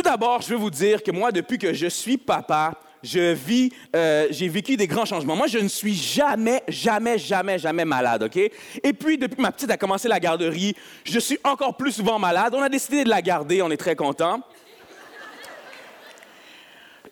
Tout 0.00 0.08
d'abord, 0.08 0.40
je 0.40 0.48
veux 0.48 0.56
vous 0.56 0.70
dire 0.70 1.02
que 1.02 1.10
moi, 1.10 1.30
depuis 1.30 1.58
que 1.58 1.74
je 1.74 1.86
suis 1.86 2.16
papa, 2.16 2.72
je 3.02 3.34
vis, 3.34 3.70
euh, 3.94 4.28
j'ai 4.30 4.48
vécu 4.48 4.74
des 4.74 4.86
grands 4.86 5.04
changements. 5.04 5.36
Moi, 5.36 5.46
je 5.46 5.58
ne 5.58 5.68
suis 5.68 5.94
jamais, 5.94 6.62
jamais, 6.68 7.18
jamais, 7.18 7.58
jamais 7.58 7.84
malade, 7.84 8.22
OK? 8.22 8.38
Et 8.38 8.92
puis, 8.94 9.18
depuis 9.18 9.36
que 9.36 9.42
ma 9.42 9.52
petite 9.52 9.70
a 9.70 9.76
commencé 9.76 10.08
la 10.08 10.18
garderie, 10.18 10.74
je 11.04 11.18
suis 11.18 11.38
encore 11.44 11.76
plus 11.76 11.92
souvent 11.92 12.18
malade. 12.18 12.54
On 12.56 12.62
a 12.62 12.70
décidé 12.70 13.04
de 13.04 13.10
la 13.10 13.20
garder, 13.20 13.60
on 13.60 13.70
est 13.70 13.76
très 13.76 13.94
contents. 13.94 14.40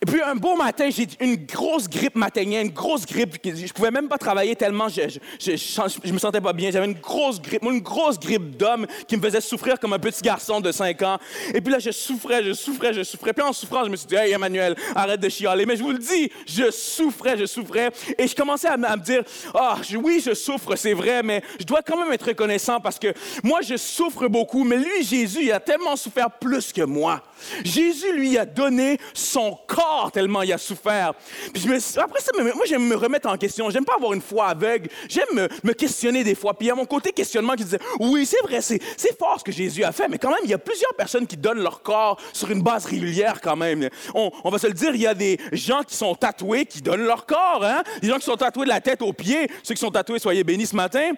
Puis 0.09 0.23
un 0.23 0.37
beau 0.37 0.57
matin, 0.57 0.89
j'ai 0.91 1.07
une 1.21 1.37
grosse 1.37 1.87
grippe 1.87 2.17
matinienne, 2.17 2.67
une 2.69 2.73
grosse 2.73 3.05
grippe. 3.05 3.37
Je 3.45 3.73
pouvais 3.75 3.91
même 3.91 4.09
pas 4.09 4.17
travailler 4.17 4.57
tellement 4.57 4.89
je, 4.89 5.03
je, 5.39 6.13
me 6.13 6.19
sentais 6.19 6.41
pas 6.41 6.55
bien. 6.55 6.71
J'avais 6.71 6.87
une 6.87 6.99
grosse 6.99 7.41
grippe, 7.43 7.63
une 7.63 7.81
grosse 7.81 8.19
grippe 8.19 8.57
d'homme 8.57 8.87
qui 9.07 9.19
me 9.19 9.23
faisait 9.23 9.43
souffrir 9.43 9.79
comme 9.79 9.93
un 9.93 9.99
petit 9.99 10.23
garçon 10.23 10.61
de 10.61 10.73
5 10.73 11.03
ans. 11.03 11.19
Et 11.53 11.61
puis 11.61 11.71
là, 11.71 11.79
je 11.79 11.91
souffrais, 11.91 12.43
je 12.43 12.55
souffrais, 12.55 12.95
je 12.95 13.03
souffrais. 13.03 13.35
Puis 13.35 13.45
en 13.45 13.53
souffrant, 13.53 13.85
je 13.85 13.91
me 13.91 13.97
suis 13.97 14.07
dit, 14.07 14.15
hey 14.15 14.33
Emmanuel, 14.33 14.77
arrête 14.95 15.21
de 15.21 15.29
chialer. 15.29 15.67
Mais 15.67 15.77
je 15.77 15.83
vous 15.83 15.93
le 15.93 15.99
dis, 15.99 16.31
je 16.47 16.71
souffrais, 16.71 17.37
je 17.37 17.45
souffrais. 17.45 17.91
Et 18.17 18.27
je 18.27 18.35
commençais 18.35 18.69
à, 18.69 18.79
me 18.79 18.97
dire, 18.97 19.25
ah, 19.55 19.77
oui, 20.03 20.23
je 20.25 20.33
souffre, 20.33 20.75
c'est 20.77 20.95
vrai, 20.95 21.23
mais 21.23 21.43
je 21.61 21.65
dois 21.65 21.83
quand 21.83 21.99
même 21.99 22.13
être 22.13 22.29
reconnaissant 22.29 22.81
parce 22.81 22.99
que 22.99 23.13
moi, 23.43 23.61
je 23.61 23.77
souffre 23.77 24.27
beaucoup. 24.29 24.65
Mais 24.65 24.79
lui, 24.79 25.03
Jésus, 25.03 25.41
il 25.43 25.53
a 25.53 25.61
tellement 25.61 25.97
souffert 25.97 26.31
plus 26.31 26.73
que 26.73 26.83
moi. 26.83 27.23
Jésus 27.65 28.13
lui 28.13 28.39
a 28.39 28.45
donné 28.45 28.99
son 29.15 29.59
corps 29.67 30.11
tellement 30.13 30.43
il 30.43 30.53
a 30.53 30.59
souffert. 30.59 31.15
Puis 31.53 31.65
après 31.97 32.21
ça, 32.21 32.33
moi 32.37 32.65
j'aime 32.67 32.87
me 32.87 32.97
remettre 32.97 33.29
en 33.29 33.37
question. 33.37 33.71
J'aime 33.71 33.85
pas 33.85 33.95
avoir 33.95 34.13
une 34.13 34.21
foi 34.21 34.49
aveugle. 34.49 34.89
J'aime 35.09 35.49
me, 35.63 35.73
questionner 35.73 36.25
des 36.25 36.35
fois. 36.35 36.55
Puis 36.55 36.67
il 36.67 36.69
y 36.69 36.73
a 36.73 36.75
mon 36.75 36.87
côté 36.87 37.13
questionnement 37.13 37.55
qui 37.55 37.65
disait, 37.65 37.79
oui, 38.01 38.27
c'est 38.27 38.43
vrai, 38.43 38.61
c'est, 38.61 38.81
fort 39.19 39.39
ce 39.39 39.45
que 39.45 39.53
Jésus 39.53 39.85
a 39.85 39.93
fait, 39.93 40.09
mais 40.09 40.19
quand 40.19 40.29
même, 40.29 40.39
il 40.45 40.51
y 40.51 40.55
a 40.55 40.59
plusieurs 40.59 40.95
personnes 40.95 41.27
qui 41.27 41.37
donnent 41.37 41.63
leur 41.63 41.83
corps 41.83 42.21
sur 42.33 42.51
une 42.51 42.63
base 42.63 42.85
régulière 42.87 43.41
quand 43.41 43.57
même. 43.57 43.89
On, 44.15 44.31
on 44.45 44.51
va 44.51 44.59
se 44.59 44.67
le 44.67 44.73
dire, 44.73 44.95
il 44.95 45.01
y 45.01 45.07
a 45.07 45.15
des 45.15 45.39
gens 45.53 45.83
qui 45.83 45.97
sont 45.97 46.15
tatoués 46.15 46.67
qui 46.67 46.83
donnent 46.83 47.05
leur 47.05 47.27
corps. 47.27 47.65
Hein? 47.65 47.83
Des 48.01 48.09
gens 48.09 48.19
qui 48.19 48.25
sont 48.25 48.37
tatoués 48.37 48.65
de 48.65 48.71
la 48.71 48.81
tête 48.81 49.03
aux 49.03 49.13
pieds. 49.13 49.49
Ceux 49.63 49.75
qui 49.75 49.81
sont 49.81 49.91
tatoués, 49.91 50.19
soyez 50.19 50.45
bénis 50.45 50.67
ce 50.67 50.77
matin. 50.77 51.11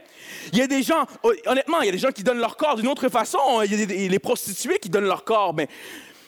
Il 0.52 0.58
y 0.58 0.62
a 0.62 0.66
des 0.66 0.82
gens, 0.82 1.04
honnêtement, 1.46 1.80
il 1.80 1.86
y 1.86 1.88
a 1.88 1.92
des 1.92 1.98
gens 1.98 2.12
qui 2.12 2.22
donnent 2.22 2.40
leur 2.40 2.56
corps 2.56 2.76
d'une 2.76 2.88
autre 2.88 3.08
façon. 3.08 3.38
Il 3.64 3.70
y 3.72 3.82
a 3.82 3.86
des, 3.86 4.08
les 4.08 4.18
prostituées 4.18 4.78
qui 4.78 4.88
donnent 4.88 5.06
leur 5.06 5.24
corps. 5.24 5.54
Mais 5.54 5.68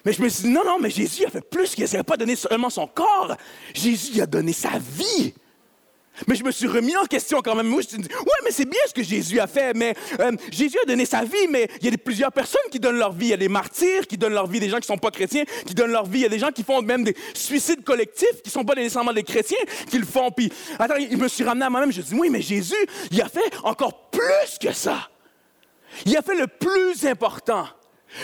mais 0.05 0.12
je 0.12 0.22
me 0.22 0.28
suis 0.28 0.45
dit, 0.45 0.50
non, 0.50 0.64
non, 0.64 0.78
mais 0.81 0.91
Jésus 0.91 1.25
a 1.25 1.31
fait 1.31 1.41
plus 1.41 1.75
qu'il 1.75 1.86
n'a 1.92 2.05
pas 2.05 2.17
donné 2.17 2.36
seulement 2.36 2.70
son 2.70 2.86
corps. 2.86 3.36
Jésus 3.75 4.20
a 4.20 4.27
donné 4.27 4.53
sa 4.53 4.78
vie. 4.78 5.34
Mais 6.27 6.34
je 6.34 6.45
me 6.45 6.50
suis 6.50 6.67
remis 6.67 6.95
en 6.97 7.05
question 7.05 7.41
quand 7.41 7.55
même. 7.55 7.69
Moi, 7.69 7.81
je 7.83 7.97
me 7.97 8.03
suis 8.03 8.08
dit, 8.08 8.14
ouais, 8.14 8.33
mais 8.45 8.50
c'est 8.50 8.67
bien 8.67 8.80
ce 8.86 8.92
que 8.92 9.03
Jésus 9.03 9.41
a 9.41 9.47
fait. 9.47 9.75
Mais 9.75 9.95
euh, 10.20 10.33
Jésus 10.50 10.78
a 10.83 10.84
donné 10.84 11.06
sa 11.06 11.25
vie, 11.25 11.48
mais 11.48 11.69
il 11.80 11.91
y 11.91 11.95
a 11.95 11.97
plusieurs 11.97 12.33
personnes 12.33 12.61
qui 12.70 12.78
donnent 12.78 12.98
leur 12.98 13.12
vie. 13.12 13.27
Il 13.27 13.30
y 13.30 13.34
a 13.34 13.39
des 13.39 13.48
martyrs 13.48 14.06
qui 14.06 14.19
donnent 14.19 14.34
leur 14.34 14.47
vie, 14.47 14.61
des 14.61 14.69
gens 14.69 14.77
qui 14.77 14.83
ne 14.83 14.95
sont 14.95 14.98
pas 14.98 15.11
chrétiens 15.11 15.45
qui 15.67 15.75
donnent 15.75 15.92
leur 15.92 16.05
vie. 16.05 16.20
Il 16.20 16.23
y 16.23 16.27
a 16.27 16.28
des 16.28 16.39
gens 16.39 16.50
qui 16.50 16.64
font 16.64 16.83
même 16.83 17.05
des 17.05 17.17
suicides 17.34 17.83
collectifs 17.83 18.42
qui 18.42 18.48
ne 18.48 18.53
sont 18.53 18.64
pas 18.64 18.75
nécessairement 18.75 19.12
des 19.12 19.23
chrétiens 19.23 19.58
qui 19.89 19.98
le 19.98 20.06
font. 20.06 20.30
Puis, 20.30 20.53
attends, 20.78 20.97
il 20.97 21.17
me 21.17 21.28
suis 21.28 21.45
ramené 21.45 21.64
à 21.64 21.70
moi-même. 21.70 21.92
Je 21.92 21.98
me 21.98 22.03
suis 22.03 22.14
dit, 22.14 22.20
oui, 22.20 22.28
mais 22.28 22.42
Jésus, 22.42 22.75
il 23.11 23.20
a 23.23 23.28
fait 23.28 23.41
encore 23.62 24.11
plus 24.11 24.58
que 24.61 24.73
ça. 24.73 25.08
Il 26.05 26.17
a 26.17 26.23
fait 26.23 26.36
le 26.36 26.47
plus 26.47 27.06
important. 27.06 27.67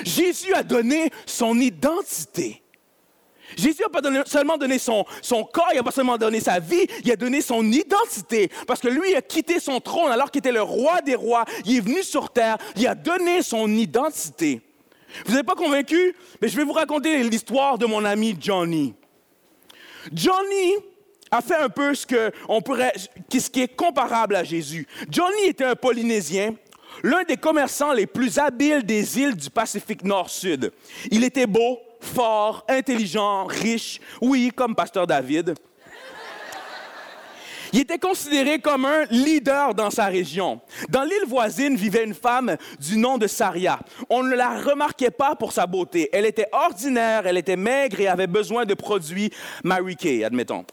Jésus 0.05 0.55
a 0.55 0.63
donné 0.63 1.11
son 1.27 1.59
identité. 1.59 2.63
Jésus 3.57 3.83
n'a 3.83 3.89
pas 3.89 4.27
seulement 4.27 4.59
donné 4.59 4.79
son, 4.79 5.05
corps, 5.53 5.69
il 5.73 5.77
n'a 5.77 5.83
pas 5.83 5.91
seulement 5.91 6.19
donné 6.19 6.41
sa 6.41 6.61
vie, 6.61 6.87
il 7.05 7.11
a 7.11 7.17
donné 7.17 7.41
son 7.41 7.65
identité. 7.65 8.51
Parce 8.67 8.81
que 8.81 8.89
lui 8.89 9.15
a 9.15 9.23
quitté 9.23 9.59
son 9.59 9.81
trône 9.81 10.13
alors 10.13 10.31
qu'il 10.31 10.41
était 10.41 10.53
le 10.53 10.63
roi 10.63 11.01
des 11.01 11.15
rois. 11.15 11.45
Il 11.65 11.77
est 11.77 11.81
venu 11.81 12.03
sur 12.03 12.31
terre, 12.31 12.59
il 12.77 12.87
a 12.87 12.95
donné 12.95 13.43
son 13.43 13.71
identité. 13.71 14.61
Vous 15.25 15.35
n'êtes 15.35 15.47
pas 15.47 15.55
convaincu? 15.55 16.15
Mais 16.43 16.49
je 16.49 16.57
vais 16.57 16.65
vous 16.65 16.73
raconter 16.73 17.23
l'histoire 17.23 17.79
de 17.79 17.87
mon 17.87 18.05
ami 18.05 18.37
Johnny. 18.39 18.95
Johnny 20.13 20.75
a 21.31 21.41
fait 21.41 21.57
un 21.57 21.69
peu 21.69 21.95
ce, 21.95 22.07
que 22.07 22.31
on 22.49 22.61
pourrait, 22.61 22.93
ce 22.97 23.51
qui 23.51 23.63
est 23.63 23.75
comparable 23.75 24.37
à 24.37 24.45
Jésus. 24.45 24.87
Johnny 25.11 25.47
était 25.47 25.65
un 25.65 25.75
Polynésien 25.75 26.55
l'un 27.03 27.25
des 27.25 27.37
commerçants 27.37 27.93
les 27.93 28.07
plus 28.07 28.39
habiles 28.39 28.85
des 28.85 29.19
îles 29.19 29.37
du 29.37 29.51
Pacifique 29.51 30.05
Nord-Sud. 30.05 30.73
Il 31.11 31.25
était 31.25 31.47
beau, 31.47 31.79
fort, 32.01 32.65
intelligent, 32.69 33.45
riche, 33.47 34.01
oui, 34.21 34.51
comme 34.55 34.75
Pasteur 34.75 35.07
David. 35.07 35.55
Il 37.73 37.81
était 37.81 37.99
considéré 37.99 38.61
comme 38.61 38.87
un 38.87 39.05
leader 39.11 39.75
dans 39.75 39.91
sa 39.91 40.07
région. 40.07 40.61
Dans 40.89 41.03
l'île 41.03 41.27
voisine 41.27 41.77
vivait 41.77 42.05
une 42.05 42.15
femme 42.15 42.57
du 42.81 42.97
nom 42.97 43.19
de 43.19 43.27
Saria. 43.27 43.79
On 44.09 44.23
ne 44.23 44.35
la 44.35 44.61
remarquait 44.61 45.11
pas 45.11 45.35
pour 45.35 45.53
sa 45.53 45.67
beauté. 45.67 46.09
Elle 46.13 46.25
était 46.25 46.49
ordinaire, 46.53 47.27
elle 47.27 47.37
était 47.37 47.57
maigre 47.57 48.01
et 48.01 48.09
avait 48.09 48.27
besoin 48.27 48.65
de 48.65 48.73
produits 48.73 49.31
Mary 49.65 49.97
Kay, 49.97 50.25
admettons. 50.25 50.65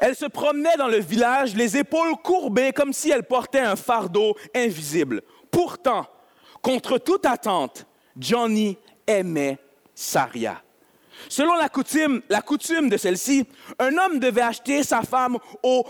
Elle 0.00 0.16
se 0.16 0.26
promenait 0.26 0.76
dans 0.76 0.88
le 0.88 0.98
village, 0.98 1.54
les 1.54 1.76
épaules 1.76 2.16
courbées, 2.22 2.72
comme 2.72 2.92
si 2.92 3.10
elle 3.10 3.24
portait 3.24 3.60
un 3.60 3.76
fardeau 3.76 4.36
invisible. 4.54 5.22
Pourtant, 5.50 6.06
contre 6.60 6.98
toute 6.98 7.26
attente, 7.26 7.86
Johnny 8.16 8.78
aimait 9.06 9.58
Saria. 9.94 10.62
Selon 11.28 11.54
la 11.54 11.68
coutume, 11.68 12.22
la 12.28 12.42
coutume 12.42 12.88
de 12.88 12.96
celle-ci, 12.96 13.46
un 13.78 13.96
homme 13.96 14.18
devait 14.18 14.42
acheter 14.42 14.82
sa 14.82 15.02
femme 15.02 15.38
au, 15.62 15.84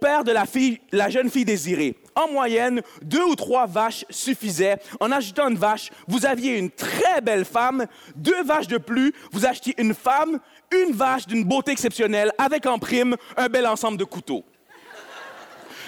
père 0.00 0.24
de 0.24 0.32
la, 0.32 0.44
la 0.92 1.10
jeune 1.10 1.30
fille 1.30 1.44
désirée. 1.44 1.96
En 2.14 2.28
moyenne, 2.28 2.80
deux 3.02 3.22
ou 3.22 3.34
trois 3.34 3.66
vaches 3.66 4.04
suffisaient. 4.10 4.78
En 5.00 5.12
ajoutant 5.12 5.48
une 5.48 5.58
vache, 5.58 5.90
vous 6.08 6.24
aviez 6.24 6.56
une 6.56 6.70
très 6.70 7.20
belle 7.20 7.44
femme. 7.44 7.86
Deux 8.14 8.42
vaches 8.42 8.68
de 8.68 8.78
plus, 8.78 9.12
vous 9.32 9.44
achetiez 9.44 9.74
une 9.78 9.94
femme, 9.94 10.38
une 10.72 10.92
vache 10.92 11.26
d'une 11.26 11.44
beauté 11.44 11.72
exceptionnelle, 11.72 12.32
avec 12.38 12.66
en 12.66 12.78
prime 12.78 13.16
un 13.36 13.48
bel 13.48 13.66
ensemble 13.66 13.98
de 13.98 14.04
couteaux. 14.04 14.44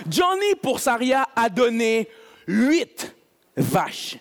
Johnny, 0.09 0.55
pour 0.63 0.81
Saria, 0.81 1.27
a 1.35 1.49
donné 1.49 2.09
huit 2.47 3.15
vaches. 3.57 4.19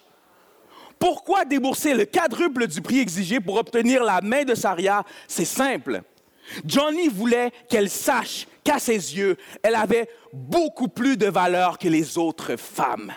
Pourquoi 1.00 1.46
débourser 1.46 1.94
le 1.94 2.06
quadruple 2.06 2.68
du 2.68 2.82
prix 2.82 3.00
exigé 3.00 3.40
pour 3.40 3.58
obtenir 3.58 4.04
la 4.04 4.22
main 4.22 4.44
de 4.44 4.56
Saria? 4.56 5.04
C'est 5.28 5.46
simple. 5.46 6.02
Johnny 6.66 7.08
voulait 7.08 7.52
qu'elle 7.70 7.90
sache 7.90 8.48
qu'à 8.64 8.80
ses 8.80 9.16
yeux, 9.16 9.38
elle 9.62 9.76
avait 9.76 10.10
beaucoup 10.34 10.88
plus 10.88 11.18
de 11.18 11.28
valeur 11.28 11.78
que 11.78 11.88
les 11.88 12.18
autres 12.18 12.56
femmes. 12.56 13.14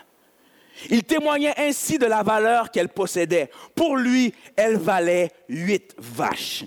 Il 0.88 1.04
témoignait 1.04 1.54
ainsi 1.58 1.98
de 1.98 2.06
la 2.06 2.22
valeur 2.22 2.70
qu'elle 2.70 2.88
possédait. 2.88 3.50
Pour 3.74 3.96
lui, 3.96 4.34
elle 4.56 4.76
valait 4.76 5.30
huit 5.48 5.94
vaches. 5.98 6.64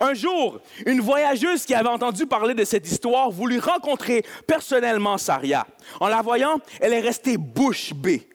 Un 0.00 0.14
jour, 0.14 0.60
une 0.86 1.00
voyageuse 1.00 1.64
qui 1.64 1.74
avait 1.74 1.88
entendu 1.88 2.26
parler 2.26 2.54
de 2.54 2.64
cette 2.64 2.90
histoire 2.90 3.30
voulut 3.30 3.58
rencontrer 3.58 4.24
personnellement 4.46 5.18
Saria. 5.18 5.66
En 6.00 6.08
la 6.08 6.22
voyant, 6.22 6.60
elle 6.80 6.92
est 6.92 7.00
restée 7.00 7.36
bouche 7.36 7.92
bée. 7.94 8.28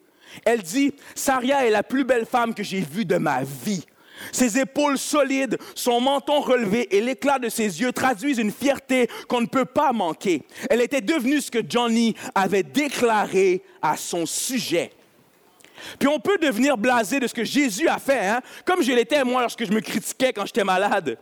Elle 0.46 0.62
dit, 0.62 0.94
Saria 1.16 1.66
est 1.66 1.72
la 1.72 1.84
plus 1.84 2.04
belle 2.04 2.26
femme 2.26 2.54
que 2.54 2.64
j'ai 2.64 2.82
vue 2.82 3.06
de 3.06 3.18
ma 3.18 3.44
vie. 3.44 3.86
Ses 4.32 4.60
épaules 4.60 4.98
solides, 4.98 5.58
son 5.76 6.02
menton 6.02 6.40
relevé 6.40 6.96
et 6.96 7.02
l'éclat 7.02 7.40
de 7.40 7.50
ses 7.50 7.82
yeux 7.82 7.92
traduisent 7.92 8.40
une 8.40 8.52
fierté 8.52 9.08
qu'on 9.28 9.42
ne 9.42 9.46
peut 9.46 9.66
pas 9.66 9.94
manquer. 9.94 10.44
Elle 10.70 10.82
était 10.82 11.02
devenue 11.02 11.40
ce 11.40 11.52
que 11.52 11.60
Johnny 11.68 12.16
avait 12.34 12.64
déclaré 12.64 13.62
à 13.82 13.96
son 13.96 14.26
sujet. 14.26 14.92
Puis 16.00 16.08
on 16.08 16.20
peut 16.20 16.38
devenir 16.42 16.78
blasé 16.78 17.20
de 17.20 17.28
ce 17.28 17.34
que 17.34 17.44
Jésus 17.44 17.88
a 17.88 18.00
fait, 18.00 18.28
hein? 18.28 18.42
comme 18.66 18.82
je 18.82 18.92
l'étais 18.92 19.24
moi 19.24 19.42
lorsque 19.42 19.66
je 19.66 19.72
me 19.72 19.80
critiquais 19.80 20.34
quand 20.34 20.46
j'étais 20.46 20.64
malade. 20.64 21.18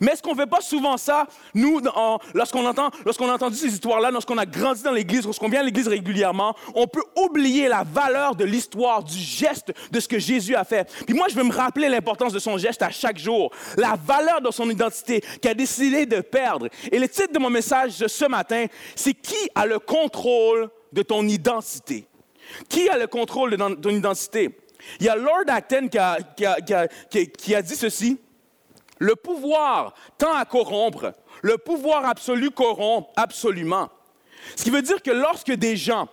Mais 0.00 0.12
est-ce 0.12 0.22
qu'on 0.22 0.32
ne 0.32 0.40
fait 0.40 0.46
pas 0.46 0.60
souvent 0.60 0.96
ça, 0.96 1.26
nous, 1.54 1.80
lorsqu'on 2.34 2.66
entend, 2.66 2.90
lorsqu'on 3.04 3.28
a 3.28 3.34
entendu 3.34 3.56
ces 3.56 3.68
histoires-là, 3.68 4.10
lorsqu'on 4.10 4.38
a 4.38 4.46
grandi 4.46 4.82
dans 4.82 4.92
l'Église, 4.92 5.24
lorsqu'on 5.24 5.48
vient 5.48 5.60
à 5.60 5.62
l'Église 5.62 5.88
régulièrement, 5.88 6.54
on 6.74 6.86
peut 6.86 7.04
oublier 7.16 7.68
la 7.68 7.84
valeur 7.84 8.34
de 8.34 8.44
l'histoire, 8.44 9.02
du 9.02 9.18
geste, 9.18 9.72
de 9.90 10.00
ce 10.00 10.08
que 10.08 10.18
Jésus 10.18 10.54
a 10.54 10.64
fait. 10.64 10.90
Puis 11.06 11.14
moi, 11.14 11.26
je 11.28 11.34
veux 11.34 11.44
me 11.44 11.52
rappeler 11.52 11.88
l'importance 11.88 12.32
de 12.32 12.38
son 12.38 12.58
geste 12.58 12.82
à 12.82 12.90
chaque 12.90 13.18
jour, 13.18 13.50
la 13.76 13.96
valeur 14.06 14.40
de 14.40 14.50
son 14.50 14.68
identité 14.70 15.20
qu'il 15.20 15.50
a 15.50 15.54
décidé 15.54 16.06
de 16.06 16.20
perdre. 16.20 16.68
Et 16.90 16.98
le 16.98 17.08
titre 17.08 17.32
de 17.32 17.38
mon 17.38 17.50
message 17.50 17.98
de 17.98 18.08
ce 18.08 18.24
matin, 18.24 18.66
c'est 18.94 19.14
Qui 19.14 19.50
a 19.54 19.66
le 19.66 19.78
contrôle 19.78 20.70
de 20.92 21.02
ton 21.02 21.26
identité? 21.26 22.06
Qui 22.68 22.88
a 22.88 22.98
le 22.98 23.06
contrôle 23.06 23.50
de 23.50 23.56
ton 23.56 23.90
identité? 23.90 24.50
Il 25.00 25.06
y 25.06 25.08
a 25.08 25.16
Lord 25.16 25.44
Acton 25.48 25.88
qui 25.88 25.98
a, 25.98 26.18
qui 26.20 27.54
a 27.54 27.62
dit 27.62 27.76
ceci. 27.76 28.18
Le 28.98 29.16
pouvoir 29.16 29.94
tend 30.18 30.34
à 30.34 30.44
corrompre. 30.44 31.12
Le 31.42 31.58
pouvoir 31.58 32.06
absolu 32.06 32.50
corrompt 32.50 33.08
absolument. 33.16 33.88
Ce 34.56 34.64
qui 34.64 34.70
veut 34.70 34.82
dire 34.82 35.02
que 35.02 35.10
lorsque 35.10 35.52
des 35.52 35.76
gens 35.76 36.08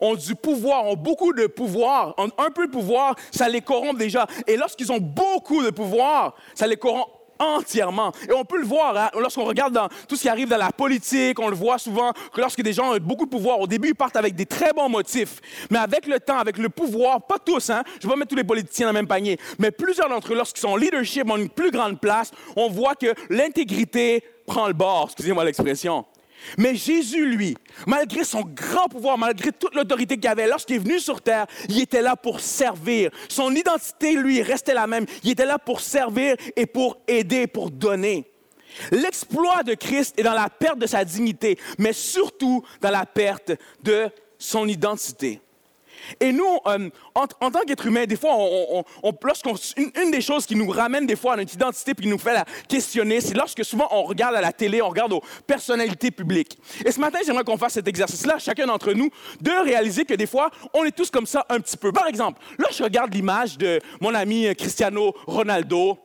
ont 0.00 0.14
du 0.14 0.34
pouvoir, 0.34 0.86
ont 0.86 0.96
beaucoup 0.96 1.32
de 1.32 1.46
pouvoir, 1.46 2.14
ont 2.18 2.30
un 2.38 2.50
peu 2.50 2.66
de 2.66 2.72
pouvoir, 2.72 3.14
ça 3.30 3.48
les 3.48 3.60
corrompt 3.60 3.98
déjà. 3.98 4.26
Et 4.46 4.56
lorsqu'ils 4.56 4.92
ont 4.92 4.98
beaucoup 5.00 5.62
de 5.62 5.70
pouvoir, 5.70 6.34
ça 6.54 6.66
les 6.66 6.76
corrompt 6.76 7.08
entièrement. 7.38 8.12
Et 8.28 8.32
on 8.32 8.44
peut 8.44 8.58
le 8.58 8.66
voir 8.66 8.96
hein, 8.96 9.10
lorsqu'on 9.18 9.44
regarde 9.44 9.72
dans 9.72 9.88
tout 10.08 10.16
ce 10.16 10.22
qui 10.22 10.28
arrive 10.28 10.48
dans 10.48 10.56
la 10.56 10.72
politique, 10.72 11.38
on 11.38 11.48
le 11.48 11.56
voit 11.56 11.78
souvent 11.78 12.12
que 12.32 12.40
lorsque 12.40 12.62
des 12.62 12.72
gens 12.72 12.92
ont 12.92 12.98
beaucoup 12.98 13.24
de 13.24 13.30
pouvoir, 13.30 13.60
au 13.60 13.66
début, 13.66 13.88
ils 13.88 13.94
partent 13.94 14.16
avec 14.16 14.34
des 14.34 14.46
très 14.46 14.72
bons 14.72 14.88
motifs. 14.88 15.40
Mais 15.70 15.78
avec 15.78 16.06
le 16.06 16.20
temps, 16.20 16.38
avec 16.38 16.58
le 16.58 16.68
pouvoir, 16.68 17.22
pas 17.22 17.38
tous, 17.38 17.70
hein, 17.70 17.82
je 18.00 18.06
ne 18.06 18.10
vais 18.10 18.14
pas 18.14 18.18
mettre 18.18 18.30
tous 18.30 18.36
les 18.36 18.44
politiciens 18.44 18.86
dans 18.86 18.92
le 18.92 18.98
même 18.98 19.06
panier, 19.06 19.38
mais 19.58 19.70
plusieurs 19.70 20.08
d'entre 20.08 20.32
eux, 20.32 20.36
lorsqu'ils 20.36 20.60
sont 20.60 20.76
leadership, 20.76 21.30
ont 21.30 21.36
une 21.36 21.48
plus 21.48 21.70
grande 21.70 22.00
place, 22.00 22.30
on 22.56 22.68
voit 22.68 22.94
que 22.94 23.14
l'intégrité 23.30 24.22
prend 24.46 24.66
le 24.66 24.74
bord, 24.74 25.04
excusez-moi 25.06 25.44
l'expression. 25.44 26.04
Mais 26.56 26.74
Jésus, 26.74 27.26
lui, 27.26 27.56
malgré 27.86 28.24
son 28.24 28.42
grand 28.42 28.88
pouvoir, 28.88 29.18
malgré 29.18 29.52
toute 29.52 29.74
l'autorité 29.74 30.16
qu'il 30.16 30.30
avait, 30.30 30.46
lorsqu'il 30.46 30.76
est 30.76 30.80
venu 30.80 30.98
sur 31.00 31.20
terre, 31.20 31.46
il 31.68 31.80
était 31.80 32.02
là 32.02 32.16
pour 32.16 32.40
servir. 32.40 33.10
Son 33.28 33.54
identité, 33.54 34.14
lui, 34.14 34.42
restait 34.42 34.74
la 34.74 34.86
même. 34.86 35.06
Il 35.24 35.30
était 35.30 35.46
là 35.46 35.58
pour 35.58 35.80
servir 35.80 36.36
et 36.56 36.66
pour 36.66 36.98
aider, 37.06 37.46
pour 37.46 37.70
donner. 37.70 38.30
L'exploit 38.90 39.62
de 39.62 39.74
Christ 39.74 40.18
est 40.18 40.22
dans 40.22 40.34
la 40.34 40.48
perte 40.48 40.78
de 40.78 40.86
sa 40.86 41.04
dignité, 41.04 41.58
mais 41.78 41.92
surtout 41.92 42.62
dans 42.80 42.90
la 42.90 43.06
perte 43.06 43.52
de 43.82 44.08
son 44.38 44.68
identité. 44.68 45.40
Et 46.20 46.32
nous, 46.32 46.58
euh, 46.66 46.90
en, 47.14 47.26
tant 47.26 47.60
qu'être 47.66 47.86
humain, 47.86 48.06
des 48.06 48.16
fois, 48.16 48.30
on, 48.34 48.84
une, 49.76 50.10
des 50.10 50.20
choses 50.20 50.46
qui 50.46 50.54
nous 50.54 50.68
ramène 50.68 51.06
des 51.06 51.16
fois 51.16 51.34
à 51.34 51.36
notre 51.36 51.54
identité 51.54 51.94
puis 51.94 52.04
qui 52.04 52.10
nous 52.10 52.18
fait 52.18 52.34
la 52.34 52.44
questionner, 52.68 53.20
c'est 53.20 53.34
lorsque 53.34 53.64
souvent 53.64 53.88
on 53.90 54.02
regarde 54.04 54.34
à 54.34 54.40
la 54.40 54.52
télé, 54.52 54.82
on 54.82 54.88
regarde 54.88 55.12
aux 55.12 55.22
personnalités 55.46 56.10
publiques. 56.10 56.58
Et 56.84 56.92
ce 56.92 57.00
matin, 57.00 57.18
j'aimerais 57.24 57.44
qu'on 57.44 57.58
fasse 57.58 57.74
cet 57.74 57.88
exercice-là, 57.88 58.38
chacun 58.38 58.66
d'entre 58.66 58.92
nous, 58.92 59.10
de 59.40 59.50
réaliser 59.64 60.04
que 60.04 60.14
des 60.14 60.26
fois, 60.26 60.50
on 60.74 60.84
est 60.84 60.94
tous 60.94 61.10
comme 61.10 61.26
ça 61.26 61.44
un 61.48 61.60
petit 61.60 61.76
peu. 61.76 61.92
Par 61.92 62.06
exemple, 62.06 62.40
là, 62.58 62.66
je 62.70 62.82
regarde 62.82 63.12
l'image 63.14 63.58
de 63.58 63.80
mon 64.00 64.14
ami 64.14 64.54
Cristiano 64.56 65.14
Ronaldo. 65.26 65.98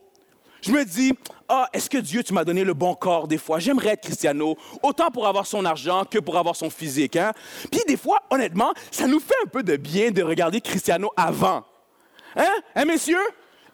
Je 0.64 0.72
me 0.72 0.82
dis, 0.82 1.12
ah, 1.46 1.68
est-ce 1.74 1.90
que 1.90 1.98
Dieu, 1.98 2.22
tu 2.22 2.32
m'as 2.32 2.44
donné 2.44 2.64
le 2.64 2.72
bon 2.72 2.94
corps 2.94 3.28
des 3.28 3.36
fois? 3.36 3.58
J'aimerais 3.58 3.90
être 3.90 4.02
Cristiano, 4.02 4.56
autant 4.82 5.10
pour 5.10 5.26
avoir 5.26 5.46
son 5.46 5.62
argent 5.66 6.04
que 6.10 6.18
pour 6.18 6.38
avoir 6.38 6.56
son 6.56 6.70
physique. 6.70 7.16
Hein? 7.16 7.32
Puis 7.70 7.82
des 7.86 7.98
fois, 7.98 8.22
honnêtement, 8.30 8.72
ça 8.90 9.06
nous 9.06 9.20
fait 9.20 9.34
un 9.44 9.48
peu 9.48 9.62
de 9.62 9.76
bien 9.76 10.10
de 10.10 10.22
regarder 10.22 10.62
Cristiano 10.62 11.10
avant. 11.16 11.64
Hein? 12.34 12.54
Hein, 12.74 12.84
messieurs? 12.86 13.18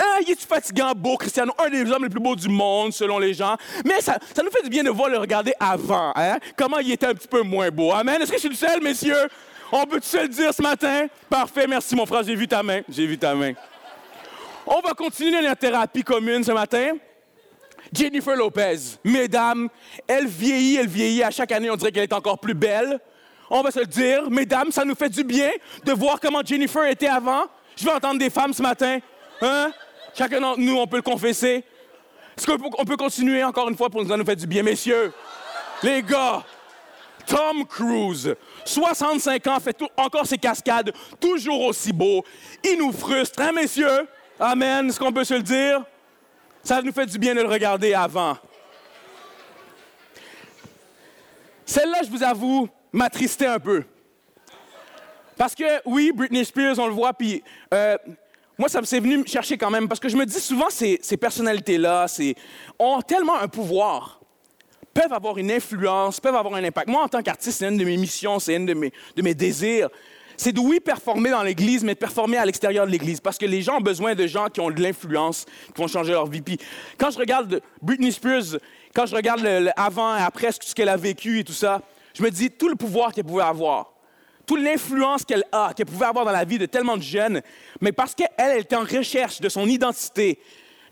Hein, 0.01 0.23
il 0.27 0.33
est 0.33 0.41
fatigant, 0.41 0.93
beau, 0.97 1.17
Cristiano, 1.17 1.53
un 1.65 1.71
des 1.71 1.89
hommes 1.93 2.03
les 2.03 2.11
plus 2.11 2.21
beaux 2.21 2.35
du 2.35 2.49
monde, 2.49 2.93
selon 2.93 3.21
les 3.21 3.35
gens. 3.35 3.57
Mais 3.85 4.01
ça, 4.01 4.19
nous 4.43 4.51
fait 4.51 4.63
du 4.65 4.71
bien 4.71 4.83
de 4.83 4.91
voir 4.91 5.11
le 5.11 5.19
regarder 5.19 5.53
avant. 5.61 6.13
Hein? 6.17 6.39
Comment 6.57 6.79
il 6.79 6.91
était 6.91 7.07
un 7.07 7.15
petit 7.15 7.29
peu 7.29 7.43
moins 7.43 7.71
beau. 7.71 7.93
Amen. 7.93 8.21
Est-ce 8.21 8.33
que 8.33 8.37
je 8.37 8.41
suis 8.41 8.49
le 8.49 8.55
seul, 8.57 8.83
messieurs? 8.83 9.29
On 9.71 9.85
peut 9.85 10.01
se 10.03 10.17
le 10.17 10.29
dire 10.29 10.53
ce 10.53 10.61
matin? 10.61 11.07
Parfait, 11.29 11.69
merci 11.69 11.95
mon 11.95 12.05
frère, 12.05 12.25
j'ai 12.25 12.35
vu 12.35 12.49
ta 12.49 12.65
main. 12.65 12.81
J'ai 12.89 13.07
vu 13.07 13.17
ta 13.17 13.37
main. 13.37 13.53
On 14.67 14.81
va 14.81 14.93
continuer 14.93 15.41
notre 15.43 15.61
thérapie 15.61 16.03
commune 16.03 16.45
ce 16.45 16.53
matin. 16.53 16.93
Jennifer 17.93 18.37
Lopez, 18.37 18.99
mesdames, 19.03 19.69
elle 20.07 20.27
vieillit, 20.27 20.77
elle 20.77 20.87
vieillit. 20.87 21.23
À 21.23 21.31
chaque 21.31 21.51
année, 21.53 21.71
on 21.71 21.77
dirait 21.77 21.91
qu'elle 21.91 22.05
est 22.05 22.13
encore 22.13 22.39
plus 22.39 22.55
belle. 22.55 23.01
On 23.49 23.63
va 23.63 23.71
se 23.71 23.81
le 23.81 23.87
dire, 23.87 24.31
mesdames, 24.31 24.71
ça 24.71 24.85
nous 24.85 24.95
fait 24.95 25.09
du 25.09 25.25
bien 25.25 25.51
de 25.85 25.93
voir 25.93 26.21
comment 26.21 26.43
Jennifer 26.45 26.85
était 26.87 27.09
avant. 27.09 27.47
Je 27.77 27.85
vais 27.85 27.91
entendre 27.91 28.19
des 28.19 28.31
femmes 28.31 28.53
ce 28.53 28.63
matin. 28.63 28.99
Hein? 29.41 29.73
Chacun 30.15 30.41
d'entre 30.41 30.61
nous, 30.61 30.77
on 30.77 30.87
peut 30.87 30.97
le 30.97 31.03
confesser. 31.03 31.65
Est-ce 32.37 32.47
qu'on 32.47 32.85
peut 32.85 32.97
continuer 32.97 33.43
encore 33.43 33.69
une 33.69 33.77
fois 33.77 33.91
pour 33.91 34.05
nous, 34.05 34.17
nous 34.17 34.25
fait 34.25 34.37
du 34.37 34.47
bien, 34.47 34.63
messieurs? 34.63 35.13
Les 35.83 36.03
gars, 36.03 36.45
Tom 37.27 37.67
Cruise, 37.67 38.35
65 38.65 39.47
ans, 39.47 39.59
fait 39.59 39.77
encore 39.97 40.27
ses 40.27 40.39
cascades, 40.39 40.93
toujours 41.19 41.63
aussi 41.63 41.93
beau. 41.93 42.25
Il 42.63 42.79
nous 42.79 42.93
frustre, 42.93 43.41
hein, 43.41 43.53
messieurs? 43.53 44.07
Amen. 44.43 44.89
Est-ce 44.89 44.99
qu'on 44.99 45.13
peut 45.13 45.25
se 45.25 45.35
le 45.35 45.43
dire? 45.43 45.85
Ça 46.63 46.81
nous 46.81 46.93
fait 46.93 47.05
du 47.05 47.19
bien 47.19 47.35
de 47.35 47.43
le 47.43 47.47
regarder 47.47 47.93
avant. 47.93 48.39
Celle-là, 51.67 51.99
je 52.03 52.09
vous 52.09 52.23
avoue, 52.23 52.67
m'attristait 52.91 53.49
un 53.49 53.59
peu. 53.59 53.85
Parce 55.37 55.55
que, 55.55 55.83
oui, 55.85 56.11
Britney 56.15 56.43
Spears, 56.43 56.79
on 56.79 56.87
le 56.87 56.95
voit, 56.95 57.13
puis 57.13 57.45
euh, 57.75 57.99
moi, 58.57 58.71
ça 58.71 58.81
m'est 58.81 59.01
venu 59.01 59.19
me 59.19 59.27
chercher 59.27 59.59
quand 59.59 59.71
même, 59.71 59.87
parce 59.87 60.01
que 60.01 60.09
je 60.09 60.17
me 60.17 60.25
dis 60.25 60.41
souvent, 60.41 60.71
ces, 60.71 60.99
ces 61.03 61.19
personnalités-là 61.19 62.07
ont 62.79 63.03
tellement 63.03 63.39
un 63.39 63.49
pouvoir, 63.49 64.21
peuvent 64.95 65.13
avoir 65.13 65.37
une 65.37 65.53
influence, 65.53 66.19
peuvent 66.19 66.35
avoir 66.35 66.55
un 66.55 66.65
impact. 66.65 66.89
Moi, 66.89 67.03
en 67.03 67.09
tant 67.09 67.23
qu'artiste, 67.23 67.59
c'est 67.59 67.69
une 67.69 67.77
de 67.77 67.85
mes 67.85 67.99
missions, 67.99 68.39
c'est 68.39 68.55
une 68.57 68.65
de 68.65 68.75
mes, 68.75 68.91
de 69.17 69.21
mes 69.21 69.35
désirs 69.35 69.91
c'est 70.41 70.53
de 70.53 70.61
oui 70.61 70.81
performer 70.81 71.29
dans 71.29 71.43
l'Église, 71.43 71.85
mais 71.85 71.93
de 71.93 71.99
performer 71.99 72.39
à 72.39 72.47
l'extérieur 72.47 72.87
de 72.87 72.91
l'Église. 72.91 73.21
Parce 73.21 73.37
que 73.37 73.45
les 73.45 73.61
gens 73.61 73.77
ont 73.77 73.83
besoin 73.83 74.15
de 74.15 74.27
gens 74.27 74.47
qui 74.47 74.61
ont 74.61 74.71
de 74.71 74.81
l'influence, 74.81 75.45
qui 75.75 75.83
vont 75.83 75.87
changer 75.87 76.13
leur 76.13 76.27
vie. 76.27 76.41
Puis 76.41 76.57
quand 76.97 77.11
je 77.11 77.19
regarde 77.19 77.61
Britney 77.83 78.11
Spears, 78.11 78.57
quand 78.95 79.05
je 79.05 79.15
regarde 79.15 79.47
avant 79.77 80.17
et 80.17 80.23
après 80.23 80.51
ce 80.53 80.75
qu'elle 80.75 80.89
a 80.89 80.97
vécu 80.97 81.41
et 81.41 81.45
tout 81.45 81.53
ça, 81.53 81.83
je 82.15 82.23
me 82.23 82.31
dis 82.31 82.51
tout 82.51 82.71
le 82.71 82.75
pouvoir 82.75 83.13
qu'elle 83.13 83.25
pouvait 83.25 83.43
avoir, 83.43 83.93
toute 84.47 84.63
l'influence 84.63 85.27
qu'elle 85.27 85.45
a, 85.53 85.75
qu'elle 85.77 85.85
pouvait 85.85 86.07
avoir 86.07 86.25
dans 86.25 86.33
la 86.33 86.45
vie 86.45 86.57
de 86.57 86.65
tellement 86.65 86.97
de 86.97 87.03
jeunes, 87.03 87.43
mais 87.83 87.93
parce 87.93 88.15
qu'elle 88.15 88.31
elle 88.39 88.61
était 88.61 88.77
en 88.77 88.85
recherche 88.85 89.43
de 89.43 89.49
son 89.51 89.67
identité, 89.67 90.39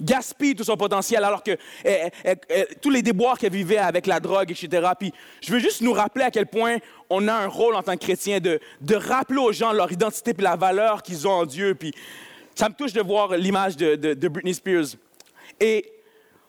gaspille 0.00 0.54
tout 0.54 0.64
son 0.64 0.76
potentiel 0.76 1.24
alors 1.24 1.42
que 1.42 1.52
eh, 1.84 2.10
eh, 2.24 2.34
eh, 2.48 2.66
tous 2.80 2.90
les 2.90 3.02
déboires 3.02 3.38
qu'elle 3.38 3.52
vivait 3.52 3.78
avec 3.78 4.06
la 4.06 4.20
drogue, 4.20 4.50
etc. 4.50 4.88
Puis 4.98 5.12
je 5.40 5.52
veux 5.52 5.58
juste 5.58 5.80
nous 5.80 5.92
rappeler 5.92 6.24
à 6.24 6.30
quel 6.30 6.46
point 6.46 6.76
on 7.10 7.28
a 7.28 7.32
un 7.32 7.48
rôle 7.48 7.74
en 7.74 7.82
tant 7.82 7.94
que 7.94 8.04
chrétien 8.04 8.40
de, 8.40 8.60
de 8.80 8.94
rappeler 8.94 9.38
aux 9.38 9.52
gens 9.52 9.72
leur 9.72 9.90
identité 9.90 10.34
et 10.36 10.42
la 10.42 10.56
valeur 10.56 11.02
qu'ils 11.02 11.26
ont 11.26 11.32
en 11.32 11.46
Dieu. 11.46 11.74
Puis 11.74 11.92
ça 12.58 12.68
me 12.68 12.74
touche 12.74 12.92
de 12.92 13.00
voir 13.00 13.36
l'image 13.36 13.76
de, 13.76 14.28
Britney 14.28 14.52
Spears. 14.52 14.96
Et 15.60 15.92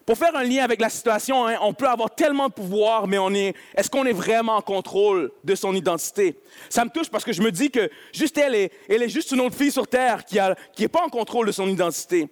pour 0.07 0.17
faire 0.17 0.35
un 0.35 0.43
lien 0.43 0.63
avec 0.63 0.81
la 0.81 0.89
situation, 0.89 1.45
hein, 1.45 1.57
on 1.61 1.71
peut 1.71 1.87
avoir 1.87 2.09
tellement 2.09 2.47
de 2.47 2.53
pouvoir, 2.53 3.05
mais 3.05 3.19
on 3.19 3.31
est, 3.31 3.53
est-ce 3.75 3.91
qu'on 3.91 4.05
est 4.05 4.13
vraiment 4.13 4.55
en 4.55 4.61
contrôle 4.61 5.31
de 5.43 5.53
son 5.53 5.75
identité? 5.75 6.35
Ça 6.67 6.83
me 6.83 6.89
touche 6.89 7.11
parce 7.11 7.23
que 7.23 7.31
je 7.31 7.43
me 7.43 7.51
dis 7.51 7.69
que 7.69 7.91
juste 8.11 8.39
elle, 8.39 8.55
est, 8.55 8.71
elle 8.89 9.03
est 9.03 9.09
juste 9.09 9.31
une 9.33 9.41
autre 9.41 9.55
fille 9.55 9.71
sur 9.71 9.87
Terre 9.87 10.25
qui 10.25 10.37
n'est 10.37 10.55
qui 10.73 10.87
pas 10.87 11.03
en 11.03 11.09
contrôle 11.09 11.45
de 11.45 11.51
son 11.51 11.67
identité. 11.67 12.27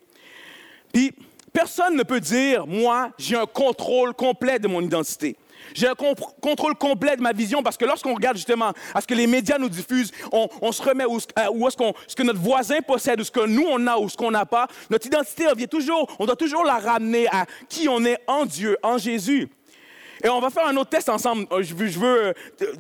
Personne 1.54 1.96
ne 1.96 2.04
peut 2.04 2.20
dire, 2.20 2.68
moi, 2.68 3.12
j'ai 3.18 3.36
un 3.36 3.48
contrôle 3.48 4.14
complet 4.14 4.60
de 4.60 4.68
mon 4.68 4.82
identité. 4.82 5.36
J'ai 5.74 5.88
un 5.88 5.96
contrôle 5.96 6.76
complet 6.76 7.16
de 7.16 7.22
ma 7.22 7.34
vision 7.34 7.64
parce 7.64 7.78
que 7.78 7.86
lorsqu'on 7.86 8.14
regarde 8.14 8.38
justement 8.38 8.74
à 8.94 9.02
ce 9.02 9.08
que 9.08 9.14
les 9.14 9.28
médias 9.28 9.58
nous 9.58 9.70
diffusent, 9.70 10.12
on, 10.32 10.72
se 10.72 10.82
remet 10.82 11.06
où, 11.06 11.18
est-ce, 11.18 11.78
ce 12.08 12.16
que 12.16 12.24
notre 12.24 12.40
voisin 12.40 12.80
possède, 12.82 13.20
ou 13.20 13.24
ce 13.24 13.32
que 13.32 13.46
nous 13.48 13.66
on 13.68 13.88
a 13.88 13.98
ou 13.98 14.08
ce 14.08 14.16
qu'on 14.16 14.32
n'a 14.32 14.46
pas. 14.46 14.68
Notre 14.90 15.08
identité 15.08 15.48
revient 15.48 15.68
toujours, 15.68 16.08
on 16.20 16.26
doit 16.26 16.36
toujours 16.36 16.64
la 16.64 16.78
ramener 16.78 17.28
à 17.28 17.46
qui 17.68 17.90
on 17.90 18.04
est 18.06 18.20
en 18.28 18.46
Dieu, 18.46 18.78
en 18.84 18.98
Jésus. 18.98 19.50
Et 20.24 20.30
on 20.30 20.40
va 20.40 20.50
faire 20.50 20.68
un 20.68 20.76
autre 20.78 20.90
test 20.90 21.10
ensemble. 21.10 21.46
Euh, 21.52 21.62
je 21.62 21.76
veux, 21.76 21.88
je 21.88 22.00
veux 22.00 22.28
euh, 22.28 22.34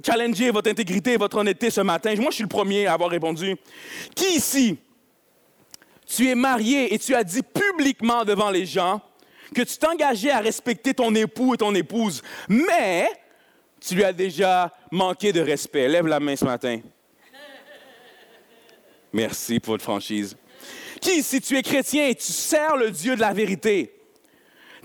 challenger 0.03 0.49
votre 0.49 0.69
intégrité 0.69 1.17
votre 1.17 1.37
honnêteté 1.37 1.69
ce 1.69 1.81
matin. 1.81 2.13
Moi, 2.17 2.31
je 2.31 2.35
suis 2.35 2.43
le 2.43 2.49
premier 2.49 2.87
à 2.87 2.93
avoir 2.93 3.09
répondu. 3.09 3.55
Qui 4.15 4.37
ici 4.37 4.77
tu 6.07 6.29
es 6.29 6.35
marié 6.35 6.93
et 6.93 6.99
tu 6.99 7.13
as 7.13 7.23
dit 7.23 7.41
publiquement 7.43 8.23
devant 8.23 8.49
les 8.49 8.65
gens 8.65 9.01
que 9.53 9.61
tu 9.61 9.77
t'engageais 9.77 10.31
à 10.31 10.39
respecter 10.39 10.93
ton 10.93 11.13
époux 11.15 11.53
et 11.53 11.57
ton 11.57 11.73
épouse, 11.75 12.21
mais 12.47 13.09
tu 13.79 13.95
lui 13.95 14.03
as 14.03 14.13
déjà 14.13 14.73
manqué 14.91 15.31
de 15.31 15.41
respect. 15.41 15.87
Lève 15.87 16.07
la 16.07 16.19
main 16.19 16.35
ce 16.35 16.45
matin. 16.45 16.79
Merci 19.13 19.59
pour 19.59 19.73
votre 19.73 19.83
franchise. 19.83 20.35
Qui, 20.99 21.23
si 21.23 21.39
tu 21.41 21.57
es 21.57 21.61
chrétien 21.61 22.07
et 22.07 22.15
tu 22.15 22.31
sers 22.31 22.75
le 22.75 22.91
Dieu 22.91 23.15
de 23.15 23.21
la 23.21 23.33
vérité, 23.33 23.93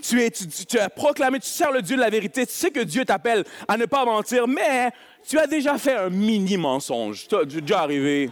tu, 0.01 0.79
as 0.79 0.89
proclamé, 0.89 1.39
tu 1.39 1.47
sers 1.47 1.71
le 1.71 1.81
Dieu 1.81 1.95
de 1.95 2.01
la 2.01 2.09
vérité, 2.09 2.45
tu 2.45 2.53
sais 2.53 2.71
que 2.71 2.81
Dieu 2.81 3.05
t'appelle 3.05 3.45
à 3.67 3.77
ne 3.77 3.85
pas 3.85 4.05
mentir, 4.05 4.47
mais 4.47 4.91
tu 5.27 5.39
as 5.39 5.47
déjà 5.47 5.77
fait 5.77 5.95
un 5.95 6.09
mini 6.09 6.57
mensonge. 6.57 7.27
Tu 7.27 7.61
déjà 7.61 7.81
arrivé. 7.81 8.29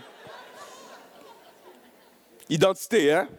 Identité, 2.51 3.13
hein? 3.13 3.29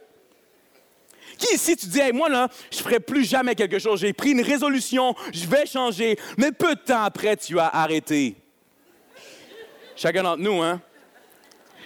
Qui 1.37 1.53
ici, 1.53 1.77
tu 1.77 1.85
dis, 1.85 2.01
moi, 2.13 2.29
là, 2.29 2.49
je 2.71 2.79
ferai 2.79 2.99
plus 2.99 3.23
jamais 3.23 3.53
quelque 3.53 3.77
chose. 3.77 3.99
J'ai 3.99 4.11
pris 4.11 4.31
une 4.31 4.41
résolution, 4.41 5.13
je 5.31 5.45
vais 5.45 5.67
changer. 5.67 6.17
Mais 6.35 6.51
peu 6.51 6.73
de 6.73 6.79
temps 6.79 7.03
après, 7.03 7.37
tu 7.37 7.59
as 7.59 7.67
arrêté. 7.67 8.35
Chacun 9.95 10.23
d'entre 10.23 10.41
nous, 10.41 10.63
hein? 10.63 10.81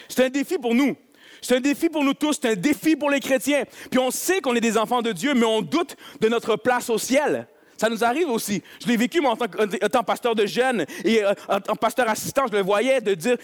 C'est 0.07 0.23
un 0.23 0.29
défi 0.29 0.57
pour 0.57 0.73
nous. 0.73 0.95
C'est 1.41 1.57
un 1.57 1.59
défi 1.59 1.89
pour 1.89 2.05
nous 2.05 2.13
tous, 2.13 2.39
c'est 2.41 2.49
un 2.49 2.55
défi 2.55 2.95
pour 2.95 3.09
les 3.09 3.19
chrétiens. 3.19 3.65
Puis 3.91 3.99
on 3.99 4.09
sait 4.09 4.39
qu'on 4.39 4.55
est 4.55 4.61
des 4.61 4.77
enfants 4.77 5.01
de 5.01 5.11
Dieu, 5.11 5.33
mais 5.33 5.45
on 5.45 5.61
doute 5.61 5.97
de 6.21 6.29
notre 6.29 6.55
place 6.55 6.89
au 6.89 6.97
ciel. 6.97 7.45
Ça 7.77 7.89
nous 7.89 8.03
arrive 8.03 8.29
aussi. 8.29 8.61
Je 8.81 8.87
l'ai 8.87 8.97
vécu, 8.97 9.21
moi, 9.21 9.31
en 9.31 9.35
tant, 9.35 9.47
que 9.47 10.05
pasteur 10.05 10.35
de 10.35 10.45
jeunes 10.45 10.85
et 11.05 11.23
euh, 11.23 11.33
en 11.47 11.75
pasteur 11.75 12.09
assistant, 12.09 12.43
je 12.51 12.55
le 12.55 12.63
voyais, 12.63 13.01
de 13.01 13.13
dire 13.13 13.37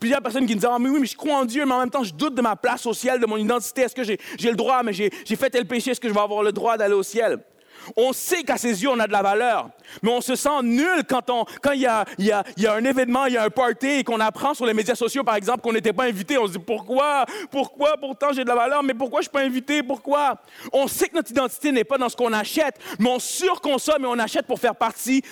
plusieurs 0.00 0.22
personnes 0.22 0.46
qui 0.46 0.54
me 0.54 0.58
disaient 0.58 0.72
Ah, 0.72 0.78
mais 0.78 0.88
oui, 0.88 1.00
mais 1.00 1.06
je 1.06 1.16
crois 1.16 1.36
en 1.36 1.44
Dieu, 1.44 1.64
mais 1.66 1.72
en 1.72 1.80
même 1.80 1.90
temps, 1.90 2.04
je 2.04 2.14
doute 2.14 2.34
de 2.34 2.42
ma 2.42 2.56
place 2.56 2.86
au 2.86 2.94
ciel, 2.94 3.20
de 3.20 3.26
mon 3.26 3.36
identité. 3.36 3.82
Est-ce 3.82 3.94
que 3.94 4.02
j'ai 4.02 4.50
le 4.50 4.56
droit, 4.56 4.82
mais 4.82 4.92
j'ai 4.92 5.10
fait 5.36 5.50
tel 5.50 5.66
péché, 5.66 5.90
est-ce 5.90 6.00
que 6.00 6.08
je 6.08 6.14
vais 6.14 6.20
avoir 6.20 6.42
le 6.42 6.52
droit 6.52 6.76
d'aller 6.76 6.94
au 6.94 7.02
ciel? 7.02 7.38
On 7.96 8.12
sait 8.12 8.42
qu'à 8.42 8.56
ses 8.56 8.82
yeux, 8.82 8.88
on 8.90 8.98
a 8.98 9.06
de 9.06 9.12
la 9.12 9.22
valeur, 9.22 9.70
mais 10.02 10.10
on 10.10 10.20
se 10.20 10.36
sent 10.36 10.62
nul 10.62 11.04
quand, 11.08 11.30
on, 11.30 11.44
quand 11.62 11.72
il, 11.72 11.82
y 11.82 11.86
a, 11.86 12.04
y 12.18 12.30
a, 12.30 12.44
y 12.56 12.66
a 12.66 12.74
un 12.74 12.84
événement, 12.84 13.26
il 13.26 13.34
y 13.34 13.36
a 13.36 13.44
un 13.44 13.50
party 13.50 13.86
et 13.86 14.04
qu'on 14.04 14.20
apprend 14.20 14.54
sur 14.54 14.66
les 14.66 14.74
médias 14.74 14.94
sociaux, 14.94 15.24
par 15.24 15.36
exemple, 15.36 15.60
qu'on 15.60 15.72
n'était 15.72 15.92
pas 15.92 16.04
invité. 16.04 16.38
On 16.38 16.46
se 16.46 16.52
dit 16.52 16.58
pourquoi 16.58 17.26
Pourquoi? 17.50 17.96
Pourtant, 17.98 18.32
j'ai 18.32 18.44
de 18.44 18.48
la 18.48 18.54
valeur, 18.54 18.82
mais 18.82 18.94
pourquoi 18.94 19.20
je 19.20 19.28
ne 19.28 19.30
suis 19.30 19.32
pas 19.32 19.42
invité? 19.42 19.82
Pourquoi? 19.82 20.36
On 20.72 20.86
sait 20.86 21.08
que 21.08 21.14
notre 21.14 21.30
identité 21.30 21.72
n'est 21.72 21.84
pas 21.84 21.98
dans 21.98 22.08
ce 22.08 22.16
qu'on 22.16 22.32
achète, 22.32 22.76
mais 22.98 23.08
on 23.08 23.18
surconsomme 23.18 24.04
et 24.04 24.08
on 24.08 24.18
achète 24.18 24.46
pour 24.46 24.58
faire 24.58 24.76
partie 24.76 25.22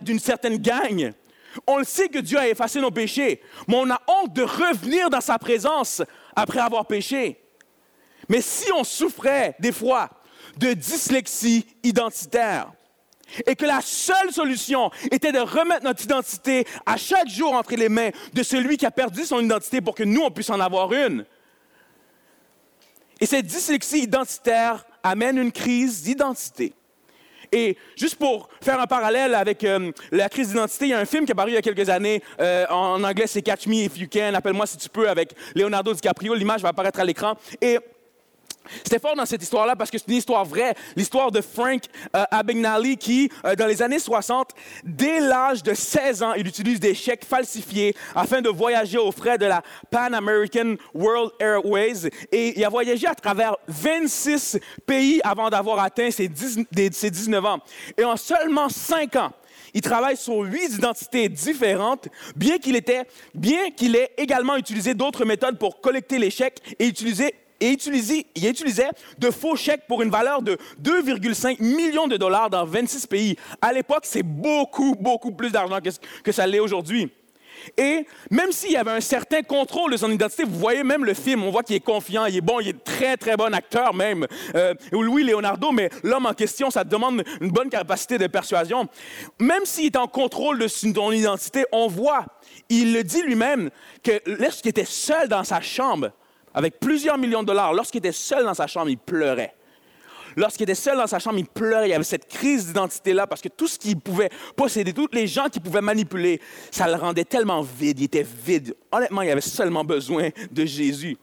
d'une 0.00 0.18
certaine 0.18 0.58
gang. 0.58 1.12
On 1.66 1.78
le 1.78 1.84
sait 1.84 2.08
que 2.08 2.18
Dieu 2.18 2.38
a 2.38 2.48
effacé 2.48 2.80
nos 2.80 2.90
péchés, 2.90 3.40
mais 3.66 3.76
on 3.76 3.90
a 3.90 4.00
honte 4.06 4.32
de 4.32 4.42
revenir 4.42 5.08
dans 5.10 5.20
sa 5.20 5.38
présence 5.38 6.02
après 6.34 6.60
avoir 6.60 6.86
péché. 6.86 7.40
Mais 8.28 8.40
si 8.40 8.70
on 8.72 8.84
souffrait 8.84 9.54
des 9.58 9.72
fois 9.72 10.10
de 10.56 10.72
dyslexie 10.72 11.66
identitaire 11.82 12.72
et 13.46 13.56
que 13.56 13.66
la 13.66 13.80
seule 13.82 14.32
solution 14.32 14.90
était 15.10 15.32
de 15.32 15.38
remettre 15.38 15.84
notre 15.84 16.04
identité 16.04 16.66
à 16.84 16.96
chaque 16.96 17.28
jour 17.28 17.52
entre 17.52 17.74
les 17.74 17.88
mains 17.88 18.10
de 18.32 18.42
celui 18.42 18.76
qui 18.76 18.86
a 18.86 18.90
perdu 18.90 19.24
son 19.24 19.40
identité 19.40 19.80
pour 19.80 19.94
que 19.94 20.04
nous, 20.04 20.22
on 20.22 20.30
puisse 20.30 20.50
en 20.50 20.60
avoir 20.60 20.92
une. 20.92 21.24
Et 23.20 23.26
cette 23.26 23.46
dyslexie 23.46 24.02
identitaire 24.02 24.84
amène 25.02 25.38
une 25.38 25.52
crise 25.52 26.02
d'identité. 26.02 26.74
Et 27.52 27.76
juste 27.96 28.16
pour 28.16 28.48
faire 28.60 28.80
un 28.80 28.86
parallèle 28.86 29.34
avec 29.34 29.62
euh, 29.64 29.92
la 30.10 30.28
crise 30.28 30.48
d'identité, 30.48 30.86
il 30.86 30.90
y 30.90 30.94
a 30.94 30.98
un 30.98 31.04
film 31.04 31.24
qui 31.24 31.32
est 31.32 31.34
paru 31.34 31.52
il 31.52 31.54
y 31.54 31.56
a 31.56 31.62
quelques 31.62 31.88
années. 31.88 32.22
Euh, 32.40 32.66
en 32.68 33.02
anglais, 33.02 33.26
c'est 33.26 33.40
Catch 33.40 33.66
Me 33.66 33.74
If 33.74 33.96
You 33.98 34.08
Can, 34.12 34.34
appelle-moi 34.34 34.66
si 34.66 34.76
tu 34.76 34.88
peux, 34.88 35.08
avec 35.08 35.34
Leonardo 35.54 35.94
DiCaprio. 35.94 36.34
L'image 36.34 36.60
va 36.60 36.70
apparaître 36.70 36.98
à 36.98 37.04
l'écran. 37.04 37.36
Et 37.60 37.78
c'était 38.82 38.98
fort 38.98 39.16
dans 39.16 39.26
cette 39.26 39.42
histoire-là 39.42 39.76
parce 39.76 39.90
que 39.90 39.98
c'est 39.98 40.08
une 40.08 40.18
histoire 40.18 40.44
vraie, 40.44 40.74
l'histoire 40.96 41.30
de 41.30 41.40
Frank 41.40 41.82
euh, 42.14 42.24
Abagnale 42.30 42.96
qui, 42.98 43.30
euh, 43.44 43.54
dans 43.54 43.66
les 43.66 43.82
années 43.82 43.98
60, 43.98 44.50
dès 44.84 45.20
l'âge 45.20 45.62
de 45.62 45.74
16 45.74 46.22
ans, 46.22 46.34
il 46.34 46.46
utilise 46.46 46.80
des 46.80 46.94
chèques 46.94 47.24
falsifiés 47.24 47.94
afin 48.14 48.40
de 48.40 48.48
voyager 48.48 48.98
aux 48.98 49.12
frais 49.12 49.38
de 49.38 49.46
la 49.46 49.62
Pan 49.90 50.12
American 50.12 50.76
World 50.94 51.32
Airways 51.40 52.10
et 52.32 52.58
il 52.58 52.64
a 52.64 52.68
voyagé 52.68 53.06
à 53.06 53.14
travers 53.14 53.56
26 53.68 54.58
pays 54.86 55.20
avant 55.24 55.50
d'avoir 55.50 55.80
atteint 55.80 56.10
ses, 56.10 56.28
19 56.28 57.44
ans. 57.44 57.58
Et 57.96 58.04
en 58.04 58.16
seulement 58.16 58.68
5 58.68 59.16
ans, 59.16 59.32
il 59.74 59.80
travaille 59.80 60.16
sur 60.16 60.40
huit 60.40 60.72
identités 60.74 61.28
différentes, 61.28 62.08
bien 62.34 62.58
qu'il 62.58 62.80
bien 63.34 63.70
qu'il 63.70 63.96
ait 63.96 64.12
également 64.16 64.56
utilisé 64.56 64.94
d'autres 64.94 65.24
méthodes 65.24 65.58
pour 65.58 65.80
collecter 65.80 66.18
les 66.18 66.30
chèques 66.30 66.76
et 66.78 66.86
utiliser 66.86 67.34
et 67.60 67.70
utilisait, 67.70 68.26
il 68.34 68.46
utilisait 68.46 68.90
de 69.18 69.30
faux 69.30 69.56
chèques 69.56 69.86
pour 69.86 70.02
une 70.02 70.10
valeur 70.10 70.42
de 70.42 70.58
2,5 70.82 71.62
millions 71.62 72.06
de 72.06 72.16
dollars 72.16 72.50
dans 72.50 72.64
26 72.64 73.06
pays. 73.06 73.36
À 73.60 73.72
l'époque, 73.72 74.04
c'est 74.04 74.22
beaucoup, 74.22 74.94
beaucoup 74.98 75.32
plus 75.32 75.50
d'argent 75.50 75.78
que, 76.24 76.32
ça 76.32 76.46
l'est 76.46 76.60
aujourd'hui. 76.60 77.10
Et 77.76 78.06
même 78.30 78.52
s'il 78.52 78.72
y 78.72 78.76
avait 78.76 78.92
un 78.92 79.00
certain 79.00 79.42
contrôle 79.42 79.90
de 79.90 79.96
son 79.96 80.10
identité, 80.10 80.44
vous 80.44 80.58
voyez 80.58 80.84
même 80.84 81.04
le 81.04 81.14
film, 81.14 81.42
on 81.42 81.50
voit 81.50 81.62
qu'il 81.62 81.74
est 81.74 81.80
confiant, 81.80 82.26
il 82.26 82.36
est 82.36 82.40
bon, 82.42 82.60
il 82.60 82.68
est 82.68 82.84
très, 82.84 83.16
très 83.16 83.36
bon 83.36 83.52
acteur 83.52 83.94
même. 83.94 84.26
Euh, 84.54 84.74
Louis 84.92 85.24
Leonardo, 85.24 85.72
mais 85.72 85.88
l'homme 86.04 86.26
en 86.26 86.34
question, 86.34 86.70
ça 86.70 86.84
demande 86.84 87.24
une 87.40 87.50
bonne 87.50 87.70
capacité 87.70 88.18
de 88.18 88.26
persuasion. 88.26 88.88
Même 89.40 89.64
s'il 89.64 89.86
est 89.86 89.96
en 89.96 90.06
contrôle 90.06 90.58
de 90.58 90.68
son 90.68 91.10
identité, 91.12 91.64
on 91.72 91.88
voit, 91.88 92.26
il 92.68 92.92
le 92.92 93.02
dit 93.02 93.22
lui-même, 93.22 93.70
que 94.02 94.20
lorsqu'il 94.26 94.68
était 94.68 94.84
seul 94.84 95.28
dans 95.28 95.42
sa 95.42 95.60
chambre, 95.60 96.12
avec 96.56 96.80
plusieurs 96.80 97.18
millions 97.18 97.42
de 97.42 97.48
dollars, 97.48 97.74
lorsqu'il 97.74 97.98
était 97.98 98.12
seul 98.12 98.44
dans 98.44 98.54
sa 98.54 98.66
chambre, 98.66 98.88
il 98.88 98.96
pleurait. 98.96 99.54
Lorsqu'il 100.36 100.64
était 100.64 100.74
seul 100.74 100.96
dans 100.96 101.06
sa 101.06 101.18
chambre, 101.18 101.38
il 101.38 101.46
pleurait. 101.46 101.88
Il 101.88 101.90
y 101.90 101.94
avait 101.94 102.02
cette 102.02 102.26
crise 102.28 102.66
d'identité-là 102.66 103.26
parce 103.26 103.42
que 103.42 103.48
tout 103.48 103.68
ce 103.68 103.78
qu'il 103.78 103.98
pouvait 104.00 104.30
posséder, 104.56 104.94
tous 104.94 105.08
les 105.12 105.26
gens 105.26 105.48
qu'il 105.50 105.60
pouvait 105.60 105.82
manipuler, 105.82 106.40
ça 106.70 106.88
le 106.88 106.94
rendait 106.94 107.24
tellement 107.24 107.60
vide. 107.60 108.00
Il 108.00 108.04
était 108.04 108.26
vide. 108.44 108.74
Honnêtement, 108.90 109.20
il 109.20 109.30
avait 109.30 109.40
seulement 109.42 109.84
besoin 109.84 110.30
de 110.50 110.64
Jésus. 110.64 111.18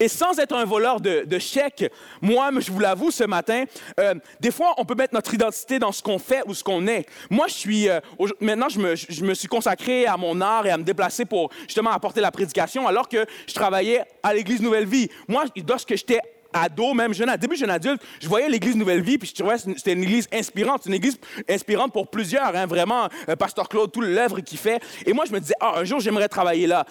Et 0.00 0.08
sans 0.08 0.38
être 0.38 0.54
un 0.54 0.64
voleur 0.64 1.00
de, 1.00 1.38
chèques, 1.38 1.90
moi, 2.20 2.50
je 2.58 2.70
vous 2.70 2.80
l'avoue 2.80 3.10
ce 3.10 3.24
matin, 3.24 3.64
euh, 4.00 4.14
des 4.40 4.50
fois, 4.50 4.74
on 4.78 4.84
peut 4.84 4.94
mettre 4.94 5.14
notre 5.14 5.34
identité 5.34 5.78
dans 5.78 5.92
ce 5.92 6.02
qu'on 6.02 6.18
fait 6.18 6.42
ou 6.46 6.54
ce 6.54 6.64
qu'on 6.64 6.86
est. 6.86 7.06
Moi, 7.30 7.46
je 7.48 7.54
suis, 7.54 7.88
euh, 7.88 8.00
maintenant, 8.40 8.68
je 8.68 8.80
me, 9.24 9.34
suis 9.34 9.48
consacré 9.48 10.06
à 10.06 10.16
mon 10.16 10.40
art 10.40 10.66
et 10.66 10.70
à 10.70 10.78
me 10.78 10.84
déplacer 10.84 11.24
pour 11.24 11.50
justement 11.62 11.90
apporter 11.90 12.20
la 12.20 12.30
prédication, 12.30 12.86
alors 12.86 13.08
que 13.08 13.24
je 13.46 13.54
travaillais 13.54 14.02
à 14.22 14.34
l'Église 14.34 14.60
Nouvelle 14.60 14.86
Vie. 14.86 15.08
Moi, 15.26 15.44
lorsque 15.66 15.94
j'étais 15.96 16.20
ado, 16.52 16.94
même 16.94 17.14
jeune, 17.14 17.34
début 17.36 17.56
jeune 17.56 17.70
adulte, 17.70 18.02
je 18.20 18.28
voyais 18.28 18.48
l'Église 18.48 18.76
Nouvelle 18.76 19.02
Vie, 19.02 19.18
puis 19.18 19.28
je 19.28 19.34
trouvais 19.34 19.56
que 19.56 19.62
c'était 19.76 19.92
une 19.92 20.02
Église 20.02 20.28
inspirante, 20.32 20.86
une 20.86 20.94
Église 20.94 21.18
inspirante 21.48 21.92
pour 21.92 22.08
plusieurs, 22.08 22.54
hein, 22.54 22.66
vraiment, 22.66 23.08
euh, 23.28 23.36
Pasteur 23.36 23.68
Claude, 23.68 23.92
tout 23.92 24.00
l'œuvre 24.00 24.40
qu'il 24.40 24.58
fait. 24.58 24.80
Et 25.06 25.12
moi, 25.12 25.24
je 25.26 25.32
me 25.32 25.40
disais, 25.40 25.54
ah, 25.60 25.74
un 25.76 25.84
jour, 25.84 26.00
j'aimerais 26.00 26.28
travailler 26.28 26.66
là. 26.66 26.84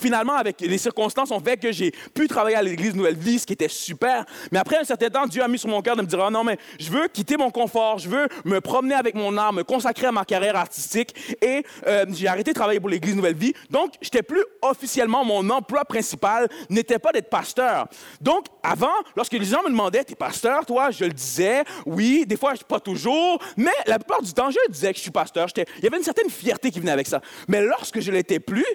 Finalement, 0.00 0.34
avec 0.34 0.60
les 0.60 0.78
circonstances, 0.78 1.30
ont 1.30 1.40
fait 1.40 1.56
que 1.56 1.72
j'ai 1.72 1.92
pu 2.14 2.28
travailler 2.28 2.56
à 2.56 2.62
l'Église 2.62 2.94
Nouvelle 2.94 3.16
Vie, 3.16 3.38
ce 3.38 3.46
qui 3.46 3.52
était 3.52 3.68
super. 3.68 4.24
Mais 4.50 4.58
après 4.58 4.78
un 4.78 4.84
certain 4.84 5.08
temps, 5.08 5.26
Dieu 5.26 5.42
a 5.42 5.48
mis 5.48 5.58
sur 5.58 5.68
mon 5.68 5.82
cœur 5.82 5.96
de 5.96 6.02
me 6.02 6.06
dire, 6.06 6.20
ah 6.22 6.30
non, 6.30 6.44
mais 6.44 6.58
je 6.78 6.90
veux 6.90 7.08
quitter 7.08 7.36
mon 7.36 7.50
confort, 7.50 7.98
je 7.98 8.08
veux 8.08 8.28
me 8.44 8.60
promener 8.60 8.94
avec 8.94 9.14
mon 9.14 9.36
art, 9.36 9.52
me 9.52 9.62
consacrer 9.62 10.06
à 10.06 10.12
ma 10.12 10.24
carrière 10.24 10.56
artistique. 10.56 11.14
Et 11.40 11.64
euh, 11.86 12.04
j'ai 12.12 12.28
arrêté 12.28 12.50
de 12.50 12.54
travailler 12.56 12.80
pour 12.80 12.88
l'Église 12.88 13.16
Nouvelle 13.16 13.36
Vie. 13.36 13.54
Donc, 13.70 13.94
j'étais 14.00 14.22
plus 14.22 14.44
officiellement, 14.60 15.24
mon 15.24 15.48
emploi 15.50 15.84
principal 15.84 16.48
n'était 16.68 16.98
pas 16.98 17.12
d'être 17.12 17.30
pasteur. 17.30 17.86
Donc, 18.20 18.46
avant, 18.62 18.81
lorsque 19.16 19.32
les 19.32 19.44
gens 19.44 19.62
me 19.62 19.68
demandaient, 19.68 20.04
t'es 20.04 20.14
pasteur, 20.14 20.64
toi? 20.66 20.90
Je 20.90 21.04
le 21.04 21.12
disais, 21.12 21.64
oui, 21.86 22.24
des 22.26 22.36
fois, 22.36 22.54
pas 22.66 22.80
toujours, 22.80 23.38
mais 23.56 23.70
la 23.86 23.98
plupart 23.98 24.22
du 24.22 24.32
temps, 24.32 24.50
je 24.50 24.58
disais 24.70 24.92
que 24.92 24.96
je 24.96 25.02
suis 25.02 25.10
pasteur. 25.10 25.48
Il 25.56 25.84
y 25.84 25.86
avait 25.86 25.98
une 25.98 26.04
certaine 26.04 26.30
fierté 26.30 26.70
qui 26.70 26.80
venait 26.80 26.92
avec 26.92 27.06
ça. 27.06 27.20
Mais 27.48 27.62
lorsque 27.62 28.00
je 28.00 28.10
l'étais 28.10 28.40
plus, 28.40 28.66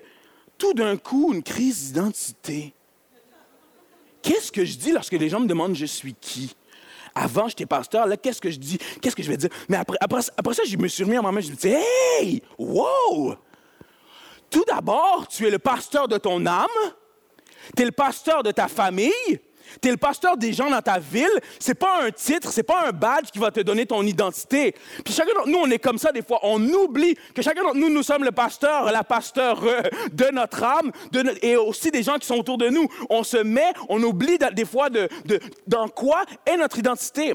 tout 0.57 0.73
d'un 0.73 0.97
coup, 0.97 1.33
une 1.33 1.43
crise 1.43 1.91
d'identité. 1.91 2.73
Qu'est-ce 4.21 4.51
que 4.51 4.65
je 4.65 4.77
dis 4.77 4.91
lorsque 4.91 5.13
les 5.13 5.29
gens 5.29 5.39
me 5.39 5.47
demandent 5.47 5.75
je 5.75 5.85
suis 5.85 6.13
qui? 6.13 6.55
Avant, 7.15 7.47
j'étais 7.47 7.65
pasteur, 7.65 8.05
là, 8.05 8.17
qu'est-ce 8.17 8.41
que 8.41 8.51
je 8.51 8.57
dis? 8.57 8.77
Qu'est-ce 9.01 9.15
que 9.15 9.23
je 9.23 9.29
vais 9.29 9.37
dire? 9.37 9.49
Mais 9.69 9.77
après, 9.77 10.21
ça, 10.21 10.63
je 10.67 10.77
me 10.77 10.87
suis 10.87 11.03
remis 11.03 11.17
en 11.17 11.21
moi-même, 11.23 11.41
je 11.41 11.51
me 11.51 11.55
dis, 11.55 11.73
hey, 12.19 12.41
wow! 12.57 13.35
Tout 14.49 14.63
d'abord, 14.67 15.27
tu 15.27 15.47
es 15.47 15.49
le 15.49 15.59
pasteur 15.59 16.07
de 16.07 16.17
ton 16.17 16.45
âme, 16.45 16.67
tu 17.75 17.81
es 17.81 17.85
le 17.85 17.91
pasteur 17.91 18.43
de 18.43 18.51
ta 18.51 18.67
famille, 18.67 19.39
tu 19.81 19.87
es 19.87 19.91
le 19.91 19.97
pasteur 19.97 20.37
des 20.37 20.53
gens 20.53 20.69
dans 20.69 20.81
ta 20.81 20.99
ville. 20.99 21.27
C'est 21.59 21.75
pas 21.75 22.03
un 22.03 22.11
titre, 22.11 22.51
c'est 22.51 22.63
pas 22.63 22.87
un 22.87 22.91
badge 22.91 23.31
qui 23.31 23.39
va 23.39 23.51
te 23.51 23.59
donner 23.59 23.85
ton 23.85 24.03
identité. 24.03 24.73
Puis 25.03 25.13
chacun 25.13 25.33
d'entre 25.33 25.49
nous, 25.49 25.59
on 25.59 25.69
est 25.69 25.79
comme 25.79 25.97
ça 25.97 26.11
des 26.11 26.21
fois. 26.21 26.39
On 26.43 26.61
oublie 26.61 27.15
que 27.33 27.41
chacun 27.41 27.63
d'entre 27.63 27.77
nous, 27.77 27.89
nous 27.89 28.03
sommes 28.03 28.23
le 28.23 28.31
pasteur, 28.31 28.91
la 28.91 29.03
pasteur 29.03 29.61
de 30.11 30.25
notre 30.31 30.63
âme, 30.63 30.91
et 31.41 31.55
aussi 31.55 31.91
des 31.91 32.03
gens 32.03 32.17
qui 32.17 32.27
sont 32.27 32.37
autour 32.37 32.57
de 32.57 32.69
nous. 32.69 32.87
On 33.09 33.23
se 33.23 33.37
met, 33.37 33.73
on 33.89 34.01
oublie 34.03 34.37
des 34.53 34.65
fois 34.65 34.89
de, 34.89 35.09
dans 35.67 35.87
quoi 35.87 36.23
est 36.45 36.57
notre 36.57 36.77
identité. 36.79 37.33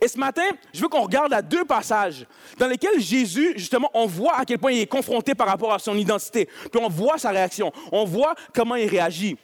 Et 0.00 0.08
ce 0.08 0.18
matin, 0.18 0.42
je 0.72 0.80
veux 0.80 0.88
qu'on 0.88 1.02
regarde 1.02 1.32
à 1.32 1.42
deux 1.42 1.64
passages 1.64 2.26
dans 2.58 2.68
lesquels 2.68 3.00
Jésus, 3.00 3.54
justement, 3.56 3.90
on 3.92 4.06
voit 4.06 4.36
à 4.36 4.44
quel 4.44 4.58
point 4.58 4.72
il 4.72 4.80
est 4.80 4.86
confronté 4.86 5.34
par 5.34 5.46
rapport 5.46 5.72
à 5.72 5.78
son 5.78 5.96
identité. 5.96 6.46
Puis 6.46 6.80
on 6.80 6.88
voit 6.88 7.18
sa 7.18 7.30
réaction, 7.30 7.72
on 7.92 8.04
voit 8.04 8.34
comment 8.54 8.76
il 8.76 8.88
réagit. 8.88 9.36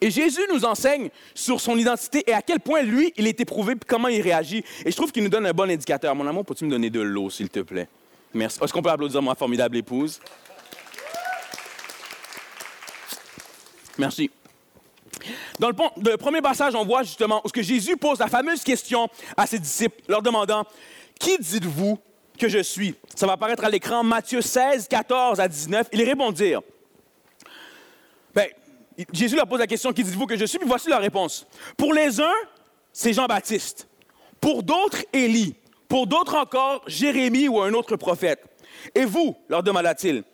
Et 0.00 0.10
Jésus 0.10 0.42
nous 0.52 0.64
enseigne 0.64 1.08
sur 1.34 1.60
son 1.60 1.76
identité 1.76 2.22
et 2.26 2.34
à 2.34 2.42
quel 2.42 2.60
point 2.60 2.82
lui, 2.82 3.12
il 3.16 3.26
est 3.26 3.40
éprouvé 3.40 3.74
comment 3.86 4.08
il 4.08 4.20
réagit. 4.20 4.62
Et 4.84 4.90
je 4.90 4.96
trouve 4.96 5.10
qu'il 5.10 5.22
nous 5.22 5.30
donne 5.30 5.46
un 5.46 5.52
bon 5.52 5.70
indicateur. 5.70 6.14
Mon 6.14 6.26
amour, 6.26 6.44
peux-tu 6.44 6.64
me 6.64 6.70
donner 6.70 6.90
de 6.90 7.00
l'eau, 7.00 7.30
s'il 7.30 7.48
te 7.48 7.60
plaît? 7.60 7.88
Merci. 8.34 8.58
Est-ce 8.62 8.72
qu'on 8.72 8.82
peut 8.82 8.90
applaudir 8.90 9.22
ma 9.22 9.34
formidable 9.34 9.76
épouse? 9.76 10.20
Merci. 13.98 14.30
Dans 15.58 15.68
le, 15.68 16.16
premier 16.16 16.42
passage, 16.42 16.74
on 16.74 16.84
voit 16.84 17.02
justement 17.02 17.40
où 17.44 17.48
que 17.48 17.62
Jésus 17.62 17.96
pose 17.96 18.18
la 18.18 18.28
fameuse 18.28 18.62
question 18.62 19.08
à 19.36 19.46
ses 19.46 19.58
disciples, 19.58 20.02
leur 20.08 20.20
demandant 20.20 20.64
Qui 21.18 21.38
dites-vous 21.38 21.98
que 22.38 22.48
je 22.48 22.58
suis 22.58 22.94
Ça 23.14 23.26
va 23.26 23.32
apparaître 23.32 23.64
à 23.64 23.70
l'écran, 23.70 24.04
Matthieu 24.04 24.42
16, 24.42 24.88
14 24.88 25.40
à 25.40 25.48
19. 25.48 25.88
Ils 25.92 26.02
répondirent 26.02 26.60
Jésus 29.12 29.36
leur 29.36 29.46
pose 29.46 29.58
la 29.58 29.66
question, 29.66 29.92
qui 29.92 30.02
dites-vous 30.02 30.26
que 30.26 30.36
je 30.36 30.44
suis? 30.44 30.58
Puis 30.58 30.68
voici 30.68 30.88
la 30.88 30.98
réponse. 30.98 31.46
Pour 31.76 31.92
les 31.92 32.20
uns, 32.20 32.34
c'est 32.92 33.12
Jean-Baptiste. 33.12 33.88
Pour 34.40 34.62
d'autres, 34.62 35.04
Élie. 35.12 35.54
Pour 35.88 36.06
d'autres 36.06 36.34
encore, 36.34 36.82
Jérémie 36.86 37.48
ou 37.48 37.60
un 37.60 37.72
autre 37.72 37.96
prophète. 37.96 38.42
Et 38.94 39.04
vous, 39.04 39.36
leur 39.48 39.62
demanda-t-il, 39.62 40.24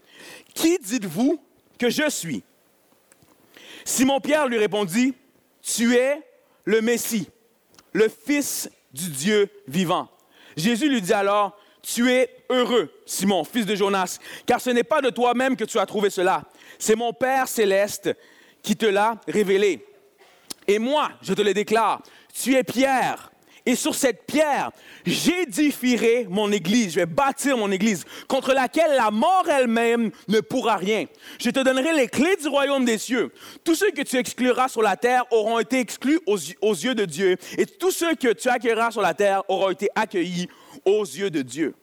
qui 0.54 0.78
dites-vous 0.78 1.40
que 1.78 1.90
je 1.90 2.08
suis? 2.08 2.42
Simon-Pierre 3.84 4.46
lui 4.48 4.58
répondit, 4.58 5.14
tu 5.60 5.96
es 5.96 6.22
le 6.64 6.80
Messie, 6.80 7.28
le 7.92 8.08
Fils 8.08 8.70
du 8.92 9.08
Dieu 9.08 9.48
vivant. 9.66 10.08
Jésus 10.56 10.88
lui 10.88 11.00
dit 11.00 11.12
alors, 11.12 11.58
tu 11.82 12.12
es 12.12 12.30
heureux, 12.48 12.92
Simon, 13.06 13.42
fils 13.44 13.66
de 13.66 13.74
Jonas, 13.74 14.18
car 14.46 14.60
ce 14.60 14.70
n'est 14.70 14.84
pas 14.84 15.00
de 15.00 15.10
toi-même 15.10 15.56
que 15.56 15.64
tu 15.64 15.78
as 15.78 15.86
trouvé 15.86 16.10
cela. 16.10 16.44
C'est 16.78 16.94
mon 16.94 17.12
Père 17.12 17.48
céleste 17.48 18.10
qui 18.62 18.76
te 18.76 18.86
l'a 18.86 19.20
révélé. 19.28 19.84
Et 20.68 20.78
moi, 20.78 21.10
je 21.22 21.34
te 21.34 21.42
le 21.42 21.54
déclare, 21.54 22.02
tu 22.32 22.54
es 22.54 22.62
Pierre, 22.62 23.32
et 23.64 23.76
sur 23.76 23.94
cette 23.94 24.26
pierre, 24.26 24.72
j'édifierai 25.06 26.26
mon 26.28 26.50
église, 26.50 26.94
je 26.94 27.00
vais 27.00 27.06
bâtir 27.06 27.56
mon 27.56 27.70
église, 27.70 28.04
contre 28.26 28.52
laquelle 28.52 28.96
la 28.96 29.10
mort 29.12 29.48
elle-même 29.48 30.10
ne 30.26 30.40
pourra 30.40 30.76
rien. 30.76 31.06
Je 31.38 31.50
te 31.50 31.60
donnerai 31.60 31.92
les 31.92 32.08
clés 32.08 32.36
du 32.40 32.48
royaume 32.48 32.84
des 32.84 32.98
cieux. 32.98 33.32
Tous 33.62 33.76
ceux 33.76 33.92
que 33.92 34.02
tu 34.02 34.16
excluras 34.16 34.68
sur 34.68 34.82
la 34.82 34.96
terre 34.96 35.24
auront 35.30 35.60
été 35.60 35.78
exclus 35.78 36.18
aux, 36.26 36.38
aux 36.60 36.74
yeux 36.74 36.96
de 36.96 37.04
Dieu, 37.04 37.36
et 37.56 37.66
tous 37.66 37.92
ceux 37.92 38.14
que 38.16 38.32
tu 38.32 38.48
accueilleras 38.48 38.90
sur 38.90 39.02
la 39.02 39.14
terre 39.14 39.42
auront 39.48 39.70
été 39.70 39.88
accueillis 39.94 40.48
aux 40.84 41.04
yeux 41.04 41.30
de 41.30 41.42
Dieu. 41.42 41.74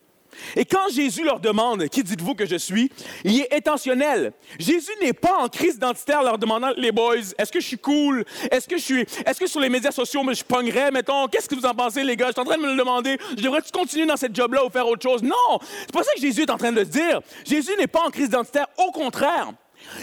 Et 0.55 0.65
quand 0.65 0.89
Jésus 0.93 1.23
leur 1.23 1.39
demande 1.39 1.87
qui 1.89 2.03
dites-vous 2.03 2.35
que 2.35 2.45
je 2.45 2.55
suis, 2.55 2.91
il 3.23 3.41
est 3.41 3.53
intentionnel. 3.53 4.33
Jésus 4.59 4.91
n'est 5.01 5.13
pas 5.13 5.37
en 5.39 5.47
crise 5.47 5.75
identitaire 5.75 6.23
leur 6.23 6.37
demandant 6.37 6.71
les 6.77 6.91
boys, 6.91 7.15
est-ce 7.37 7.51
que 7.51 7.59
je 7.59 7.67
suis 7.67 7.77
cool? 7.77 8.25
Est-ce 8.51 8.67
que 8.67 8.77
je 8.77 8.83
suis 8.83 9.05
est-ce 9.25 9.39
que 9.39 9.47
sur 9.47 9.59
les 9.59 9.69
médias 9.69 9.91
sociaux 9.91 10.21
je 10.31 10.43
pognerais 10.43 10.91
mettons? 10.91 11.27
Qu'est-ce 11.27 11.49
que 11.49 11.55
vous 11.55 11.65
en 11.65 11.73
pensez 11.73 12.03
les 12.03 12.15
gars? 12.15 12.27
Je 12.27 12.33
suis 12.33 12.41
en 12.41 12.45
train 12.45 12.57
de 12.57 12.61
me 12.61 12.71
le 12.71 12.77
demander. 12.77 13.17
Je 13.37 13.43
devrais-tu 13.43 13.71
continuer 13.71 14.05
dans 14.05 14.17
cette 14.17 14.35
job 14.35 14.53
là 14.53 14.65
ou 14.65 14.69
faire 14.69 14.87
autre 14.87 15.01
chose? 15.01 15.23
Non, 15.23 15.59
c'est 15.61 15.91
pas 15.91 16.03
ça 16.03 16.13
que 16.13 16.21
Jésus 16.21 16.41
est 16.41 16.51
en 16.51 16.57
train 16.57 16.71
de 16.71 16.83
dire. 16.83 17.21
Jésus 17.45 17.71
n'est 17.77 17.87
pas 17.87 18.05
en 18.05 18.09
crise 18.09 18.27
identitaire, 18.27 18.67
au 18.77 18.91
contraire. 18.91 19.51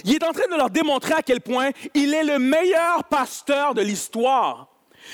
Il 0.05 0.15
est 0.15 0.25
en 0.25 0.33
train 0.33 0.49
de 0.51 0.57
leur 0.57 0.71
démontrer 0.71 1.15
à 1.15 1.23
quel 1.23 1.41
point 1.41 1.71
il 1.95 2.15
est 2.15 2.25
le 2.25 2.39
meilleur 2.39 3.05
pasteur 3.05 3.75
de 3.75 3.83
l'histoire. 3.83 4.69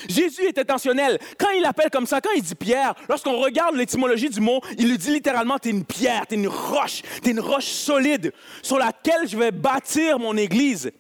Jésus 0.09 0.43
est 0.43 0.59
intentionnel. 0.59 1.19
Quand 1.39 1.51
il 1.51 1.65
appelle 1.65 1.91
comme 1.91 2.07
ça, 2.07 2.21
quand 2.21 2.31
il 2.37 2.43
dit 2.43 2.55
pierre, 2.55 2.95
lorsqu'on 3.09 3.39
regarde 3.39 3.77
l'étymologie 3.77 4.31
du 4.31 4.41
mot, 4.41 4.61
il 4.79 4.89
lui 4.89 4.99
dit 4.99 5.11
littéralement, 5.11 5.59
tu 5.59 5.69
es 5.69 5.73
une 5.73 5.85
pierre, 5.85 6.27
tu 6.27 6.35
es 6.35 6.39
une 6.39 6.49
roche, 6.49 7.03
tu 7.23 7.29
es 7.29 7.33
une 7.33 7.41
roche 7.41 7.67
solide 7.67 8.33
sur 8.63 8.79
laquelle 8.79 9.29
je 9.29 9.37
vais 9.37 9.51
bâtir 9.51 10.19
mon 10.19 10.37
église. 10.37 10.91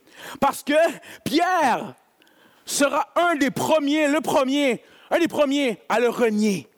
Parce 0.40 0.62
que 0.62 0.74
Pierre 1.24 1.94
sera 2.64 3.08
un 3.16 3.34
des 3.36 3.50
premiers, 3.50 4.08
le 4.08 4.20
premier, 4.20 4.82
un 5.10 5.18
des 5.18 5.28
premiers 5.28 5.78
à 5.88 6.00
le 6.00 6.08
renier. 6.08 6.68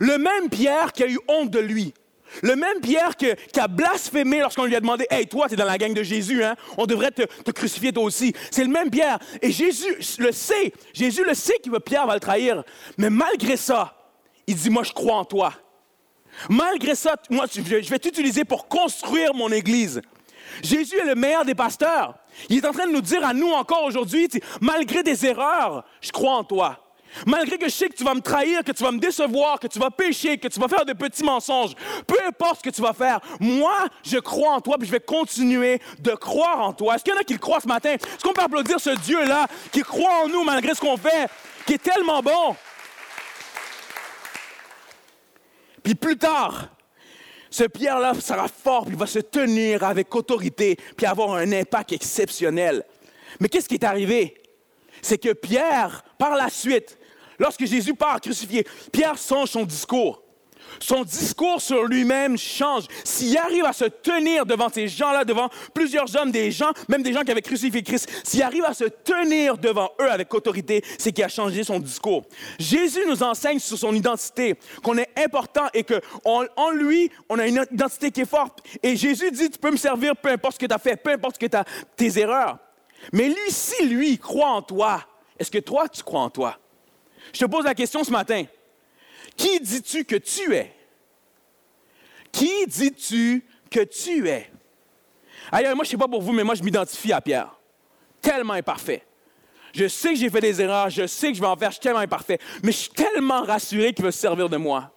Le 0.00 0.16
même 0.18 0.48
Pierre 0.48 0.92
qui 0.92 1.02
a 1.02 1.08
eu 1.08 1.18
honte 1.28 1.50
de 1.50 1.58
lui. 1.58 1.92
Le 2.40 2.56
même 2.56 2.80
Pierre 2.80 3.16
qui 3.16 3.60
a 3.60 3.68
blasphémé 3.68 4.40
lorsqu'on 4.40 4.64
lui 4.64 4.76
a 4.76 4.80
demandé 4.80 5.06
Hey, 5.10 5.26
toi, 5.26 5.48
tu 5.48 5.54
es 5.54 5.56
dans 5.56 5.64
la 5.64 5.78
gang 5.78 5.92
de 5.92 6.02
Jésus, 6.02 6.42
hein? 6.42 6.56
on 6.78 6.86
devrait 6.86 7.10
te, 7.10 7.50
crucifier 7.50 7.92
toi 7.92 8.04
aussi. 8.04 8.32
C'est 8.50 8.64
le 8.64 8.70
même 8.70 8.90
Pierre. 8.90 9.18
Et 9.42 9.52
Jésus 9.52 9.96
le 10.18 10.32
sait. 10.32 10.72
Jésus 10.94 11.24
le 11.24 11.34
sait 11.34 11.58
que 11.58 11.78
Pierre 11.78 12.06
va 12.06 12.14
le 12.14 12.20
trahir. 12.20 12.64
Mais 12.96 13.10
malgré 13.10 13.56
ça, 13.56 13.96
il 14.46 14.56
dit 14.56 14.70
Moi, 14.70 14.82
je 14.84 14.92
crois 14.92 15.16
en 15.16 15.24
toi. 15.24 15.52
Malgré 16.48 16.94
ça, 16.94 17.16
moi, 17.28 17.44
je 17.52 17.60
vais 17.60 17.98
t'utiliser 17.98 18.44
pour 18.44 18.66
construire 18.68 19.34
mon 19.34 19.50
Église. 19.50 20.00
Jésus 20.62 20.96
est 20.98 21.06
le 21.06 21.14
meilleur 21.14 21.44
des 21.44 21.54
pasteurs. 21.54 22.16
Il 22.48 22.58
est 22.58 22.66
en 22.66 22.72
train 22.72 22.86
de 22.86 22.92
nous 22.92 23.00
dire 23.00 23.24
à 23.24 23.34
nous 23.34 23.50
encore 23.50 23.84
aujourd'hui, 23.84 24.28
malgré 24.60 25.02
des 25.02 25.26
erreurs, 25.26 25.84
je 26.00 26.10
crois 26.10 26.36
en 26.36 26.44
toi. 26.44 26.81
Malgré 27.26 27.58
que 27.58 27.66
je 27.66 27.74
sais 27.74 27.88
que 27.88 27.94
tu 27.94 28.04
vas 28.04 28.14
me 28.14 28.20
trahir, 28.20 28.64
que 28.64 28.72
tu 28.72 28.82
vas 28.82 28.92
me 28.92 28.98
décevoir, 28.98 29.60
que 29.60 29.66
tu 29.66 29.78
vas 29.78 29.90
pécher, 29.90 30.38
que 30.38 30.48
tu 30.48 30.58
vas 30.58 30.68
faire 30.68 30.84
de 30.84 30.92
petits 30.92 31.24
mensonges, 31.24 31.72
peu 32.06 32.16
importe 32.26 32.58
ce 32.58 32.70
que 32.70 32.74
tu 32.74 32.82
vas 32.82 32.92
faire, 32.92 33.20
moi, 33.40 33.86
je 34.02 34.18
crois 34.18 34.54
en 34.54 34.60
toi, 34.60 34.76
puis 34.78 34.86
je 34.86 34.92
vais 34.92 35.00
continuer 35.00 35.80
de 35.98 36.12
croire 36.12 36.60
en 36.60 36.72
toi. 36.72 36.94
Est-ce 36.94 37.04
qu'il 37.04 37.12
y 37.12 37.16
en 37.16 37.20
a 37.20 37.24
qui 37.24 37.34
le 37.34 37.38
croient 37.38 37.60
ce 37.60 37.68
matin? 37.68 37.90
Est-ce 37.90 38.22
qu'on 38.22 38.32
peut 38.32 38.42
applaudir 38.42 38.80
ce 38.80 38.90
Dieu-là 38.90 39.46
qui 39.70 39.82
croit 39.82 40.24
en 40.24 40.28
nous 40.28 40.44
malgré 40.44 40.74
ce 40.74 40.80
qu'on 40.80 40.96
fait, 40.96 41.28
qui 41.66 41.74
est 41.74 41.82
tellement 41.82 42.22
bon? 42.22 42.56
Puis 45.82 45.94
plus 45.94 46.16
tard, 46.16 46.68
ce 47.50 47.64
Pierre-là 47.64 48.14
sera 48.14 48.48
fort, 48.48 48.84
puis 48.84 48.94
il 48.94 48.98
va 48.98 49.06
se 49.06 49.18
tenir 49.18 49.84
avec 49.84 50.14
autorité, 50.14 50.76
puis 50.96 51.06
avoir 51.06 51.34
un 51.34 51.52
impact 51.52 51.92
exceptionnel. 51.92 52.84
Mais 53.40 53.48
qu'est-ce 53.48 53.68
qui 53.68 53.74
est 53.74 53.84
arrivé? 53.84 54.40
C'est 55.02 55.18
que 55.18 55.32
Pierre, 55.32 56.04
par 56.16 56.36
la 56.36 56.48
suite, 56.48 56.96
Lorsque 57.42 57.64
Jésus 57.64 57.94
part 57.94 58.20
crucifié, 58.20 58.64
Pierre 58.92 59.18
change 59.18 59.48
son 59.48 59.64
discours. 59.64 60.22
Son 60.78 61.02
discours 61.02 61.60
sur 61.60 61.82
lui-même 61.86 62.38
change. 62.38 62.84
S'il 63.02 63.36
arrive 63.36 63.64
à 63.64 63.72
se 63.72 63.86
tenir 63.86 64.46
devant 64.46 64.68
ces 64.68 64.86
gens-là, 64.86 65.24
devant 65.24 65.48
plusieurs 65.74 66.14
hommes, 66.16 66.30
des 66.30 66.52
gens, 66.52 66.70
même 66.88 67.02
des 67.02 67.12
gens 67.12 67.22
qui 67.22 67.32
avaient 67.32 67.42
crucifié 67.42 67.82
Christ, 67.82 68.08
s'il 68.22 68.44
arrive 68.44 68.64
à 68.64 68.74
se 68.74 68.84
tenir 68.84 69.58
devant 69.58 69.90
eux 70.00 70.08
avec 70.08 70.32
autorité, 70.32 70.84
c'est 70.98 71.10
qu'il 71.10 71.24
a 71.24 71.28
changé 71.28 71.64
son 71.64 71.80
discours. 71.80 72.22
Jésus 72.60 73.00
nous 73.08 73.24
enseigne 73.24 73.58
sur 73.58 73.76
son 73.76 73.92
identité, 73.92 74.54
qu'on 74.80 74.96
est 74.96 75.10
important 75.16 75.66
et 75.74 75.82
qu'en 75.82 76.44
en 76.54 76.70
lui, 76.70 77.10
on 77.28 77.40
a 77.40 77.48
une 77.48 77.66
identité 77.72 78.12
qui 78.12 78.20
est 78.20 78.24
forte. 78.24 78.60
Et 78.84 78.94
Jésus 78.94 79.32
dit, 79.32 79.50
tu 79.50 79.58
peux 79.58 79.72
me 79.72 79.76
servir 79.76 80.14
peu 80.14 80.28
importe 80.28 80.54
ce 80.54 80.60
que 80.60 80.66
tu 80.66 80.74
as 80.74 80.78
fait, 80.78 80.94
peu 80.94 81.10
importe 81.10 81.40
ce 81.42 81.44
que 81.44 81.56
as, 81.56 81.64
tes 81.96 82.20
erreurs. 82.20 82.58
Mais 83.12 83.26
lui, 83.26 83.50
si 83.50 83.84
lui 83.86 84.16
croit 84.16 84.50
en 84.50 84.62
toi, 84.62 85.02
est-ce 85.40 85.50
que 85.50 85.58
toi, 85.58 85.88
tu 85.88 86.04
crois 86.04 86.20
en 86.20 86.30
toi? 86.30 86.56
Je 87.32 87.40
te 87.40 87.44
pose 87.44 87.64
la 87.64 87.74
question 87.74 88.04
ce 88.04 88.10
matin. 88.10 88.44
Qui 89.36 89.60
dis-tu 89.60 90.04
que 90.04 90.16
tu 90.16 90.54
es? 90.54 90.74
Qui 92.30 92.66
dis-tu 92.66 93.44
que 93.70 93.80
tu 93.80 94.28
es? 94.28 94.50
Ailleurs, 95.50 95.74
moi, 95.74 95.84
je 95.84 95.88
ne 95.88 95.90
sais 95.92 95.96
pas 95.98 96.08
pour 96.08 96.22
vous, 96.22 96.32
mais 96.32 96.44
moi, 96.44 96.54
je 96.54 96.62
m'identifie 96.62 97.12
à 97.12 97.20
Pierre. 97.20 97.54
Tellement 98.20 98.54
imparfait. 98.54 99.04
Je 99.74 99.88
sais 99.88 100.10
que 100.10 100.16
j'ai 100.16 100.30
fait 100.30 100.40
des 100.40 100.60
erreurs, 100.60 100.90
je 100.90 101.06
sais 101.06 101.28
que 101.28 101.34
je 101.34 101.40
vais 101.40 101.46
en 101.46 101.56
faire, 101.56 101.70
je 101.70 101.74
suis 101.74 101.82
tellement 101.82 102.00
imparfait, 102.00 102.38
mais 102.62 102.72
je 102.72 102.76
suis 102.76 102.90
tellement 102.90 103.42
rassuré 103.42 103.94
qu'il 103.94 104.04
veut 104.04 104.10
se 104.10 104.18
servir 104.18 104.48
de 104.48 104.58
moi. 104.58 104.92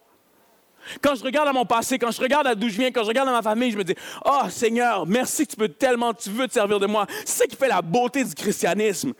Quand 1.02 1.14
je 1.14 1.24
regarde 1.24 1.48
à 1.48 1.52
mon 1.52 1.64
passé, 1.64 1.98
quand 1.98 2.10
je 2.10 2.20
regarde 2.20 2.46
à 2.46 2.54
d'où 2.54 2.68
je 2.68 2.78
viens, 2.78 2.92
quand 2.92 3.02
je 3.02 3.08
regarde 3.08 3.28
à 3.28 3.32
ma 3.32 3.42
famille, 3.42 3.70
je 3.70 3.78
me 3.78 3.84
dis, 3.84 3.94
oh 4.24 4.42
Seigneur, 4.50 5.06
merci 5.06 5.46
que 5.46 5.52
tu 5.52 5.56
peux 5.56 5.68
tellement, 5.68 6.14
tu 6.14 6.30
veux 6.30 6.46
te 6.46 6.52
servir 6.52 6.78
de 6.78 6.86
moi. 6.86 7.06
C'est 7.24 7.38
ça 7.38 7.46
qui 7.46 7.56
fait 7.56 7.68
la 7.68 7.82
beauté 7.82 8.22
du 8.22 8.34
christianisme. 8.34 9.12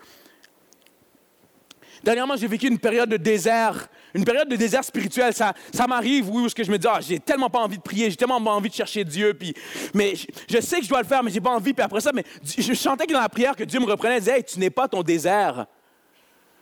Dernièrement, 2.07 2.37
j'ai 2.37 2.47
vécu 2.47 2.69
une 2.69 2.79
période 2.79 3.09
de 3.09 3.17
désert, 3.17 3.89
une 4.13 4.23
période 4.23 4.47
de 4.47 4.55
désert 4.55 4.81
spirituel. 4.81 5.33
Ça, 5.33 5.53
ça 5.73 5.87
m'arrive, 5.87 6.29
oui, 6.29 6.45
où 6.45 6.47
que 6.49 6.63
je 6.63 6.71
me 6.71 6.77
dis, 6.77 6.87
ah, 6.89 6.99
j'ai 7.01 7.19
tellement 7.19 7.49
pas 7.49 7.59
envie 7.59 7.75
de 7.75 7.81
prier, 7.81 8.09
j'ai 8.09 8.15
tellement 8.15 8.41
pas 8.41 8.51
envie 8.51 8.69
de 8.69 8.73
chercher 8.73 9.03
Dieu, 9.03 9.33
puis, 9.33 9.53
mais 9.93 10.13
je, 10.15 10.61
sais 10.61 10.77
que 10.77 10.85
je 10.85 10.89
dois 10.89 11.01
le 11.01 11.05
faire, 11.05 11.21
mais 11.21 11.31
j'ai 11.31 11.41
pas 11.41 11.49
envie. 11.49 11.73
Puis 11.73 11.83
après 11.83 11.99
ça, 11.99 12.13
mais 12.13 12.23
je 12.41 12.73
chantais 12.73 13.07
dans 13.07 13.19
la 13.19 13.27
prière 13.27 13.57
que 13.57 13.65
Dieu 13.65 13.81
me 13.81 13.85
reprenait, 13.85 14.15
et 14.15 14.19
disait, 14.21 14.37
hey, 14.37 14.43
tu 14.45 14.57
n'es 14.57 14.69
pas 14.69 14.87
ton 14.87 15.03
désert. 15.03 15.65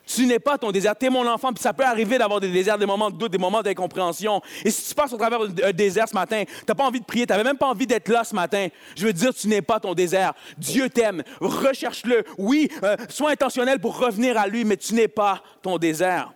Tu 0.05 0.25
n'es 0.25 0.39
pas 0.39 0.57
ton 0.57 0.71
désert, 0.71 0.95
tu 0.97 1.05
es 1.05 1.09
mon 1.09 1.27
enfant, 1.27 1.51
puis 1.53 1.61
ça 1.61 1.73
peut 1.73 1.85
arriver 1.85 2.17
d'avoir 2.17 2.39
des 2.39 2.51
déserts, 2.51 2.77
des 2.77 2.85
moments 2.85 3.09
de 3.09 3.17
doute, 3.17 3.31
des 3.31 3.37
moments 3.37 3.61
d'incompréhension. 3.61 4.41
Et 4.63 4.71
si 4.71 4.89
tu 4.89 4.95
passes 4.95 5.13
au 5.13 5.17
travers 5.17 5.47
d'un 5.47 5.71
désert 5.71 6.07
ce 6.07 6.15
matin, 6.15 6.43
tu 6.45 6.65
n'as 6.67 6.75
pas 6.75 6.85
envie 6.85 6.99
de 6.99 7.05
prier, 7.05 7.25
tu 7.25 7.31
n'avais 7.33 7.43
même 7.43 7.57
pas 7.57 7.67
envie 7.67 7.87
d'être 7.87 8.09
là 8.09 8.23
ce 8.23 8.35
matin, 8.35 8.67
je 8.95 9.05
veux 9.05 9.13
dire, 9.13 9.33
tu 9.33 9.47
n'es 9.47 9.61
pas 9.61 9.79
ton 9.79 9.93
désert. 9.93 10.33
Dieu 10.57 10.89
t'aime, 10.89 11.23
recherche-le. 11.39 12.23
Oui, 12.37 12.69
euh, 12.83 12.95
sois 13.09 13.31
intentionnel 13.31 13.79
pour 13.79 13.97
revenir 13.97 14.37
à 14.37 14.47
lui, 14.47 14.63
mais 14.63 14.77
tu 14.77 14.93
n'es 14.93 15.07
pas 15.07 15.41
ton 15.61 15.77
désert 15.77 16.33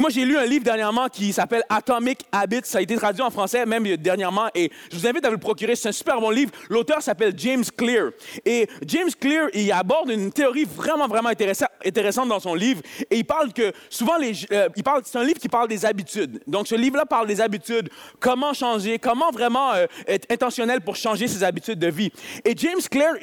moi, 0.00 0.10
j'ai 0.10 0.24
lu 0.24 0.36
un 0.36 0.44
livre 0.44 0.64
dernièrement 0.64 1.08
qui 1.08 1.32
s'appelle 1.32 1.62
Atomic 1.68 2.26
Habits. 2.32 2.62
Ça 2.64 2.78
a 2.78 2.80
été 2.80 2.96
traduit 2.96 3.22
en 3.22 3.30
français 3.30 3.64
même 3.64 3.84
dernièrement 3.96 4.48
et 4.52 4.70
je 4.90 4.98
vous 4.98 5.06
invite 5.06 5.24
à 5.24 5.28
vous 5.28 5.34
le 5.34 5.40
procurer. 5.40 5.76
C'est 5.76 5.88
un 5.88 5.92
super 5.92 6.20
bon 6.20 6.30
livre. 6.30 6.50
L'auteur 6.68 7.00
s'appelle 7.00 7.32
James 7.36 7.64
Clear. 7.76 8.10
Et 8.44 8.68
James 8.86 9.10
Clear, 9.20 9.50
il 9.54 9.70
aborde 9.70 10.10
une 10.10 10.32
théorie 10.32 10.64
vraiment, 10.64 11.06
vraiment 11.06 11.28
intéressante 11.28 12.28
dans 12.28 12.40
son 12.40 12.54
livre. 12.54 12.82
Et 13.08 13.18
il 13.18 13.24
parle 13.24 13.52
que 13.52 13.72
souvent, 13.88 14.16
les, 14.16 14.32
euh, 14.50 14.68
il 14.74 14.82
parle, 14.82 15.02
c'est 15.04 15.18
un 15.18 15.22
livre 15.22 15.38
qui 15.38 15.48
parle 15.48 15.68
des 15.68 15.84
habitudes. 15.86 16.42
Donc, 16.48 16.66
ce 16.66 16.74
livre-là 16.74 17.06
parle 17.06 17.28
des 17.28 17.40
habitudes. 17.40 17.88
Comment 18.18 18.52
changer, 18.52 18.98
comment 18.98 19.30
vraiment 19.30 19.74
euh, 19.74 19.86
être 20.08 20.30
intentionnel 20.32 20.80
pour 20.80 20.96
changer 20.96 21.28
ses 21.28 21.44
habitudes 21.44 21.78
de 21.78 21.88
vie? 21.88 22.10
Et 22.44 22.54
James 22.56 22.80
Clear, 22.90 23.14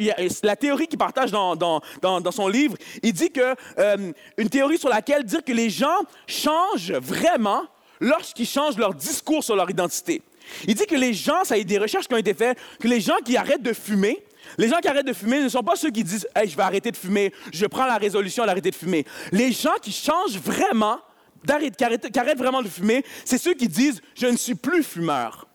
la 0.42 0.56
théorie 0.56 0.88
qu'il 0.88 1.00
partage 1.00 1.32
dans, 1.32 1.58
dans, 1.58 1.82
dans, 2.02 2.32
son 2.32 2.48
livre, 2.48 2.78
il 3.04 3.12
dit 3.12 3.30
que 3.30 3.56
euh, 3.78 4.12
une 4.38 4.50
théorie 4.50 4.78
sur 4.78 4.88
laquelle 4.88 5.26
dire 5.26 5.44
que 5.44 5.52
les 5.52 5.70
gens 5.70 5.98
changent 6.28 6.61
vraiment 7.02 7.66
lorsqu'ils 8.00 8.48
changent 8.48 8.78
leur 8.78 8.94
discours 8.94 9.44
sur 9.44 9.56
leur 9.56 9.70
identité. 9.70 10.22
Il 10.68 10.76
dit 10.76 10.86
que 10.86 10.96
les 10.96 11.14
gens, 11.14 11.44
ça 11.44 11.58
y 11.58 11.62
a 11.62 11.64
des 11.64 11.78
recherches 11.78 12.08
qui 12.08 12.14
ont 12.14 12.18
été 12.18 12.34
faites, 12.34 12.58
que 12.80 12.88
les 12.88 13.00
gens 13.00 13.18
qui 13.24 13.38
arrêtent 13.38 13.62
de 13.62 13.74
fumer, 13.74 14.24
les 14.58 14.68
gens 14.68 14.80
qui 14.80 14.88
arrêtent 14.88 15.06
de 15.06 15.14
fumer 15.14 15.40
ne 15.40 15.50
sont 15.50 15.64
pas 15.64 15.76
ceux 15.76 15.92
qui 15.92 16.04
disent 16.04 16.28
hey, 16.36 16.50
je 16.50 16.58
vais 16.58 16.64
arrêter 16.64 16.92
de 16.92 16.98
fumer, 16.98 17.32
je 17.54 17.66
prends 17.66 17.86
la 17.86 17.98
résolution 17.98 18.46
d'arrêter 18.46 18.72
de 18.72 18.76
fumer. 18.76 19.06
Les 19.32 19.52
gens 19.52 19.76
qui 19.82 19.92
changent 19.92 20.38
vraiment, 20.38 21.00
qui 21.46 21.84
arrêtent, 22.20 22.38
vraiment 22.38 22.62
de 22.62 22.68
fumer, 22.68 23.04
c'est 23.24 23.38
ceux 23.38 23.54
qui 23.54 23.68
disent 23.68 24.02
je 24.16 24.28
ne 24.28 24.38
suis 24.38 24.56
plus 24.56 24.84
fumeur. 24.84 25.48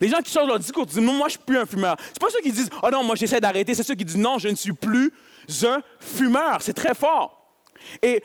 Les 0.00 0.08
gens 0.08 0.20
qui 0.22 0.32
changent 0.32 0.48
leur 0.48 0.58
discours, 0.58 0.86
disent 0.86 0.98
non, 0.98 1.12
moi 1.12 1.28
je 1.28 1.32
suis 1.32 1.44
plus 1.44 1.58
un 1.58 1.66
fumeur. 1.66 1.96
C'est 2.08 2.20
pas 2.20 2.30
ceux 2.30 2.40
qui 2.40 2.52
disent 2.52 2.70
oh 2.82 2.88
non, 2.90 3.04
moi 3.04 3.14
j'essaie 3.14 3.40
d'arrêter, 3.40 3.74
c'est 3.74 3.82
ceux 3.82 3.94
qui 3.94 4.04
disent 4.04 4.16
non, 4.16 4.38
je 4.38 4.48
ne 4.48 4.54
suis 4.54 4.72
plus 4.72 5.12
un 5.64 5.82
fumeur. 6.00 6.62
C'est 6.62 6.72
très 6.72 6.94
fort. 6.94 7.38
Et 8.00 8.22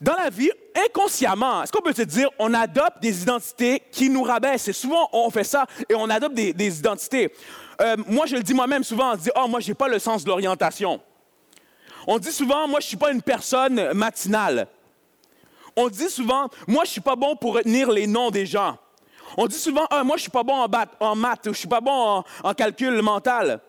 dans 0.00 0.14
la 0.14 0.28
vie, 0.28 0.50
inconsciemment, 0.86 1.62
est-ce 1.62 1.72
qu'on 1.72 1.82
peut 1.82 1.94
se 1.94 2.02
dire, 2.02 2.28
on 2.38 2.52
adopte 2.52 3.00
des 3.00 3.22
identités 3.22 3.82
qui 3.90 4.10
nous 4.10 4.22
rabaissent? 4.22 4.68
Et 4.68 4.72
souvent, 4.72 5.08
on 5.12 5.30
fait 5.30 5.44
ça 5.44 5.66
et 5.88 5.94
on 5.94 6.10
adopte 6.10 6.34
des, 6.34 6.78
identités. 6.78 7.32
Euh, 7.80 7.96
moi, 8.06 8.26
je 8.26 8.36
le 8.36 8.42
dis 8.42 8.54
moi-même 8.54 8.84
souvent, 8.84 9.12
on 9.12 9.16
dit, 9.16 9.30
oh, 9.36 9.46
moi, 9.48 9.60
je 9.60 9.68
n'ai 9.68 9.74
pas 9.74 9.88
le 9.88 9.98
sens 9.98 10.24
de 10.24 10.28
l'orientation. 10.28 11.00
On 12.06 12.18
dit 12.18 12.32
souvent, 12.32 12.68
moi, 12.68 12.80
je 12.80 12.86
ne 12.86 12.88
suis 12.88 12.96
pas 12.96 13.12
une 13.12 13.22
personne 13.22 13.92
matinale. 13.92 14.66
On 15.76 15.88
dit 15.88 16.10
souvent, 16.10 16.48
moi, 16.66 16.84
je 16.84 16.90
ne 16.90 16.92
suis 16.92 17.00
pas 17.00 17.16
bon 17.16 17.34
pour 17.36 17.54
retenir 17.54 17.90
les 17.90 18.06
noms 18.06 18.30
des 18.30 18.46
gens. 18.46 18.76
On 19.36 19.46
dit 19.46 19.58
souvent, 19.58 19.86
ah, 19.90 20.04
moi, 20.04 20.16
je 20.16 20.20
ne 20.20 20.22
suis 20.22 20.30
pas 20.30 20.42
bon 20.42 20.54
en, 20.54 20.68
en 21.00 21.16
maths, 21.16 21.40
je 21.44 21.50
ne 21.50 21.54
suis 21.54 21.68
pas 21.68 21.80
bon 21.80 22.22
en 22.42 22.54
calcul 22.54 23.00
mental. 23.00 23.60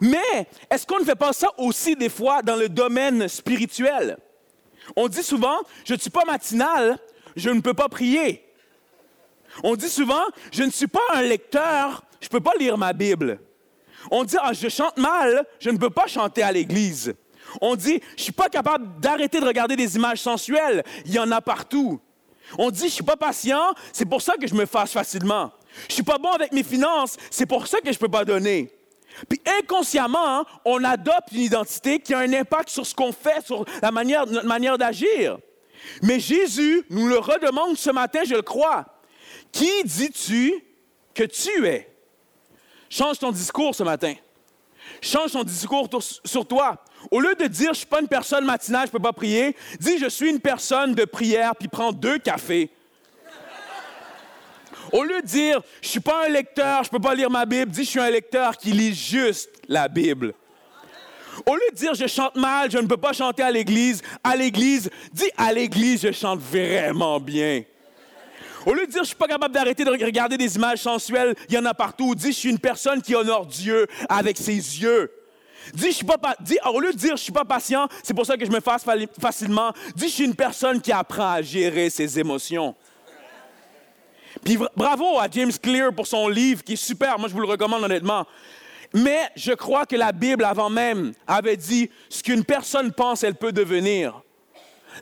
Mais 0.00 0.48
est-ce 0.70 0.86
qu'on 0.86 1.00
ne 1.00 1.04
fait 1.04 1.14
pas 1.14 1.32
ça 1.32 1.48
aussi 1.58 1.96
des 1.96 2.08
fois 2.08 2.42
dans 2.42 2.56
le 2.56 2.68
domaine 2.68 3.28
spirituel? 3.28 4.16
On 4.94 5.08
dit 5.08 5.22
souvent, 5.22 5.58
je 5.84 5.94
ne 5.94 5.98
suis 5.98 6.10
pas 6.10 6.24
matinal, 6.24 6.98
je 7.34 7.50
ne 7.50 7.60
peux 7.60 7.74
pas 7.74 7.88
prier. 7.88 8.44
On 9.62 9.74
dit 9.74 9.88
souvent, 9.88 10.22
je 10.52 10.62
ne 10.62 10.70
suis 10.70 10.86
pas 10.86 11.00
un 11.12 11.22
lecteur, 11.22 12.04
je 12.20 12.26
ne 12.26 12.30
peux 12.30 12.40
pas 12.40 12.52
lire 12.58 12.76
ma 12.76 12.92
Bible. 12.92 13.40
On 14.10 14.24
dit, 14.24 14.36
ah, 14.40 14.52
je 14.52 14.68
chante 14.68 14.96
mal, 14.98 15.44
je 15.58 15.70
ne 15.70 15.78
peux 15.78 15.90
pas 15.90 16.06
chanter 16.06 16.42
à 16.42 16.52
l'église. 16.52 17.14
On 17.60 17.74
dit, 17.74 18.00
je 18.16 18.20
ne 18.20 18.22
suis 18.22 18.32
pas 18.32 18.48
capable 18.48 19.00
d'arrêter 19.00 19.40
de 19.40 19.46
regarder 19.46 19.76
des 19.76 19.96
images 19.96 20.20
sensuelles, 20.20 20.84
il 21.04 21.12
y 21.12 21.18
en 21.18 21.30
a 21.30 21.40
partout. 21.40 22.00
On 22.58 22.70
dit, 22.70 22.80
je 22.80 22.84
ne 22.84 22.90
suis 22.90 23.04
pas 23.04 23.16
patient, 23.16 23.74
c'est 23.92 24.04
pour 24.04 24.22
ça 24.22 24.34
que 24.36 24.46
je 24.46 24.54
me 24.54 24.66
fâche 24.66 24.90
facilement. 24.90 25.50
Je 25.82 25.86
ne 25.88 25.94
suis 25.94 26.02
pas 26.02 26.18
bon 26.18 26.30
avec 26.30 26.52
mes 26.52 26.62
finances, 26.62 27.16
c'est 27.30 27.46
pour 27.46 27.66
ça 27.66 27.78
que 27.80 27.86
je 27.86 27.96
ne 27.96 27.98
peux 27.98 28.08
pas 28.08 28.24
donner. 28.24 28.75
Puis 29.28 29.40
inconsciemment, 29.58 30.44
on 30.64 30.82
adopte 30.84 31.32
une 31.32 31.40
identité 31.40 31.98
qui 31.98 32.14
a 32.14 32.18
un 32.18 32.32
impact 32.32 32.68
sur 32.68 32.86
ce 32.86 32.94
qu'on 32.94 33.12
fait, 33.12 33.44
sur 33.44 33.64
la 33.82 33.90
manière, 33.90 34.26
notre 34.26 34.46
manière 34.46 34.78
d'agir. 34.78 35.38
Mais 36.02 36.20
Jésus 36.20 36.84
nous 36.90 37.08
le 37.08 37.18
redemande 37.18 37.76
ce 37.76 37.90
matin, 37.90 38.20
je 38.24 38.34
le 38.34 38.42
crois. 38.42 38.84
Qui 39.52 39.70
dis-tu 39.84 40.52
que 41.14 41.24
tu 41.24 41.66
es? 41.66 41.88
Change 42.90 43.18
ton 43.18 43.32
discours 43.32 43.74
ce 43.74 43.82
matin. 43.82 44.14
Change 45.00 45.32
ton 45.32 45.44
discours 45.44 45.88
sur 46.24 46.46
toi. 46.46 46.82
Au 47.10 47.20
lieu 47.20 47.34
de 47.34 47.46
dire 47.46 47.66
je 47.66 47.70
ne 47.70 47.74
suis 47.74 47.86
pas 47.86 48.00
une 48.00 48.08
personne 48.08 48.44
matinale, 48.44 48.82
je 48.82 48.88
ne 48.88 48.92
peux 48.92 49.02
pas 49.02 49.12
prier, 49.12 49.56
dis 49.78 49.98
je 49.98 50.08
suis 50.08 50.30
une 50.30 50.40
personne 50.40 50.94
de 50.94 51.04
prière, 51.04 51.54
puis 51.56 51.68
prends 51.68 51.92
deux 51.92 52.18
cafés. 52.18 52.70
Au 54.92 55.02
lieu 55.02 55.20
de 55.20 55.26
dire 55.26 55.60
je 55.80 55.88
suis 55.88 56.00
pas 56.00 56.26
un 56.26 56.28
lecteur, 56.28 56.84
je 56.84 56.90
peux 56.90 56.98
pas 56.98 57.14
lire 57.14 57.30
ma 57.30 57.44
Bible, 57.44 57.70
dis 57.70 57.84
je 57.84 57.90
suis 57.90 58.00
un 58.00 58.10
lecteur 58.10 58.56
qui 58.56 58.72
lit 58.72 58.94
juste 58.94 59.50
la 59.68 59.88
Bible. 59.88 60.34
Au 61.44 61.54
lieu 61.54 61.70
de 61.72 61.76
dire 61.76 61.94
je 61.94 62.06
chante 62.06 62.36
mal, 62.36 62.70
je 62.70 62.78
ne 62.78 62.86
peux 62.86 62.96
pas 62.96 63.12
chanter 63.12 63.42
à 63.42 63.50
l'église, 63.50 64.02
à 64.24 64.36
l'église, 64.36 64.90
dis 65.12 65.30
à 65.36 65.52
l'église 65.52 66.02
je 66.02 66.12
chante 66.12 66.40
vraiment 66.40 67.20
bien. 67.20 67.62
Au 68.64 68.74
lieu 68.74 68.86
de 68.86 68.90
dire 68.90 69.02
je 69.02 69.08
suis 69.08 69.16
pas 69.16 69.28
capable 69.28 69.54
d'arrêter 69.54 69.84
de 69.84 69.90
regarder 69.90 70.36
des 70.36 70.56
images 70.56 70.80
sensuelles, 70.80 71.34
il 71.48 71.54
y 71.54 71.58
en 71.58 71.64
a 71.64 71.74
partout, 71.74 72.14
dis 72.14 72.32
je 72.32 72.38
suis 72.38 72.50
une 72.50 72.58
personne 72.58 73.02
qui 73.02 73.14
honore 73.14 73.46
Dieu 73.46 73.86
avec 74.08 74.36
ses 74.38 74.54
yeux. 74.54 75.10
Dis, 75.74 75.86
je 75.86 75.96
suis 75.96 76.06
pas, 76.06 76.18
dis, 76.40 76.58
au 76.64 76.80
lieu 76.80 76.92
de 76.92 76.96
dire 76.96 77.16
je 77.16 77.22
suis 77.22 77.32
pas 77.32 77.44
patient, 77.44 77.88
c'est 78.02 78.14
pour 78.14 78.24
ça 78.24 78.36
que 78.36 78.46
je 78.46 78.50
me 78.50 78.60
fasse 78.60 78.84
facilement, 79.20 79.72
dis 79.94 80.08
je 80.08 80.12
suis 80.12 80.24
une 80.24 80.34
personne 80.34 80.80
qui 80.80 80.92
apprend 80.92 81.32
à 81.32 81.42
gérer 81.42 81.90
ses 81.90 82.18
émotions. 82.18 82.74
Puis 84.44 84.58
bravo 84.76 85.18
à 85.18 85.28
James 85.30 85.52
Clear 85.60 85.92
pour 85.92 86.06
son 86.06 86.28
livre 86.28 86.62
qui 86.62 86.74
est 86.74 86.76
super, 86.76 87.18
moi 87.18 87.28
je 87.28 87.34
vous 87.34 87.40
le 87.40 87.48
recommande 87.48 87.82
honnêtement. 87.82 88.26
Mais 88.94 89.28
je 89.34 89.52
crois 89.52 89.86
que 89.86 89.96
la 89.96 90.12
Bible 90.12 90.44
avant 90.44 90.70
même 90.70 91.12
avait 91.26 91.56
dit 91.56 91.90
ce 92.08 92.22
qu'une 92.22 92.44
personne 92.44 92.92
pense, 92.92 93.24
elle 93.24 93.34
peut 93.34 93.52
devenir. 93.52 94.22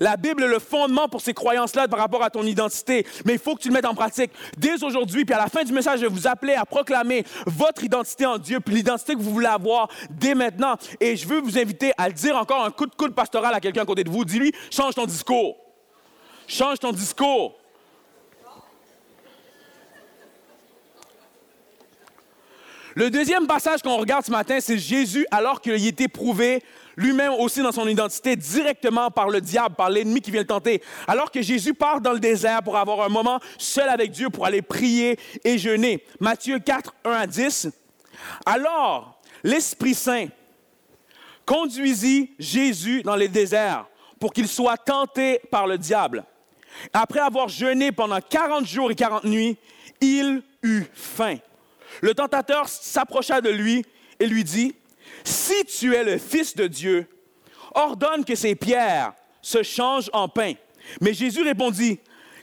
La 0.00 0.16
Bible 0.16 0.42
est 0.42 0.48
le 0.48 0.58
fondement 0.58 1.08
pour 1.08 1.20
ces 1.20 1.34
croyances-là 1.34 1.86
par 1.88 2.00
rapport 2.00 2.22
à 2.22 2.30
ton 2.30 2.42
identité. 2.42 3.06
Mais 3.24 3.34
il 3.34 3.38
faut 3.38 3.54
que 3.54 3.60
tu 3.60 3.68
le 3.68 3.74
mettes 3.74 3.84
en 3.84 3.94
pratique 3.94 4.32
dès 4.56 4.82
aujourd'hui. 4.82 5.24
Puis 5.24 5.34
à 5.34 5.38
la 5.38 5.46
fin 5.46 5.62
du 5.62 5.72
message, 5.72 6.00
je 6.00 6.06
vais 6.06 6.12
vous 6.12 6.26
appeler 6.26 6.54
à 6.54 6.64
proclamer 6.64 7.24
votre 7.46 7.84
identité 7.84 8.26
en 8.26 8.38
Dieu, 8.38 8.60
puis 8.60 8.74
l'identité 8.74 9.14
que 9.14 9.20
vous 9.20 9.32
voulez 9.32 9.46
avoir 9.46 9.88
dès 10.10 10.34
maintenant. 10.34 10.74
Et 11.00 11.16
je 11.16 11.28
veux 11.28 11.40
vous 11.40 11.58
inviter 11.58 11.92
à 11.96 12.08
le 12.08 12.14
dire 12.14 12.36
encore 12.36 12.64
un 12.64 12.70
coup 12.70 12.86
de 12.86 12.94
coude 12.94 13.14
pastoral 13.14 13.54
à 13.54 13.60
quelqu'un 13.60 13.82
à 13.82 13.86
côté 13.86 14.04
de 14.04 14.10
vous. 14.10 14.24
Dis-lui, 14.24 14.52
change 14.70 14.94
ton 14.94 15.06
discours. 15.06 15.56
Change 16.46 16.78
ton 16.80 16.92
discours. 16.92 17.56
Le 22.94 23.10
deuxième 23.10 23.48
passage 23.48 23.82
qu'on 23.82 23.96
regarde 23.96 24.24
ce 24.24 24.30
matin, 24.30 24.58
c'est 24.60 24.78
Jésus 24.78 25.26
alors 25.32 25.60
qu'il 25.60 25.84
était 25.84 26.06
prouvé 26.06 26.62
lui-même 26.96 27.32
aussi 27.32 27.60
dans 27.60 27.72
son 27.72 27.88
identité 27.88 28.36
directement 28.36 29.10
par 29.10 29.28
le 29.28 29.40
diable, 29.40 29.74
par 29.74 29.90
l'ennemi 29.90 30.20
qui 30.20 30.30
vient 30.30 30.42
le 30.42 30.46
tenter. 30.46 30.80
Alors 31.08 31.32
que 31.32 31.42
Jésus 31.42 31.74
part 31.74 32.00
dans 32.00 32.12
le 32.12 32.20
désert 32.20 32.62
pour 32.62 32.76
avoir 32.76 33.02
un 33.02 33.08
moment 33.08 33.40
seul 33.58 33.88
avec 33.88 34.12
Dieu, 34.12 34.30
pour 34.30 34.46
aller 34.46 34.62
prier 34.62 35.18
et 35.42 35.58
jeûner. 35.58 36.04
Matthieu 36.20 36.60
4, 36.60 36.94
1 37.04 37.10
à 37.10 37.26
10. 37.26 37.68
Alors, 38.46 39.20
l'Esprit 39.42 39.94
Saint 39.94 40.28
conduisit 41.44 42.30
Jésus 42.38 43.02
dans 43.02 43.16
le 43.16 43.26
désert 43.26 43.86
pour 44.20 44.32
qu'il 44.32 44.46
soit 44.46 44.78
tenté 44.78 45.40
par 45.50 45.66
le 45.66 45.78
diable. 45.78 46.24
Après 46.92 47.20
avoir 47.20 47.48
jeûné 47.48 47.90
pendant 47.90 48.20
40 48.20 48.66
jours 48.66 48.92
et 48.92 48.94
40 48.94 49.24
nuits, 49.24 49.56
il 50.00 50.42
eut 50.62 50.84
faim. 50.94 51.38
Le 52.00 52.14
tentateur 52.14 52.68
s'approcha 52.68 53.40
de 53.40 53.50
lui 53.50 53.84
et 54.20 54.26
lui 54.26 54.44
dit, 54.44 54.74
si 55.24 55.64
tu 55.64 55.94
es 55.94 56.04
le 56.04 56.18
Fils 56.18 56.54
de 56.54 56.66
Dieu, 56.66 57.06
ordonne 57.74 58.24
que 58.24 58.34
ces 58.34 58.54
pierres 58.54 59.12
se 59.42 59.62
changent 59.62 60.10
en 60.12 60.28
pain. 60.28 60.54
Mais 61.00 61.14
Jésus 61.14 61.42
répondit, 61.42 62.00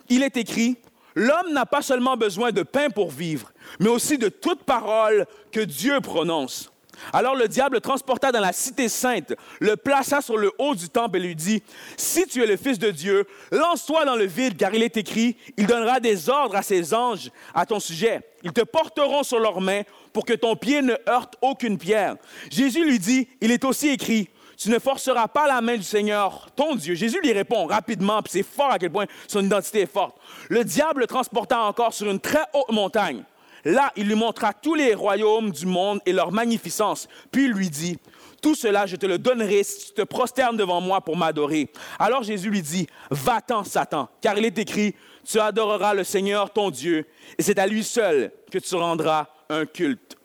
il 0.10 0.24
est 0.24 0.38
écrit, 0.38 0.78
l'homme 1.16 1.54
n'a 1.54 1.66
pas 1.66 1.82
seulement 1.82 2.18
besoin 2.18 2.52
de 2.52 2.64
pain 2.64 2.90
pour 2.90 3.12
vivre, 3.12 3.52
mais 3.80 3.90
aussi 3.90 4.18
de 4.18 4.30
toute 4.30 4.64
parole 4.64 5.26
que 5.52 5.62
Dieu 5.62 6.00
prononce. 6.02 6.72
Alors 7.14 7.36
le 7.36 7.48
diable 7.48 7.76
le 7.76 7.82
transporta 7.82 8.32
dans 8.32 8.40
la 8.40 8.54
cité 8.54 8.90
sainte, 8.90 9.34
le 9.60 9.76
plaça 9.76 10.22
sur 10.22 10.38
le 10.38 10.52
haut 10.60 10.76
du 10.76 10.90
temple 10.90 11.18
et 11.18 11.22
lui 11.22 11.36
dit, 11.36 11.64
Si 11.98 12.26
tu 12.28 12.44
es 12.44 12.48
le 12.48 12.58
Fils 12.58 12.80
de 12.80 12.92
Dieu, 12.92 13.26
lance-toi 13.52 14.06
dans 14.06 14.16
le 14.16 14.26
vide, 14.26 14.58
car 14.58 14.74
il 14.74 14.84
est 14.84 14.98
écrit, 14.98 15.38
il 15.58 15.68
donnera 15.68 16.00
des 16.00 16.30
ordres 16.30 16.56
à 16.56 16.62
ses 16.62 16.94
anges 16.94 17.32
à 17.54 17.66
ton 17.66 17.80
sujet. 17.80 18.22
Ils 18.44 18.54
te 18.54 18.62
porteront 18.62 19.24
sur 19.24 19.40
leurs 19.40 19.62
mains 19.62 19.84
pour 20.14 20.26
que 20.26 20.34
ton 20.34 20.56
pied 20.56 20.82
ne 20.82 20.96
heurte 21.08 21.36
aucune 21.42 21.78
pierre. 21.78 22.16
Jésus 22.50 22.84
lui 22.84 23.00
dit, 23.00 23.28
il 23.40 23.52
est 23.52 23.64
aussi 23.64 23.90
écrit, 23.90 24.30
tu 24.58 24.70
ne 24.70 24.78
forceras 24.78 25.28
pas 25.28 25.48
la 25.48 25.60
main 25.62 25.76
du 25.76 25.84
Seigneur, 25.84 26.50
ton 26.56 26.76
Dieu. 26.76 26.94
Jésus 26.94 27.20
lui 27.24 27.34
répond 27.34 27.66
rapidement, 27.66 28.22
puis 28.22 28.32
c'est 28.32 28.44
fort 28.44 28.72
à 28.72 28.78
quel 28.78 28.92
point 28.92 29.08
son 29.28 29.44
identité 29.44 29.82
est 29.82 29.92
forte. 29.92 30.18
Le 30.50 30.64
diable 30.64 31.02
le 31.02 31.08
transporta 31.08 31.62
encore 31.62 31.94
sur 31.94 32.10
une 32.10 32.20
très 32.20 32.44
haute 32.54 32.72
montagne. 32.72 33.24
Là, 33.66 33.92
il 33.96 34.08
lui 34.08 34.16
montra 34.16 34.54
tous 34.54 34.76
les 34.76 34.94
royaumes 34.94 35.52
du 35.52 35.66
monde 35.66 36.00
et 36.06 36.14
leur 36.14 36.32
magnificence. 36.32 37.08
Puis 37.32 37.46
il 37.46 37.52
lui 37.52 37.70
dit, 37.70 37.98
tout 38.42 38.56
cela, 38.56 38.88
je 38.88 38.96
te 38.96 39.06
le 39.06 39.20
donnerai 39.20 39.64
si 39.64 39.88
tu 39.88 39.94
te 39.94 40.02
prosternes 40.02 40.58
devant 40.58 40.82
moi 40.82 41.02
pour 41.02 41.16
m'adorer. 41.16 41.70
Alors 42.00 42.24
Jésus 42.24 42.50
lui 42.50 42.62
dit, 42.62 42.88
va-t'en, 43.12 43.64
Satan, 43.64 44.10
car 44.20 44.38
il 44.38 44.46
est 44.46 44.58
écrit, 44.58 44.96
tu 45.24 45.40
adoreras 45.40 45.94
le 45.94 46.04
Seigneur 46.04 46.52
ton 46.52 46.72
Dieu, 46.72 47.06
et 47.38 47.44
c'est 47.44 47.60
à 47.60 47.68
lui 47.68 47.84
seul 47.84 48.32
que 48.52 48.58
tu 48.58 48.76
rendras 48.76 49.28
un 49.50 49.66
culte. 49.66 50.18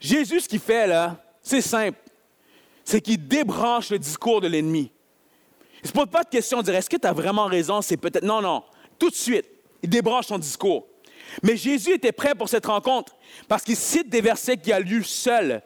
Jésus, 0.00 0.40
ce 0.40 0.48
qu'il 0.48 0.60
fait 0.60 0.86
là, 0.86 1.22
c'est 1.42 1.60
simple. 1.60 1.98
C'est 2.84 3.00
qu'il 3.00 3.26
débranche 3.26 3.90
le 3.90 3.98
discours 3.98 4.40
de 4.40 4.48
l'ennemi. 4.48 4.90
Il 5.76 5.82
ne 5.82 5.88
se 5.88 5.92
pose 5.92 6.06
pas 6.06 6.24
de 6.24 6.28
question 6.28 6.58
de 6.58 6.64
dire 6.64 6.74
est-ce 6.74 6.88
que 6.88 6.96
tu 6.96 7.06
as 7.06 7.12
vraiment 7.12 7.46
raison 7.46 7.82
C'est 7.82 7.96
peut-être. 7.96 8.24
Non, 8.24 8.40
non. 8.40 8.62
Tout 8.98 9.10
de 9.10 9.14
suite, 9.14 9.46
il 9.82 9.88
débranche 9.88 10.26
son 10.26 10.38
discours. 10.38 10.86
Mais 11.42 11.56
Jésus 11.56 11.92
était 11.92 12.12
prêt 12.12 12.34
pour 12.34 12.48
cette 12.48 12.66
rencontre 12.66 13.16
parce 13.48 13.62
qu'il 13.62 13.76
cite 13.76 14.08
des 14.08 14.20
versets 14.20 14.56
qu'il 14.56 14.72
a 14.72 14.80
lus 14.80 15.04
seul. 15.04 15.62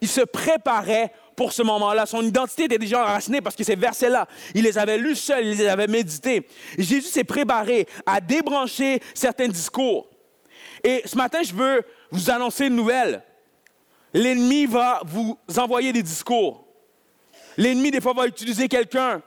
Il 0.00 0.08
se 0.08 0.22
préparait 0.22 1.12
pour 1.36 1.52
ce 1.52 1.62
moment-là. 1.62 2.06
Son 2.06 2.22
identité 2.22 2.64
était 2.64 2.78
déjà 2.78 3.02
enracinée 3.02 3.40
parce 3.40 3.56
que 3.56 3.64
ces 3.64 3.76
versets-là, 3.76 4.26
il 4.54 4.64
les 4.64 4.78
avait 4.78 4.98
lus 4.98 5.16
seul, 5.16 5.46
il 5.46 5.56
les 5.58 5.66
avait 5.66 5.86
médités. 5.86 6.46
Jésus 6.78 7.08
s'est 7.08 7.24
préparé 7.24 7.86
à 8.06 8.20
débrancher 8.20 9.00
certains 9.14 9.48
discours. 9.48 10.08
Et 10.82 11.02
ce 11.04 11.16
matin, 11.16 11.42
je 11.42 11.54
veux 11.54 11.82
vous 12.10 12.30
annoncer 12.30 12.66
une 12.66 12.76
nouvelle. 12.76 13.22
L'ennemi 14.12 14.66
va 14.66 15.02
vous 15.04 15.38
envoyer 15.56 15.92
des 15.92 16.02
discours. 16.02 16.66
L'ennemi, 17.56 17.90
des 17.90 18.00
fois, 18.00 18.12
va 18.12 18.26
utiliser 18.26 18.68
quelqu'un, 18.68 19.22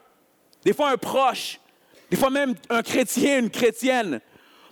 des 0.65 0.73
fois 0.73 0.89
un 0.91 0.97
proche, 0.97 1.59
des 2.09 2.17
fois 2.17 2.29
même 2.29 2.55
un 2.69 2.81
chrétien, 2.81 3.39
une 3.39 3.49
chrétienne, 3.49 4.21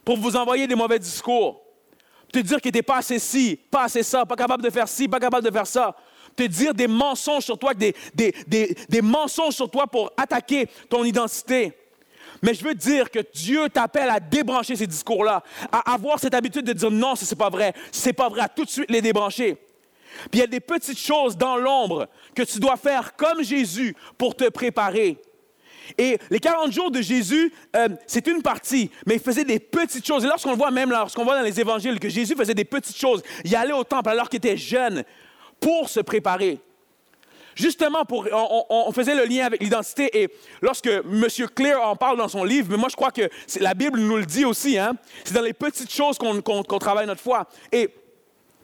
pour 0.04 0.18
vous 0.18 0.36
envoyer 0.36 0.68
des 0.68 0.76
mauvais 0.76 1.00
discours. 1.00 1.62
Te 2.32 2.40
dire 2.40 2.62
que 2.62 2.70
tu 2.70 2.76
n'es 2.76 2.82
pas 2.82 2.98
assez 2.98 3.20
ci, 3.20 3.60
pas 3.70 3.84
assez 3.84 4.04
ça, 4.04 4.26
pas 4.26 4.36
capable 4.36 4.64
de 4.64 4.70
faire 4.70 4.88
ci, 4.88 5.08
pas 5.08 5.20
capable 5.20 5.46
de 5.46 5.52
faire 5.52 5.68
ça. 5.68 5.96
Te 6.36 6.44
dire 6.44 6.74
des 6.74 6.88
mensonges 6.88 7.44
sur 7.44 7.58
toi, 7.58 7.74
des, 7.74 7.94
des, 8.14 8.34
des, 8.48 8.76
des 8.88 9.02
mensonges 9.02 9.54
sur 9.54 9.70
toi 9.70 9.86
pour 9.86 10.12
attaquer 10.16 10.68
ton 10.90 11.04
identité. 11.04 11.74
Mais 12.42 12.54
je 12.54 12.64
veux 12.64 12.74
dire 12.74 13.12
que 13.12 13.20
Dieu 13.34 13.70
t'appelle 13.70 14.10
à 14.10 14.20
débrancher 14.20 14.76
ces 14.76 14.88
discours-là, 14.88 15.44
à 15.72 15.94
avoir 15.94 16.20
cette 16.20 16.34
habitude 16.34 16.66
de 16.66 16.74
dire 16.74 16.90
non, 16.90 17.16
ce 17.16 17.30
n'est 17.30 17.38
pas 17.38 17.50
vrai, 17.50 17.74
c'est 17.92 18.14
pas 18.14 18.30
vrai, 18.30 18.42
à 18.42 18.50
tout 18.50 18.66
de 18.66 18.70
suite 18.70 18.90
les 18.90 19.02
débrancher. 19.02 19.58
Puis 20.30 20.40
il 20.40 20.40
y 20.40 20.44
a 20.44 20.48
des 20.48 20.60
petites 20.60 21.00
choses 21.00 21.38
dans 21.38 21.58
l'ombre 21.58 22.08
que 22.36 22.44
tu 22.44 22.60
dois 22.60 22.78
faire 22.78 23.16
comme 23.16 23.44
Jésus 23.44 23.96
pour 24.18 24.36
te 24.36 24.50
préparer. 24.50 25.18
Et 25.98 26.18
les 26.30 26.40
40 26.40 26.72
jours 26.72 26.92
de 26.92 27.02
Jésus, 27.02 27.54
euh, 27.76 27.90
c'est 28.08 28.28
une 28.28 28.42
partie, 28.42 28.92
mais 29.06 29.16
il 29.16 29.22
faisait 29.22 29.44
des 29.44 29.60
petites 29.60 30.06
choses. 30.06 30.24
Et 30.24 30.28
lorsqu'on 30.28 30.56
voit 30.56 30.72
même, 30.72 30.92
lorsqu'on 30.92 31.24
voit 31.24 31.38
dans 31.38 31.44
les 31.44 31.60
évangiles 31.60 32.00
que 32.00 32.10
Jésus 32.10 32.36
faisait 32.36 32.54
des 32.54 32.66
petites 32.66 32.98
choses, 32.98 33.22
il 33.44 33.56
allait 33.56 33.74
au 33.74 33.84
temple 33.84 34.10
alors 34.10 34.30
qu'il 34.30 34.38
était 34.38 34.58
jeune 34.58 35.04
pour 35.60 35.90
se 35.90 36.00
préparer. 36.00 36.60
Justement, 37.56 38.06
pour, 38.06 38.28
on, 38.70 38.92
faisait 38.92 39.14
le 39.14 39.26
lien 39.26 39.46
avec 39.46 39.62
l'identité 39.62 40.24
et 40.24 40.30
lorsque 40.62 40.88
M. 40.88 41.28
Clear 41.54 41.82
en 41.86 41.96
parle 41.96 42.18
dans 42.18 42.30
son 42.30 42.44
livre, 42.44 42.70
mais 42.72 42.78
moi 42.78 42.88
je 42.90 42.96
crois 42.96 43.12
que 43.12 43.30
la 43.60 43.74
Bible 43.74 44.00
nous 44.00 44.18
le 44.18 44.26
dit 44.26 44.46
aussi, 44.46 44.78
hein, 44.78 44.96
c'est 45.26 45.34
dans 45.34 45.42
les 45.42 45.54
petites 45.54 45.92
choses 45.92 46.18
qu'on 46.18 46.80
travaille 46.80 47.08
notre 47.08 47.22
foi. 47.22 47.48
Et 47.72 47.90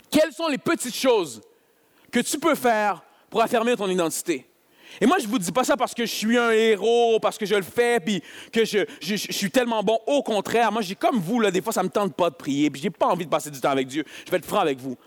quelles 0.10 0.32
sont 0.32 0.48
les 0.48 0.58
petites 0.58 0.96
choses 0.96 1.42
que 2.12 2.20
tu 2.22 2.40
peux 2.40 2.56
faire 2.56 3.04
pour 3.30 3.42
affirmer 3.42 3.76
ton 3.76 3.90
identité? 3.90 4.48
Et 5.00 5.06
moi, 5.06 5.18
je 5.20 5.26
ne 5.26 5.30
vous 5.30 5.40
dis 5.40 5.52
pas 5.52 5.64
ça 5.64 5.78
parce 5.78 5.94
que 5.94 6.06
je 6.06 6.12
suis 6.12 6.38
un 6.38 6.52
héros, 6.52 7.20
parce 7.20 7.38
que 7.38 7.46
je 7.46 7.56
le 7.56 7.64
fais, 7.64 8.00
puis 8.00 8.22
que 8.52 8.66
je, 8.66 8.86
suis 9.16 9.52
tellement 9.52 9.84
bon. 9.84 10.00
Au 10.08 10.24
contraire, 10.24 10.72
moi, 10.72 10.82
j'ai 10.82 10.96
comme 10.96 11.20
vous, 11.20 11.40
là, 11.40 11.52
des 11.52 11.62
fois, 11.62 11.74
ça 11.74 11.82
ne 11.82 11.88
me 11.88 11.92
tente 11.92 12.14
pas 12.16 12.30
de 12.30 12.36
prier, 12.36 12.70
puis 12.70 12.82
je 12.82 12.88
n'ai 12.88 12.92
pas 12.92 13.08
envie 13.08 13.26
de 13.26 13.30
passer 13.30 13.52
du 13.52 13.60
temps 13.60 13.70
avec 13.70 13.88
Dieu. 13.88 14.04
Je 14.26 14.32
vais 14.32 14.38
être 14.38 14.46
franc 14.46 14.60
avec 14.60 14.80
vous. 14.80 14.98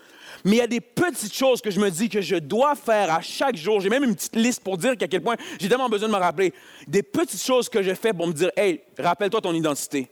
Mais 0.43 0.51
il 0.51 0.57
y 0.59 0.61
a 0.61 0.67
des 0.67 0.81
petites 0.81 1.33
choses 1.33 1.61
que 1.61 1.69
je 1.69 1.79
me 1.79 1.89
dis 1.91 2.09
que 2.09 2.21
je 2.21 2.35
dois 2.35 2.75
faire 2.75 3.13
à 3.13 3.21
chaque 3.21 3.55
jour. 3.55 3.79
J'ai 3.79 3.89
même 3.89 4.03
une 4.03 4.15
petite 4.15 4.35
liste 4.35 4.63
pour 4.63 4.77
dire 4.77 4.97
qu'à 4.97 5.07
quel 5.07 5.21
point 5.21 5.35
j'ai 5.59 5.69
tellement 5.69 5.89
besoin 5.89 6.07
de 6.07 6.13
me 6.13 6.19
rappeler. 6.19 6.53
Des 6.87 7.03
petites 7.03 7.43
choses 7.43 7.69
que 7.69 7.83
je 7.83 7.93
fais 7.93 8.13
pour 8.13 8.27
me 8.27 8.33
dire, 8.33 8.49
hey, 8.55 8.81
rappelle-toi 8.97 9.41
ton 9.41 9.53
identité. 9.53 10.09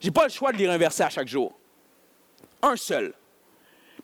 Je 0.00 0.06
n'ai 0.06 0.12
pas 0.12 0.24
le 0.24 0.30
choix 0.30 0.52
de 0.52 0.58
lire 0.58 0.70
un 0.70 0.76
verset 0.76 1.04
à 1.04 1.10
chaque 1.10 1.28
jour. 1.28 1.52
Un 2.62 2.76
seul. 2.76 3.14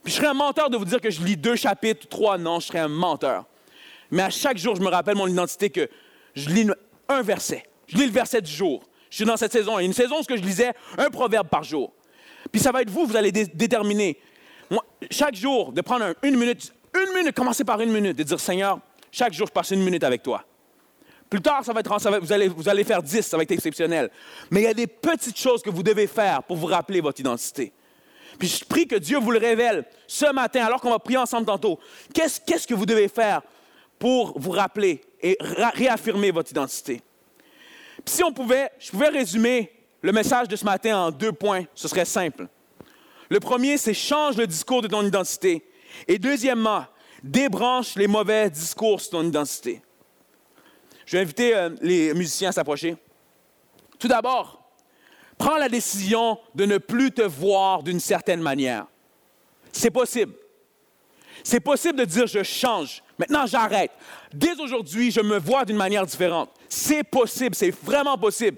Puis 0.02 0.12
je 0.12 0.18
serais 0.18 0.28
un 0.28 0.34
menteur 0.34 0.70
de 0.70 0.76
vous 0.76 0.84
dire 0.84 1.00
que 1.00 1.10
je 1.10 1.22
lis 1.22 1.36
deux 1.36 1.56
chapitres, 1.56 2.08
trois, 2.08 2.38
non, 2.38 2.60
je 2.60 2.68
serais 2.68 2.78
un 2.78 2.88
menteur. 2.88 3.44
Mais 4.11 4.23
à 4.23 4.31
chaque 4.31 4.59
jour, 4.59 4.77
je 4.77 4.81
me 4.81 4.88
rappelle 4.88 5.16
mon 5.16 5.27
identité 5.27 5.70
que 5.70 5.88
je 6.35 6.49
lis 6.51 6.66
un 7.09 7.23
verset. 7.23 7.64
Je 7.87 7.96
lis 7.96 8.07
le 8.07 8.12
verset 8.12 8.40
du 8.40 8.51
jour. 8.51 8.83
Je 9.11 9.16
suis 9.16 9.25
dans 9.25 9.37
cette 9.37 9.53
saison. 9.53 9.79
Une 9.79 9.92
saison 9.92 10.20
où 10.20 10.25
je 10.29 10.35
lisais 10.42 10.73
un 10.99 11.11
proverbe 11.11 11.49
par 11.49 11.64
jour. 11.64 11.92
Puis 12.51 12.61
ça 12.61 12.73
va 12.73 12.83
être 12.83 12.90
vous, 12.90 13.07
vous 13.07 13.16
allez 13.16 13.33
déterminer 13.33 14.18
moi, 14.70 14.85
chaque 15.11 15.35
jour, 15.35 15.73
de 15.73 15.81
prendre 15.81 16.14
une 16.23 16.37
minute, 16.37 16.73
une 16.94 17.12
minute, 17.14 17.35
commencer 17.35 17.64
par 17.64 17.81
une 17.81 17.90
minute, 17.90 18.16
de 18.16 18.23
dire 18.23 18.38
Seigneur, 18.38 18.79
chaque 19.11 19.33
jour, 19.33 19.49
je 19.49 19.53
passe 19.53 19.73
une 19.73 19.83
minute 19.83 20.05
avec 20.05 20.23
toi. 20.23 20.44
Plus 21.29 21.42
tard, 21.42 21.64
ça 21.64 21.73
va 21.73 21.81
être, 21.81 22.20
vous, 22.20 22.33
allez, 22.33 22.49
vous 22.49 22.68
allez 22.68 22.85
faire 22.85 23.03
dix, 23.03 23.23
ça 23.23 23.37
va 23.37 23.42
être 23.42 23.51
exceptionnel. 23.51 24.11
Mais 24.51 24.61
il 24.61 24.64
y 24.64 24.68
a 24.68 24.75
des 24.75 24.87
petites 24.87 25.38
choses 25.38 25.62
que 25.62 25.70
vous 25.70 25.83
devez 25.83 26.07
faire 26.07 26.42
pour 26.44 26.57
vous 26.57 26.66
rappeler 26.66 27.01
votre 27.01 27.20
identité. 27.20 27.73
Puis 28.38 28.49
je 28.49 28.64
prie 28.64 28.87
que 28.87 28.96
Dieu 28.96 29.18
vous 29.18 29.33
le 29.33 29.38
révèle 29.38 29.85
ce 30.07 30.33
matin, 30.33 30.64
alors 30.64 30.81
qu'on 30.81 30.90
va 30.90 30.99
prier 30.99 31.18
ensemble 31.18 31.46
tantôt. 31.46 31.79
Qu'est-ce 32.14 32.66
que 32.66 32.75
vous 32.75 32.87
devez 32.87 33.09
faire 33.09 33.42
pour 34.00 34.36
vous 34.36 34.50
rappeler 34.50 35.02
et 35.20 35.36
réaffirmer 35.40 36.32
votre 36.32 36.50
identité? 36.50 37.02
Si 38.04 38.24
on 38.24 38.32
pouvait, 38.32 38.70
je 38.80 38.90
pouvais 38.90 39.10
résumer 39.10 39.70
le 40.02 40.10
message 40.10 40.48
de 40.48 40.56
ce 40.56 40.64
matin 40.64 40.98
en 40.98 41.10
deux 41.10 41.32
points, 41.32 41.64
ce 41.74 41.86
serait 41.86 42.06
simple. 42.06 42.48
Le 43.28 43.38
premier, 43.38 43.76
c'est 43.76 43.94
change 43.94 44.36
le 44.36 44.46
discours 44.46 44.82
de 44.82 44.88
ton 44.88 45.06
identité. 45.06 45.64
Et 46.08 46.18
deuxièmement, 46.18 46.86
débranche 47.22 47.94
les 47.96 48.06
mauvais 48.06 48.50
discours 48.50 49.00
sur 49.00 49.10
ton 49.10 49.24
identité. 49.24 49.82
Je 51.04 51.16
vais 51.16 51.22
inviter 51.22 51.54
euh, 51.54 51.70
les 51.82 52.14
musiciens 52.14 52.48
à 52.48 52.52
s'approcher. 52.52 52.96
Tout 53.98 54.08
d'abord, 54.08 54.62
prends 55.36 55.58
la 55.58 55.68
décision 55.68 56.38
de 56.54 56.64
ne 56.64 56.78
plus 56.78 57.12
te 57.12 57.22
voir 57.22 57.82
d'une 57.82 58.00
certaine 58.00 58.40
manière. 58.40 58.86
C'est 59.72 59.90
possible. 59.90 60.32
C'est 61.44 61.60
possible 61.60 61.98
de 61.98 62.04
dire 62.04 62.26
je 62.26 62.42
change. 62.42 63.02
Maintenant, 63.20 63.44
j'arrête. 63.44 63.90
Dès 64.33 64.59
aujourd'hui, 64.59 65.11
je 65.11 65.20
me 65.20 65.38
vois 65.38 65.66
d'une 65.66 65.76
manière 65.76 66.06
différente. 66.06 66.48
C'est 66.70 67.04
possible, 67.04 67.54
c'est 67.54 67.70
vraiment 67.70 68.16
possible. 68.16 68.56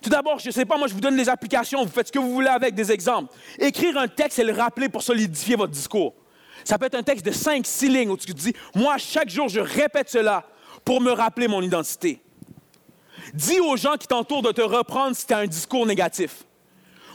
Tout 0.00 0.08
d'abord, 0.08 0.38
je 0.38 0.46
ne 0.46 0.50
sais 0.50 0.64
pas, 0.64 0.78
moi 0.78 0.88
je 0.88 0.94
vous 0.94 1.00
donne 1.00 1.14
des 1.14 1.28
applications, 1.28 1.84
vous 1.84 1.92
faites 1.92 2.06
ce 2.06 2.12
que 2.12 2.18
vous 2.18 2.32
voulez 2.32 2.48
avec 2.48 2.74
des 2.74 2.90
exemples. 2.90 3.30
Écrire 3.58 3.98
un 3.98 4.08
texte 4.08 4.38
et 4.38 4.44
le 4.44 4.54
rappeler 4.54 4.88
pour 4.88 5.02
solidifier 5.02 5.56
votre 5.56 5.72
discours. 5.72 6.14
Ça 6.64 6.78
peut 6.78 6.86
être 6.86 6.94
un 6.94 7.02
texte 7.02 7.26
de 7.26 7.32
5-6 7.32 7.88
lignes 7.88 8.08
où 8.08 8.16
tu 8.16 8.32
dis, 8.32 8.54
moi 8.74 8.96
chaque 8.96 9.28
jour 9.28 9.50
je 9.50 9.60
répète 9.60 10.08
cela 10.08 10.44
pour 10.86 11.02
me 11.02 11.12
rappeler 11.12 11.46
mon 11.46 11.60
identité. 11.60 12.22
Dis 13.34 13.60
aux 13.60 13.76
gens 13.76 13.96
qui 13.98 14.06
t'entourent 14.06 14.42
de 14.42 14.52
te 14.52 14.62
reprendre 14.62 15.14
si 15.14 15.26
tu 15.26 15.34
as 15.34 15.38
un 15.38 15.46
discours 15.46 15.84
négatif. 15.84 16.44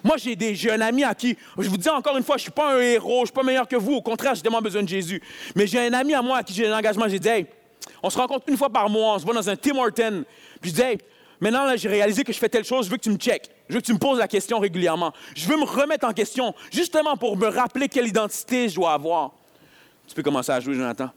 Moi, 0.08 0.16
j'ai, 0.18 0.72
un 0.72 0.80
ami 0.80 1.04
à 1.04 1.14
qui, 1.14 1.36
je 1.58 1.68
vous 1.68 1.76
dis 1.76 1.90
encore 1.90 2.16
une 2.16 2.24
fois, 2.24 2.38
je 2.38 2.42
ne 2.42 2.44
suis 2.44 2.52
pas 2.52 2.74
un 2.74 2.80
héros, 2.80 3.18
je 3.18 3.22
ne 3.22 3.26
suis 3.26 3.34
pas 3.34 3.44
meilleur 3.44 3.68
que 3.68 3.76
vous. 3.76 3.96
Au 3.96 4.02
contraire, 4.02 4.36
j'ai 4.36 4.42
tellement 4.42 4.62
besoin 4.62 4.82
de 4.82 4.88
Jésus. 4.88 5.22
Mais 5.54 5.68
j'ai 5.68 5.86
un 5.86 5.92
ami 5.92 6.14
à 6.14 6.22
moi 6.22 6.38
à 6.38 6.44
qui 6.44 6.54
j'ai 6.54 6.66
un 6.66 6.78
engagement. 6.78 7.10
J'ai 7.10 7.20
dit, 7.20 7.28
hey, 7.28 7.46
on 8.02 8.10
se 8.10 8.18
rencontre 8.18 8.46
une 8.48 8.56
fois 8.56 8.70
par 8.70 8.90
mois, 8.90 9.16
on 9.16 9.20
se 9.20 9.26
voit 9.26 9.34
dans 9.34 9.50
un 9.50 9.58
Tim 9.58 9.76
Horton. 9.76 10.24
Puis 10.62 10.72
je 10.72 10.76
dis, 10.76 10.82
hey, 10.82 10.98
Maintenant, 11.40 11.68
j'ai 11.76 11.88
réalisé 11.90 12.24
que 12.24 12.34
je 12.34 12.40
fais 12.40 12.50
telle 12.50 12.64
chose, 12.64 12.88
je 12.88 12.92
veux 12.92 12.98
que 12.98 13.04
tu 13.04 13.12
me 13.12 13.18
checkes. 13.18 13.52
Je 13.70 13.76
veux 13.76 13.82
que 13.82 13.86
tu 13.86 13.94
me 13.94 14.00
poses 14.00 14.18
la 14.18 14.28
question 14.28 14.58
régulièrement. 14.58 15.14
Je 15.36 15.48
veux 15.48 15.56
me 15.56 15.66
remettre 15.66 16.08
en 16.08 16.14
question, 16.14 16.56
justement 16.72 17.16
pour 17.16 17.38
me 17.38 17.46
rappeler 17.48 17.88
quelle 17.90 18.08
identité 18.08 18.70
je 18.70 18.74
dois 18.76 18.94
avoir. 18.94 19.34
Tu 20.08 20.16
peux 20.16 20.24
commencer 20.24 20.52
à 20.52 20.60
jouer, 20.60 20.74
Jonathan. 20.74 21.12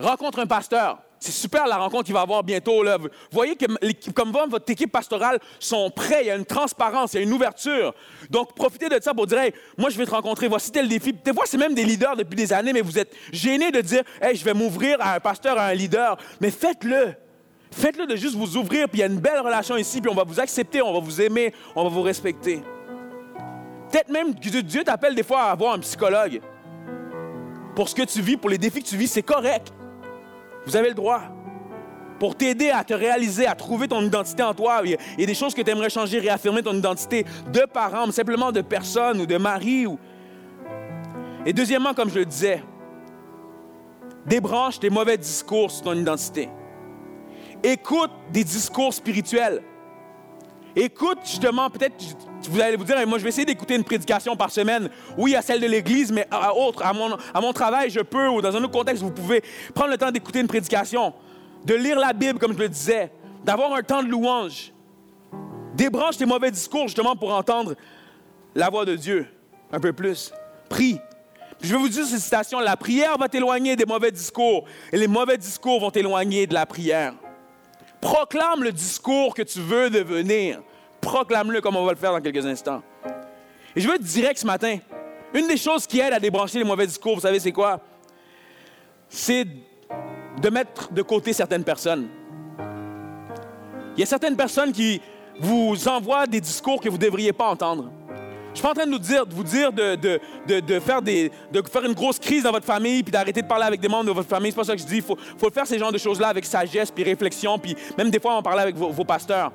Rencontre 0.00 0.40
un 0.40 0.46
pasteur. 0.46 1.03
C'est 1.24 1.32
super 1.32 1.66
la 1.66 1.78
rencontre 1.78 2.04
qu'il 2.04 2.12
va 2.12 2.20
avoir 2.20 2.42
bientôt. 2.42 2.84
Vous 2.84 3.08
voyez 3.32 3.56
que 3.56 3.64
comme 4.10 4.30
votre 4.30 4.70
équipe 4.70 4.92
pastorale 4.92 5.38
sont 5.58 5.90
prêts, 5.90 6.18
il 6.20 6.26
y 6.26 6.30
a 6.30 6.36
une 6.36 6.44
transparence, 6.44 7.14
il 7.14 7.16
y 7.16 7.20
a 7.20 7.22
une 7.22 7.32
ouverture. 7.32 7.94
Donc, 8.28 8.54
profitez 8.54 8.90
de 8.90 8.98
ça 9.00 9.14
pour 9.14 9.26
dire, 9.26 9.38
moi, 9.78 9.88
je 9.88 9.96
vais 9.96 10.04
te 10.04 10.10
rencontrer, 10.10 10.48
voici 10.48 10.70
tel 10.70 10.86
défi. 10.86 11.14
Des 11.14 11.32
fois, 11.32 11.44
c'est 11.46 11.56
même 11.56 11.74
des 11.74 11.84
leaders 11.84 12.14
depuis 12.14 12.36
des 12.36 12.52
années, 12.52 12.74
mais 12.74 12.82
vous 12.82 12.98
êtes 12.98 13.10
gênés 13.32 13.70
de 13.70 13.80
dire, 13.80 14.02
hey, 14.20 14.36
je 14.36 14.44
vais 14.44 14.52
m'ouvrir 14.52 14.98
à 15.00 15.14
un 15.14 15.20
pasteur, 15.20 15.56
à 15.56 15.68
un 15.68 15.72
leader. 15.72 16.18
Mais 16.42 16.50
faites-le. 16.50 17.14
Faites-le 17.72 18.06
de 18.06 18.16
juste 18.16 18.34
vous 18.34 18.58
ouvrir, 18.58 18.86
puis 18.90 18.98
il 18.98 19.00
y 19.00 19.04
a 19.04 19.06
une 19.06 19.18
belle 19.18 19.40
relation 19.40 19.78
ici, 19.78 20.02
puis 20.02 20.10
on 20.10 20.14
va 20.14 20.24
vous 20.24 20.40
accepter, 20.40 20.82
on 20.82 20.92
va 20.92 21.00
vous 21.00 21.22
aimer, 21.22 21.54
on 21.74 21.84
va 21.84 21.88
vous 21.88 22.02
respecter. 22.02 22.60
Peut-être 23.90 24.10
même 24.10 24.38
que 24.38 24.60
Dieu 24.60 24.84
t'appelle 24.84 25.14
des 25.14 25.22
fois 25.22 25.44
à 25.44 25.52
avoir 25.52 25.72
un 25.72 25.78
psychologue. 25.78 26.42
Pour 27.74 27.88
ce 27.88 27.94
que 27.94 28.02
tu 28.02 28.20
vis, 28.20 28.36
pour 28.36 28.50
les 28.50 28.58
défis 28.58 28.82
que 28.82 28.88
tu 28.88 28.98
vis, 28.98 29.08
c'est 29.08 29.22
correct. 29.22 29.72
Vous 30.66 30.76
avez 30.76 30.88
le 30.88 30.94
droit. 30.94 31.22
Pour 32.18 32.36
t'aider 32.36 32.70
à 32.70 32.84
te 32.84 32.94
réaliser, 32.94 33.46
à 33.46 33.54
trouver 33.54 33.88
ton 33.88 34.00
identité 34.00 34.42
en 34.42 34.54
toi. 34.54 34.80
Il 34.84 34.96
y 35.18 35.22
a 35.22 35.26
des 35.26 35.34
choses 35.34 35.52
que 35.52 35.62
tu 35.62 35.70
aimerais 35.70 35.90
changer, 35.90 36.20
réaffirmer 36.20 36.62
ton 36.62 36.74
identité 36.74 37.26
de 37.52 37.60
parents, 37.60 38.06
mais 38.06 38.12
simplement 38.12 38.52
de 38.52 38.60
personne 38.60 39.20
ou 39.20 39.26
de 39.26 39.36
mari. 39.36 39.86
Et 41.44 41.52
deuxièmement, 41.52 41.92
comme 41.92 42.08
je 42.08 42.20
le 42.20 42.24
disais, 42.24 42.62
débranche 44.26 44.78
tes 44.78 44.90
mauvais 44.90 45.18
discours 45.18 45.70
sur 45.70 45.82
ton 45.82 45.94
identité. 45.94 46.48
Écoute 47.62 48.10
des 48.32 48.44
discours 48.44 48.94
spirituels. 48.94 49.62
Écoute 50.76 51.18
justement, 51.24 51.68
peut-être 51.70 51.96
vous 52.48 52.60
allez 52.60 52.76
vous 52.76 52.84
dire, 52.84 52.96
moi 53.06 53.18
je 53.18 53.24
vais 53.24 53.30
essayer 53.30 53.44
d'écouter 53.44 53.74
une 53.74 53.84
prédication 53.84 54.36
par 54.36 54.50
semaine. 54.50 54.88
Oui, 55.16 55.34
à 55.34 55.42
celle 55.42 55.60
de 55.60 55.66
l'Église, 55.66 56.12
mais 56.12 56.26
à, 56.30 56.54
autre, 56.54 56.84
à 56.84 56.92
mon, 56.92 57.16
à 57.32 57.40
mon 57.40 57.52
travail, 57.52 57.90
je 57.90 58.00
peux, 58.00 58.28
ou 58.28 58.40
dans 58.40 58.56
un 58.56 58.62
autre 58.62 58.72
contexte, 58.72 59.02
vous 59.02 59.10
pouvez 59.10 59.42
prendre 59.74 59.90
le 59.90 59.98
temps 59.98 60.10
d'écouter 60.10 60.40
une 60.40 60.46
prédication, 60.46 61.12
de 61.64 61.74
lire 61.74 61.98
la 61.98 62.12
Bible, 62.12 62.38
comme 62.38 62.52
je 62.52 62.58
le 62.58 62.68
disais, 62.68 63.10
d'avoir 63.44 63.72
un 63.74 63.82
temps 63.82 64.02
de 64.02 64.08
louange. 64.08 64.72
Débranche 65.74 66.16
tes 66.16 66.26
mauvais 66.26 66.50
discours 66.50 66.86
justement 66.86 67.16
pour 67.16 67.34
entendre 67.34 67.74
la 68.54 68.70
voix 68.70 68.84
de 68.84 68.94
Dieu 68.94 69.26
un 69.72 69.80
peu 69.80 69.92
plus. 69.92 70.32
Prie. 70.68 70.98
je 71.60 71.72
vais 71.72 71.78
vous 71.78 71.88
dire 71.88 72.06
cette 72.06 72.20
citation, 72.20 72.60
la 72.60 72.76
prière 72.76 73.18
va 73.18 73.28
t'éloigner 73.28 73.76
des 73.76 73.84
mauvais 73.84 74.10
discours 74.10 74.64
et 74.92 74.96
les 74.96 75.08
mauvais 75.08 75.36
discours 75.36 75.80
vont 75.80 75.90
t'éloigner 75.90 76.46
de 76.46 76.54
la 76.54 76.64
prière. 76.64 77.14
Proclame 78.00 78.62
le 78.62 78.72
discours 78.72 79.34
que 79.34 79.42
tu 79.42 79.60
veux 79.60 79.90
devenir. 79.90 80.60
Proclame-le 81.04 81.60
comme 81.60 81.76
on 81.76 81.84
va 81.84 81.92
le 81.92 81.98
faire 81.98 82.12
dans 82.12 82.20
quelques 82.20 82.46
instants. 82.46 82.82
Et 83.76 83.80
je 83.80 83.88
veux 83.88 83.94
être 83.94 84.02
direct 84.02 84.38
ce 84.38 84.46
matin. 84.46 84.78
Une 85.34 85.46
des 85.46 85.56
choses 85.56 85.86
qui 85.86 86.00
aide 86.00 86.12
à 86.12 86.20
débrancher 86.20 86.58
les 86.58 86.64
mauvais 86.64 86.86
discours, 86.86 87.14
vous 87.14 87.20
savez, 87.20 87.40
c'est 87.40 87.52
quoi? 87.52 87.80
C'est 89.08 89.46
de 90.40 90.50
mettre 90.50 90.92
de 90.92 91.02
côté 91.02 91.32
certaines 91.32 91.64
personnes. 91.64 92.08
Il 93.96 94.00
y 94.00 94.02
a 94.02 94.06
certaines 94.06 94.36
personnes 94.36 94.72
qui 94.72 95.00
vous 95.38 95.76
envoient 95.88 96.26
des 96.26 96.40
discours 96.40 96.80
que 96.80 96.88
vous 96.88 96.96
ne 96.96 97.02
devriez 97.02 97.32
pas 97.32 97.48
entendre. 97.48 97.90
Je 98.54 98.58
suis 98.58 98.62
pas 98.62 98.70
en 98.70 98.74
train 98.74 98.86
de, 98.86 98.98
dire, 98.98 99.24
vous 99.28 99.42
dire 99.42 99.72
de, 99.72 100.78
faire 100.78 101.84
une 101.84 101.92
grosse 101.92 102.20
crise 102.20 102.44
dans 102.44 102.52
votre 102.52 102.66
famille 102.66 103.02
puis 103.02 103.10
d'arrêter 103.10 103.42
de 103.42 103.48
parler 103.48 103.64
avec 103.64 103.80
des 103.80 103.88
membres 103.88 104.04
de 104.04 104.12
votre 104.12 104.28
famille. 104.28 104.52
C'est 104.52 104.56
pas 104.56 104.64
ça 104.64 104.76
que 104.76 104.80
je 104.80 104.86
dis. 104.86 104.96
Il 104.98 105.02
faut, 105.02 105.16
faire 105.52 105.66
ces 105.66 105.76
genres 105.76 105.90
de 105.90 105.98
choses-là 105.98 106.28
avec 106.28 106.44
sagesse 106.44 106.90
puis 106.92 107.02
réflexion. 107.02 107.58
Puis 107.58 107.76
même 107.98 108.10
des 108.10 108.20
fois, 108.20 108.38
on 108.38 108.42
parler 108.42 108.62
avec 108.62 108.76
vos, 108.76 109.04
pasteurs. 109.04 109.50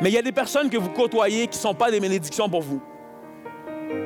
Mais 0.00 0.10
il 0.10 0.14
y 0.14 0.18
a 0.18 0.22
des 0.22 0.32
personnes 0.32 0.70
que 0.70 0.76
vous 0.76 0.90
côtoyez 0.90 1.46
qui 1.46 1.58
ne 1.58 1.62
sont 1.62 1.74
pas 1.74 1.90
des 1.90 2.00
bénédictions 2.00 2.48
pour 2.48 2.62
vous. 2.62 2.82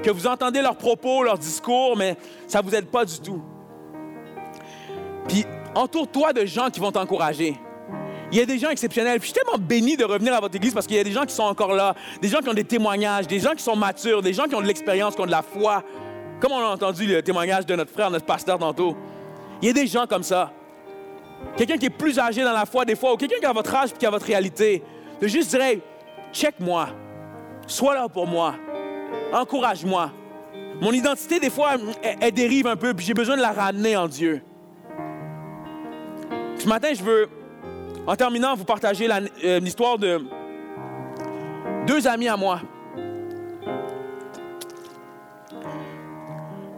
Que 0.03 0.11
vous 0.11 0.27
entendez 0.27 0.61
leurs 0.61 0.77
propos, 0.77 1.23
leurs 1.23 1.39
discours, 1.39 1.97
mais 1.97 2.17
ça 2.47 2.61
ne 2.61 2.69
vous 2.69 2.75
aide 2.75 2.87
pas 2.87 3.05
du 3.05 3.21
tout. 3.21 3.43
Puis 5.27 5.45
entoure-toi 5.75 6.33
de 6.33 6.47
gens 6.47 6.71
qui 6.71 6.81
vont 6.81 6.93
t'encourager. 6.93 7.57
Il 8.31 8.37
y 8.37 8.41
a 8.43 8.47
des 8.47 8.59
gens 8.59 8.69
exceptionnels. 8.69 9.19
je 9.21 9.25
suis 9.25 9.33
tellement 9.33 9.59
béni 9.59 9.97
de 9.97 10.05
revenir 10.05 10.35
à 10.35 10.41
votre 10.41 10.55
église 10.55 10.75
parce 10.75 10.87
qu'il 10.87 10.97
y 10.97 11.01
a 11.01 11.05
des 11.05 11.13
gens 11.13 11.25
qui 11.25 11.35
sont 11.35 11.45
encore 11.45 11.73
là, 11.73 11.95
des 12.21 12.29
gens 12.29 12.41
qui 12.41 12.49
ont 12.49 12.55
des 12.55 12.65
témoignages, 12.65 13.27
des 13.27 13.41
gens 13.41 13.53
qui 13.53 13.63
sont 13.63 13.77
matures, 13.77 14.21
des 14.21 14.35
gens 14.35 14.45
qui 14.45 14.55
ont 14.55 14.61
de 14.61 14.67
l'expérience, 14.67 15.15
qui 15.15 15.21
ont 15.23 15.27
de 15.27 15.31
la 15.31 15.43
foi. 15.43 15.83
Comme 16.41 16.53
on 16.53 16.59
a 16.59 16.69
entendu 16.69 17.07
le 17.07 17.23
témoignage 17.23 17.65
de 17.65 17.75
notre 17.75 17.91
frère, 17.91 18.11
notre 18.11 18.27
pasteur 18.27 18.59
tantôt. 18.59 18.97
Il 19.63 19.69
y 19.69 19.71
a 19.71 19.73
des 19.73 19.87
gens 19.87 20.07
comme 20.07 20.23
ça. 20.23 20.53
Quelqu'un 21.57 21.79
qui 21.79 21.87
est 21.87 21.91
plus 21.91 22.19
âgé 22.19 22.45
dans 22.45 22.53
la 22.53 22.67
foi 22.67 22.85
des 22.85 22.97
fois, 22.97 23.15
ou 23.15 23.17
quelqu'un 23.17 23.39
qui 23.39 23.47
a 23.47 23.53
votre 23.53 23.75
âge 23.75 23.91
et 23.91 23.99
qui 23.99 24.07
a 24.07 24.11
votre 24.11 24.27
réalité. 24.27 24.83
De 25.21 25.27
juste 25.27 25.51
dire, 25.51 25.81
check-moi. 26.33 26.89
Sois 27.67 27.95
là 27.95 28.09
pour 28.09 28.27
moi. 28.27 28.55
Encourage-moi. 29.33 30.11
Mon 30.81 30.93
identité, 30.93 31.41
des 31.41 31.51
fois, 31.51 31.73
elle, 32.21 32.33
dérive 32.33 32.67
un 32.67 32.77
peu, 32.77 32.95
puis 32.95 33.05
j'ai 33.05 33.15
besoin 33.15 33.37
de 33.37 33.43
la 33.43 33.53
ramener 33.53 33.97
en 33.97 34.07
Dieu. 34.07 34.43
Ce 36.57 36.69
matin, 36.69 36.89
je 36.95 37.03
veux 37.03 37.29
en 38.07 38.17
terminant, 38.17 38.55
vous 38.55 38.65
partagez 38.65 39.09
euh, 39.45 39.61
l'histoire 39.61 39.99
de 39.99 40.21
deux 41.87 42.07
amis 42.07 42.29
à 42.29 42.37
moi. 42.37 42.61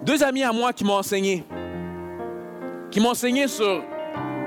Deux 0.03 0.24
amis 0.24 0.42
à 0.42 0.53
moi 0.53 0.72
qui 0.72 0.83
m'ont 0.83 0.94
enseigné. 0.94 1.44
Qui 2.90 3.00
m'ont 3.00 3.11
enseigné 3.11 3.46
sur 3.46 3.83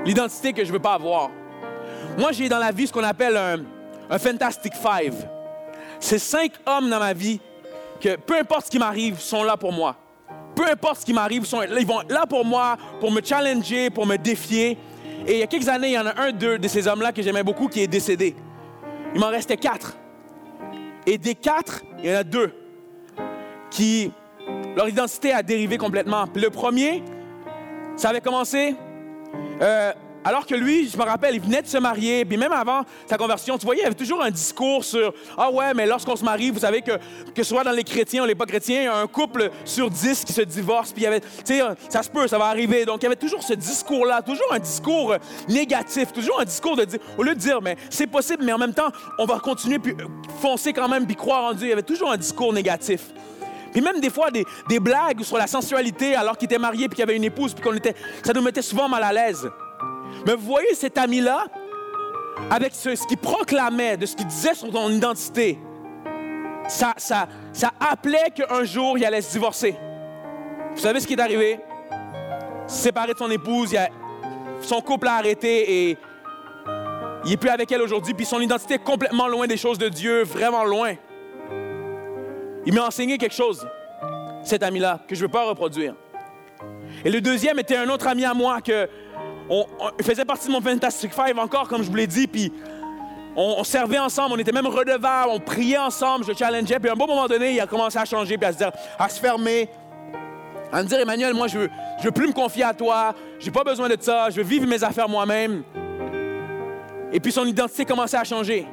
l'identité 0.04 0.52
que 0.52 0.64
je 0.64 0.72
veux 0.72 0.78
pas 0.78 0.94
avoir. 0.94 1.30
Moi, 2.18 2.32
j'ai 2.32 2.48
dans 2.48 2.58
la 2.58 2.70
vie 2.70 2.86
ce 2.86 2.92
qu'on 2.92 3.04
appelle 3.04 3.36
un, 3.36 3.56
un 4.14 4.18
Fantastic 4.18 4.74
Five. 4.74 5.28
C'est 5.98 6.20
cinq 6.20 6.52
hommes 6.66 6.88
dans 6.88 7.00
ma 7.00 7.12
vie 7.12 7.40
que, 8.00 8.14
peu 8.14 8.38
importe 8.38 8.66
ce 8.66 8.70
qui 8.70 8.78
m'arrive, 8.78 9.18
sont 9.18 9.42
là 9.42 9.56
pour 9.56 9.72
moi. 9.72 9.96
Peu 10.54 10.64
importe 10.70 11.00
ce 11.00 11.06
qui 11.06 11.12
m'arrive, 11.12 11.44
ils 11.76 11.86
vont 11.86 12.00
là 12.08 12.24
pour 12.24 12.44
moi, 12.44 12.76
pour 13.00 13.10
me 13.10 13.20
challenger, 13.20 13.90
pour 13.90 14.06
me 14.06 14.16
défier. 14.16 14.78
Et 15.26 15.32
il 15.32 15.38
y 15.38 15.42
a 15.42 15.48
quelques 15.48 15.68
années, 15.68 15.88
il 15.88 15.94
y 15.94 15.98
en 15.98 16.06
a 16.06 16.20
un 16.20 16.30
deux 16.30 16.58
de 16.58 16.68
ces 16.68 16.86
hommes-là 16.86 17.10
que 17.10 17.22
j'aimais 17.22 17.42
beaucoup 17.42 17.66
qui 17.66 17.80
est 17.80 17.88
décédé. 17.88 18.36
Il 19.14 19.20
m'en 19.20 19.30
restait 19.30 19.56
quatre. 19.56 19.96
Et 21.06 21.18
des 21.18 21.34
quatre, 21.34 21.82
il 21.98 22.08
y 22.08 22.14
en 22.14 22.20
a 22.20 22.24
deux 22.24 22.52
qui, 23.68 24.12
leur 24.76 24.88
identité 24.88 25.32
a 25.32 25.42
dérivé 25.42 25.76
complètement. 25.76 26.28
Puis 26.28 26.40
le 26.40 26.50
premier, 26.50 27.02
ça 27.96 28.10
avait 28.10 28.20
commencé 28.20 28.76
euh, 29.60 29.92
alors 30.24 30.46
que 30.46 30.54
lui, 30.54 30.88
je 30.88 30.96
me 30.96 31.02
rappelle, 31.02 31.34
il 31.34 31.40
venait 31.40 31.60
de 31.60 31.66
se 31.66 31.76
marier, 31.76 32.24
puis 32.24 32.38
même 32.38 32.52
avant 32.52 32.82
sa 33.06 33.18
conversion, 33.18 33.58
tu 33.58 33.66
voyais, 33.66 33.82
il 33.82 33.86
avait 33.86 33.94
toujours 33.94 34.22
un 34.22 34.30
discours 34.30 34.82
sur 34.82 35.12
Ah 35.36 35.50
ouais, 35.50 35.74
mais 35.74 35.86
lorsqu'on 35.86 36.16
se 36.16 36.24
marie, 36.24 36.50
vous 36.50 36.60
savez 36.60 36.80
que, 36.80 36.92
que 37.34 37.42
soit 37.42 37.62
dans 37.62 37.72
les 37.72 37.84
chrétiens 37.84 38.22
ou 38.22 38.26
les 38.26 38.34
pas 38.34 38.46
chrétiens, 38.46 38.80
il 38.80 38.84
y 38.84 38.88
a 38.88 38.96
un 38.96 39.06
couple 39.06 39.50
sur 39.66 39.90
dix 39.90 40.24
qui 40.24 40.32
se 40.32 40.40
divorce, 40.40 40.92
puis 40.92 41.02
il 41.02 41.04
y 41.04 41.08
avait, 41.08 41.20
tu 41.20 41.28
sais, 41.44 41.60
ça 41.90 42.02
se 42.02 42.08
peut, 42.08 42.26
ça 42.26 42.38
va 42.38 42.46
arriver. 42.46 42.86
Donc 42.86 43.02
il 43.02 43.04
y 43.04 43.06
avait 43.06 43.16
toujours 43.16 43.42
ce 43.42 43.52
discours-là, 43.52 44.22
toujours 44.22 44.50
un 44.52 44.58
discours 44.58 45.14
négatif, 45.48 46.12
toujours 46.12 46.40
un 46.40 46.44
discours 46.44 46.76
de 46.76 46.84
dire, 46.84 47.00
au 47.18 47.22
lieu 47.22 47.34
de 47.34 47.40
dire, 47.40 47.60
mais 47.60 47.76
c'est 47.90 48.06
possible, 48.06 48.44
mais 48.44 48.52
en 48.52 48.58
même 48.58 48.74
temps, 48.74 48.90
on 49.18 49.26
va 49.26 49.38
continuer, 49.38 49.78
puis 49.78 49.94
foncer 50.40 50.72
quand 50.72 50.88
même, 50.88 51.06
puis 51.06 51.16
croire 51.16 51.44
en 51.44 51.52
Dieu. 51.52 51.66
Il 51.66 51.70
y 51.70 51.72
avait 51.74 51.82
toujours 51.82 52.10
un 52.10 52.16
discours 52.16 52.52
négatif. 52.52 53.02
Puis 53.72 53.82
même 53.82 54.00
des 54.00 54.10
fois, 54.10 54.30
des, 54.30 54.44
des 54.68 54.78
blagues 54.78 55.22
sur 55.22 55.36
la 55.36 55.48
sensualité 55.48 56.14
alors 56.14 56.38
qu'il 56.38 56.46
était 56.46 56.58
marié, 56.58 56.88
puis 56.88 56.96
qu'il 56.96 57.02
avait 57.02 57.16
une 57.16 57.24
épouse, 57.24 57.52
puis 57.52 57.62
qu'on 57.62 57.74
était, 57.74 57.94
ça 58.22 58.32
nous 58.32 58.40
mettait 58.40 58.62
souvent 58.62 58.88
mal 58.88 59.02
à 59.02 59.12
l'aise. 59.12 59.50
Mais 60.26 60.34
vous 60.34 60.44
voyez 60.44 60.74
cet 60.74 60.98
ami-là, 60.98 61.46
avec 62.50 62.74
ce, 62.74 62.90
qu'il 63.06 63.18
proclamait, 63.18 63.96
de 63.96 64.06
ce 64.06 64.16
qu'il 64.16 64.26
disait 64.26 64.54
sur 64.54 64.72
son 64.72 64.90
identité, 64.90 65.58
ça, 66.68 66.94
ça, 66.96 67.28
ça 67.52 67.72
appelait 67.78 68.30
qu'un 68.34 68.64
jour, 68.64 68.96
il 68.96 69.04
allait 69.04 69.20
se 69.20 69.32
divorcer. 69.32 69.76
Vous 70.74 70.80
savez 70.80 71.00
ce 71.00 71.06
qui 71.06 71.14
est 71.14 71.20
arrivé? 71.20 71.60
Séparé 72.66 73.12
de 73.12 73.18
son 73.18 73.30
épouse, 73.30 73.76
son 74.62 74.80
couple 74.80 75.08
a 75.08 75.14
arrêté 75.14 75.90
et 75.90 75.98
il 77.24 77.30
n'est 77.30 77.36
plus 77.36 77.50
avec 77.50 77.70
elle 77.72 77.82
aujourd'hui, 77.82 78.14
puis 78.14 78.26
son 78.26 78.40
identité 78.40 78.74
est 78.74 78.84
complètement 78.84 79.28
loin 79.28 79.46
des 79.46 79.56
choses 79.56 79.78
de 79.78 79.88
Dieu, 79.88 80.24
vraiment 80.24 80.64
loin. 80.64 80.94
Il 82.66 82.74
m'a 82.74 82.86
enseigné 82.86 83.18
quelque 83.18 83.34
chose, 83.34 83.66
cet 84.42 84.62
ami-là, 84.62 85.00
que 85.06 85.14
je 85.14 85.20
ne 85.20 85.26
veux 85.26 85.32
pas 85.32 85.44
reproduire. 85.44 85.94
Et 87.04 87.10
le 87.10 87.20
deuxième 87.20 87.58
était 87.58 87.76
un 87.76 87.88
autre 87.88 88.06
ami 88.06 88.24
à 88.24 88.34
moi 88.34 88.60
que 88.60 88.88
on, 89.50 89.66
faisait 90.02 90.24
partie 90.24 90.48
de 90.48 90.52
mon 90.52 90.60
Fantastic 90.60 91.12
Five 91.12 91.38
encore, 91.38 91.68
comme 91.68 91.82
je 91.82 91.88
vous 91.88 91.96
l'ai 91.96 92.06
dit, 92.06 92.26
puis 92.26 92.52
on, 93.36 93.64
servait 93.64 93.98
ensemble, 93.98 94.34
on 94.34 94.38
était 94.38 94.52
même 94.52 94.66
redevables, 94.66 95.30
on 95.30 95.40
priait 95.40 95.78
ensemble, 95.78 96.24
je 96.24 96.32
challengeais, 96.32 96.78
puis 96.78 96.88
à 96.88 96.92
un 96.92 96.96
bon 96.96 97.06
moment 97.06 97.26
donné, 97.26 97.52
il 97.52 97.60
a 97.60 97.66
commencé 97.66 97.98
à 97.98 98.04
changer, 98.04 98.38
puis 98.38 98.48
à 98.98 99.08
se 99.08 99.20
fermer, 99.20 99.68
à 100.72 100.82
me 100.82 100.88
dire, 100.88 100.98
Emmanuel, 100.98 101.34
moi, 101.34 101.46
je 101.46 101.58
veux, 101.58 101.70
veux 102.02 102.10
plus 102.10 102.28
me 102.28 102.32
confier 102.32 102.64
à 102.64 102.74
toi, 102.74 103.14
j'ai 103.38 103.50
pas 103.50 103.64
besoin 103.64 103.88
de 103.88 103.96
ça, 104.00 104.30
je 104.30 104.36
veux 104.36 104.42
vivre 104.42 104.66
mes 104.66 104.82
affaires 104.82 105.08
moi-même. 105.08 105.62
Et 107.12 107.20
puis 107.20 107.30
son 107.30 107.46
identité 107.46 107.84
commençait 107.84 108.16
à 108.16 108.24
changer. 108.24 108.66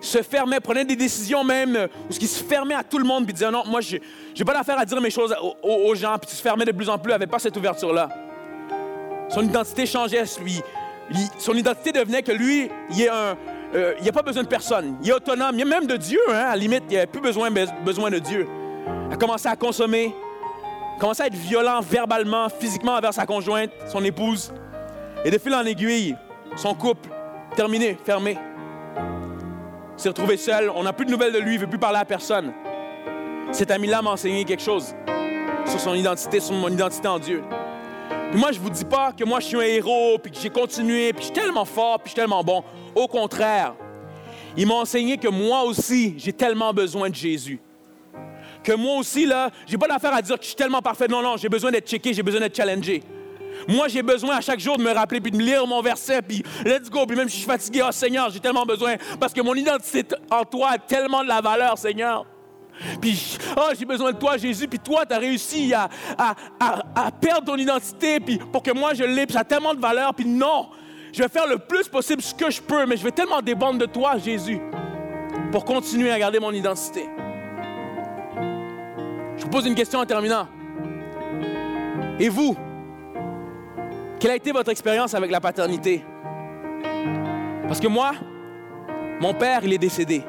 Se 0.00 0.20
fermait, 0.20 0.58
prenait 0.58 0.84
des 0.84 0.96
décisions 0.96 1.44
même, 1.44 1.88
où 2.10 2.12
ce 2.12 2.18
qui 2.18 2.26
se 2.26 2.42
fermait 2.42 2.74
à 2.74 2.82
tout 2.82 2.98
le 2.98 3.04
monde, 3.04 3.24
puis 3.24 3.32
disait, 3.32 3.50
non, 3.50 3.62
moi, 3.66 3.80
j'ai 3.80 4.44
pas 4.44 4.52
d'affaire 4.52 4.78
à 4.78 4.84
dire 4.84 5.00
mes 5.00 5.10
choses 5.10 5.34
aux, 5.62 5.94
gens, 5.94 6.18
puis 6.18 6.28
tu 6.28 6.36
se 6.36 6.42
fermais 6.42 6.64
de 6.64 6.72
plus 6.72 6.88
en 6.88 6.98
plus, 6.98 7.12
avait 7.12 7.26
pas 7.26 7.38
cette 7.38 7.56
ouverture-là. 7.56 8.08
Son 9.34 9.42
identité 9.42 9.84
changeait, 9.84 10.22
lui. 10.40 10.62
Son 11.38 11.54
identité 11.54 11.90
devenait 11.90 12.22
que 12.22 12.30
lui, 12.30 12.70
il 12.90 12.96
n'y 12.96 13.08
euh, 13.08 13.34
a 14.06 14.12
pas 14.12 14.22
besoin 14.22 14.44
de 14.44 14.48
personne. 14.48 14.96
Il 15.02 15.08
est 15.08 15.12
autonome. 15.12 15.56
Il 15.56 15.62
a 15.62 15.64
même 15.64 15.88
de 15.88 15.96
Dieu, 15.96 16.20
hein, 16.28 16.34
à 16.34 16.50
la 16.50 16.56
limite. 16.56 16.84
Il 16.88 16.96
a 16.96 17.08
plus 17.08 17.20
besoin, 17.20 17.50
besoin 17.84 18.10
de 18.10 18.20
Dieu. 18.20 18.46
Il 19.08 19.12
a 19.12 19.16
commencé 19.16 19.48
à 19.48 19.56
consommer, 19.56 20.14
a 20.96 21.00
commencé 21.00 21.24
à 21.24 21.26
être 21.26 21.34
violent 21.34 21.80
verbalement, 21.80 22.48
physiquement 22.48 22.92
envers 22.92 23.12
sa 23.12 23.26
conjointe, 23.26 23.70
son 23.88 24.04
épouse. 24.04 24.52
Et 25.24 25.32
de 25.32 25.38
fil 25.38 25.52
en 25.52 25.64
aiguille, 25.64 26.14
son 26.54 26.74
couple, 26.74 27.08
terminé, 27.56 27.98
fermé. 28.04 28.38
Il 28.96 30.00
s'est 30.00 30.10
retrouvé 30.10 30.36
seul. 30.36 30.70
On 30.72 30.84
n'a 30.84 30.92
plus 30.92 31.06
de 31.06 31.10
nouvelles 31.10 31.32
de 31.32 31.40
lui. 31.40 31.54
Il 31.54 31.56
ne 31.56 31.62
veut 31.62 31.70
plus 31.70 31.78
parler 31.78 31.98
à 31.98 32.04
personne. 32.04 32.52
Cet 33.50 33.72
ami-là 33.72 34.00
m'a 34.00 34.10
enseigné 34.10 34.44
quelque 34.44 34.62
chose 34.62 34.94
sur 35.66 35.80
son 35.80 35.94
identité, 35.94 36.38
sur 36.38 36.54
mon 36.54 36.68
identité 36.68 37.08
en 37.08 37.18
Dieu 37.18 37.42
moi, 38.34 38.52
je 38.52 38.58
vous 38.58 38.70
dis 38.70 38.84
pas 38.84 39.12
que 39.12 39.24
moi, 39.24 39.40
je 39.40 39.46
suis 39.46 39.56
un 39.56 39.60
héros, 39.60 40.18
puis 40.18 40.32
que 40.32 40.38
j'ai 40.38 40.50
continué, 40.50 41.12
puis 41.12 41.20
je 41.20 41.24
suis 41.26 41.34
tellement 41.34 41.64
fort, 41.64 41.98
puis 41.98 42.06
je 42.06 42.10
suis 42.10 42.16
tellement 42.16 42.42
bon. 42.42 42.64
Au 42.94 43.06
contraire, 43.06 43.74
il 44.56 44.66
m'a 44.66 44.74
enseigné 44.74 45.16
que 45.16 45.28
moi 45.28 45.62
aussi, 45.62 46.14
j'ai 46.16 46.32
tellement 46.32 46.72
besoin 46.72 47.10
de 47.10 47.14
Jésus. 47.14 47.60
Que 48.62 48.72
moi 48.72 48.98
aussi, 48.98 49.26
là, 49.26 49.50
j'ai 49.66 49.76
pas 49.76 49.86
d'affaire 49.86 50.14
à 50.14 50.22
dire 50.22 50.36
que 50.36 50.42
je 50.42 50.48
suis 50.48 50.56
tellement 50.56 50.80
parfait. 50.80 51.06
Non, 51.08 51.22
non, 51.22 51.36
j'ai 51.36 51.48
besoin 51.48 51.70
d'être 51.70 51.88
checké, 51.88 52.12
j'ai 52.12 52.22
besoin 52.22 52.40
d'être 52.40 52.56
challengé. 52.56 53.02
Moi, 53.68 53.88
j'ai 53.88 54.02
besoin 54.02 54.36
à 54.36 54.40
chaque 54.40 54.60
jour 54.60 54.76
de 54.76 54.82
me 54.82 54.90
rappeler, 54.90 55.20
puis 55.20 55.30
de 55.30 55.36
me 55.36 55.42
lire 55.42 55.66
mon 55.66 55.80
verset, 55.80 56.22
puis 56.22 56.42
let's 56.64 56.90
go. 56.90 57.06
Puis 57.06 57.16
même 57.16 57.28
si 57.28 57.36
je 57.36 57.42
suis 57.42 57.50
fatigué, 57.50 57.82
oh 57.86 57.92
Seigneur, 57.92 58.30
j'ai 58.30 58.40
tellement 58.40 58.64
besoin, 58.64 58.96
parce 59.20 59.32
que 59.32 59.40
mon 59.40 59.54
identité 59.54 60.04
en 60.30 60.44
toi 60.44 60.70
a 60.72 60.78
tellement 60.78 61.22
de 61.22 61.28
la 61.28 61.40
valeur, 61.40 61.78
Seigneur. 61.78 62.26
Puis, 63.00 63.38
oh, 63.56 63.70
j'ai 63.78 63.84
besoin 63.84 64.12
de 64.12 64.18
toi, 64.18 64.36
Jésus. 64.36 64.68
Puis 64.68 64.78
toi, 64.78 65.06
tu 65.06 65.14
as 65.14 65.18
réussi 65.18 65.72
à, 65.74 65.90
perdre 67.20 67.46
ton 67.46 67.56
identité, 67.56 68.20
puis 68.20 68.38
pour 68.38 68.62
que 68.62 68.72
moi, 68.72 68.94
je 68.94 69.04
l'ai. 69.04 69.26
Puis 69.26 69.34
ça 69.34 69.40
a 69.40 69.44
tellement 69.44 69.74
de 69.74 69.80
valeur. 69.80 70.14
Puis 70.14 70.26
non, 70.26 70.68
je 71.12 71.22
vais 71.22 71.28
faire 71.28 71.46
le 71.46 71.58
plus 71.58 71.88
possible 71.88 72.22
ce 72.22 72.34
que 72.34 72.50
je 72.50 72.60
peux, 72.60 72.86
mais 72.86 72.96
je 72.96 73.04
vais 73.04 73.12
tellement 73.12 73.40
dépendre 73.40 73.78
de 73.78 73.86
toi, 73.86 74.18
Jésus, 74.18 74.60
pour 75.52 75.64
continuer 75.64 76.10
à 76.10 76.18
garder 76.18 76.40
mon 76.40 76.52
identité. 76.52 77.08
Je 79.36 79.42
vous 79.42 79.50
pose 79.50 79.66
une 79.66 79.74
question 79.74 80.00
en 80.00 80.06
terminant. 80.06 80.48
Et 82.18 82.28
vous, 82.28 82.56
quelle 84.20 84.30
a 84.30 84.36
été 84.36 84.52
votre 84.52 84.70
expérience 84.70 85.14
avec 85.14 85.30
la 85.30 85.40
paternité? 85.40 86.04
Parce 87.66 87.80
que 87.80 87.88
moi, 87.88 88.12
mon 89.20 89.34
père, 89.34 89.60
il 89.64 89.72
est 89.72 89.78
décédé. 89.78 90.22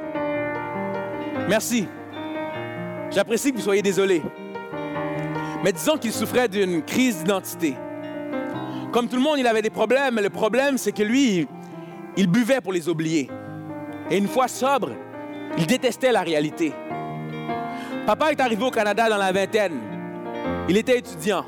Merci. 1.47 1.87
J'apprécie 3.11 3.51
que 3.51 3.57
vous 3.57 3.63
soyez 3.63 3.81
désolé. 3.81 4.21
Mais 5.63 5.71
disons 5.71 5.97
qu'il 5.97 6.11
souffrait 6.11 6.47
d'une 6.47 6.83
crise 6.83 7.19
d'identité. 7.19 7.75
Comme 8.91 9.07
tout 9.07 9.15
le 9.15 9.21
monde, 9.21 9.39
il 9.39 9.47
avait 9.47 9.61
des 9.61 9.69
problèmes, 9.69 10.15
mais 10.15 10.21
le 10.21 10.29
problème, 10.29 10.77
c'est 10.77 10.91
que 10.91 11.03
lui, 11.03 11.47
il 12.17 12.27
buvait 12.27 12.61
pour 12.61 12.71
les 12.71 12.87
oublier. 12.87 13.29
Et 14.09 14.17
une 14.17 14.27
fois 14.27 14.47
sobre, 14.47 14.91
il 15.57 15.65
détestait 15.65 16.11
la 16.11 16.21
réalité. 16.21 16.73
Papa 18.05 18.31
est 18.31 18.39
arrivé 18.39 18.63
au 18.63 18.71
Canada 18.71 19.09
dans 19.09 19.17
la 19.17 19.31
vingtaine. 19.31 19.79
Il 20.69 20.77
était 20.77 20.99
étudiant. 20.99 21.45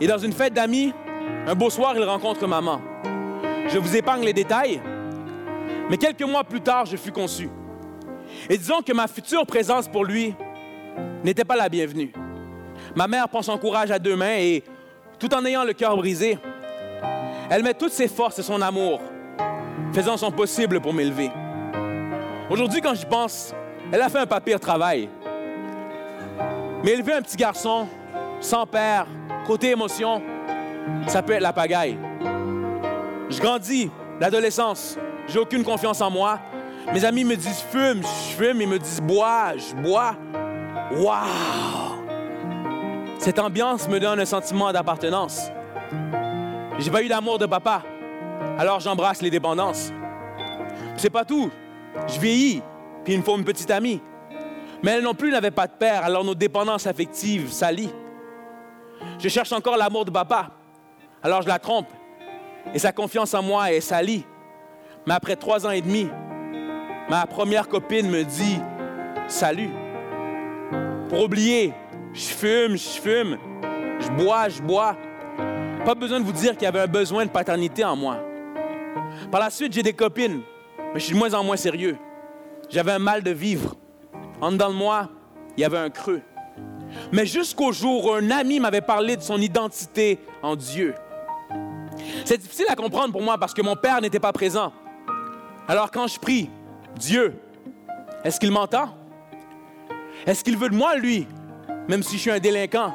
Et 0.00 0.06
dans 0.06 0.18
une 0.18 0.32
fête 0.32 0.54
d'amis, 0.54 0.92
un 1.46 1.54
beau 1.54 1.70
soir, 1.70 1.94
il 1.96 2.04
rencontre 2.04 2.46
maman. 2.46 2.80
Je 3.68 3.78
vous 3.78 3.96
épargne 3.96 4.24
les 4.24 4.32
détails, 4.32 4.80
mais 5.90 5.96
quelques 5.96 6.22
mois 6.22 6.44
plus 6.44 6.60
tard, 6.60 6.86
je 6.86 6.96
fus 6.96 7.12
conçu. 7.12 7.48
Et 8.48 8.58
disons 8.58 8.80
que 8.82 8.92
ma 8.92 9.06
future 9.06 9.46
présence 9.46 9.88
pour 9.88 10.04
lui 10.04 10.34
n'était 11.24 11.44
pas 11.44 11.56
la 11.56 11.68
bienvenue. 11.68 12.12
Ma 12.94 13.08
mère 13.08 13.28
prend 13.28 13.42
son 13.42 13.58
courage 13.58 13.90
à 13.90 13.98
deux 13.98 14.16
mains 14.16 14.36
et, 14.38 14.62
tout 15.18 15.32
en 15.34 15.44
ayant 15.44 15.64
le 15.64 15.72
cœur 15.72 15.96
brisé, 15.96 16.38
elle 17.50 17.62
met 17.62 17.74
toutes 17.74 17.92
ses 17.92 18.08
forces 18.08 18.38
et 18.38 18.42
son 18.42 18.60
amour, 18.60 19.00
faisant 19.92 20.16
son 20.16 20.30
possible 20.30 20.80
pour 20.80 20.92
m'élever. 20.92 21.30
Aujourd'hui, 22.50 22.80
quand 22.80 22.94
j'y 22.94 23.06
pense, 23.06 23.54
elle 23.92 24.02
a 24.02 24.08
fait 24.08 24.18
un 24.18 24.26
papier 24.26 24.58
travail. 24.58 25.08
Mais 26.84 26.92
élever 26.92 27.14
un 27.14 27.22
petit 27.22 27.36
garçon 27.36 27.88
sans 28.40 28.66
père, 28.66 29.06
côté 29.46 29.70
émotion, 29.70 30.22
ça 31.06 31.22
peut 31.22 31.32
être 31.32 31.42
la 31.42 31.52
pagaille. 31.52 31.98
Je 33.28 33.40
grandis, 33.40 33.90
l'adolescence, 34.20 34.98
j'ai 35.26 35.38
aucune 35.38 35.64
confiance 35.64 36.00
en 36.00 36.10
moi, 36.10 36.38
mes 36.92 37.04
amis 37.04 37.24
me 37.24 37.36
disent 37.36 37.64
fume, 37.70 38.02
je 38.02 38.36
fume, 38.36 38.60
ils 38.60 38.68
me 38.68 38.78
disent 38.78 39.00
bois, 39.00 39.56
je 39.56 39.74
bois. 39.74 40.16
Waouh! 40.92 41.26
Cette 43.18 43.38
ambiance 43.38 43.88
me 43.88 43.98
donne 43.98 44.20
un 44.20 44.24
sentiment 44.24 44.72
d'appartenance. 44.72 45.50
J'ai 46.78 46.90
pas 46.90 47.02
eu 47.02 47.08
d'amour 47.08 47.38
de 47.38 47.46
papa, 47.46 47.82
alors 48.58 48.80
j'embrasse 48.80 49.22
les 49.22 49.30
dépendances. 49.30 49.92
C'est 50.96 51.10
pas 51.10 51.24
tout. 51.24 51.50
Je 52.06 52.20
vieillis, 52.20 52.62
puis 53.04 53.14
il 53.14 53.18
me 53.18 53.24
faut 53.24 53.36
une 53.36 53.44
petite 53.44 53.70
amie. 53.70 54.00
Mais 54.82 54.92
elle 54.92 55.02
non 55.02 55.14
plus 55.14 55.30
n'avait 55.30 55.50
pas 55.50 55.66
de 55.66 55.72
père, 55.72 56.04
alors 56.04 56.22
nos 56.22 56.34
dépendances 56.34 56.86
affectives 56.86 57.50
s'allient. 57.50 57.92
Je 59.18 59.28
cherche 59.28 59.52
encore 59.52 59.76
l'amour 59.76 60.04
de 60.04 60.10
papa, 60.10 60.50
alors 61.22 61.42
je 61.42 61.48
la 61.48 61.58
trompe. 61.58 61.88
Et 62.74 62.78
sa 62.78 62.92
confiance 62.92 63.32
en 63.34 63.42
moi 63.42 63.72
est 63.72 63.80
salie. 63.80 64.24
Mais 65.06 65.14
après 65.14 65.36
trois 65.36 65.66
ans 65.66 65.70
et 65.70 65.80
demi, 65.80 66.08
ma 67.08 67.26
première 67.26 67.68
copine 67.68 68.08
me 68.08 68.24
dit 68.24 68.58
salut. 69.28 69.70
Pour 71.08 71.24
oublier, 71.24 71.72
je 72.12 72.24
fume, 72.24 72.76
je 72.76 73.00
fume, 73.00 73.38
je 74.00 74.08
bois, 74.10 74.48
je 74.48 74.62
bois. 74.62 74.96
Pas 75.84 75.94
besoin 75.94 76.18
de 76.18 76.24
vous 76.24 76.32
dire 76.32 76.52
qu'il 76.52 76.62
y 76.62 76.66
avait 76.66 76.80
un 76.80 76.86
besoin 76.86 77.24
de 77.24 77.30
paternité 77.30 77.84
en 77.84 77.94
moi. 77.94 78.18
Par 79.30 79.40
la 79.40 79.50
suite, 79.50 79.72
j'ai 79.72 79.82
des 79.82 79.92
copines, 79.92 80.42
mais 80.92 81.00
je 81.00 81.04
suis 81.04 81.14
de 81.14 81.18
moins 81.18 81.32
en 81.34 81.44
moins 81.44 81.56
sérieux. 81.56 81.96
J'avais 82.68 82.92
un 82.92 82.98
mal 82.98 83.22
de 83.22 83.30
vivre. 83.30 83.76
En 84.40 84.52
dedans 84.52 84.70
de 84.70 84.74
moi, 84.74 85.08
il 85.56 85.60
y 85.60 85.64
avait 85.64 85.78
un 85.78 85.90
creux. 85.90 86.22
Mais 87.12 87.26
jusqu'au 87.26 87.72
jour 87.72 88.06
où 88.06 88.12
un 88.12 88.30
ami 88.30 88.60
m'avait 88.60 88.80
parlé 88.80 89.16
de 89.16 89.22
son 89.22 89.40
identité 89.40 90.18
en 90.42 90.56
Dieu. 90.56 90.94
C'est 92.24 92.38
difficile 92.38 92.66
à 92.68 92.74
comprendre 92.74 93.12
pour 93.12 93.22
moi 93.22 93.38
parce 93.38 93.54
que 93.54 93.62
mon 93.62 93.76
père 93.76 94.00
n'était 94.00 94.20
pas 94.20 94.32
présent. 94.32 94.72
Alors 95.68 95.90
quand 95.90 96.06
je 96.06 96.18
prie, 96.18 96.50
Dieu, 96.96 97.34
est-ce 98.24 98.40
qu'il 98.40 98.50
m'entend? 98.50 98.88
Est-ce 100.26 100.42
qu'il 100.42 100.56
veut 100.56 100.68
de 100.68 100.74
moi, 100.74 100.96
lui, 100.96 101.26
même 101.88 102.02
si 102.02 102.16
je 102.16 102.22
suis 102.22 102.30
un 102.30 102.38
délinquant? 102.38 102.92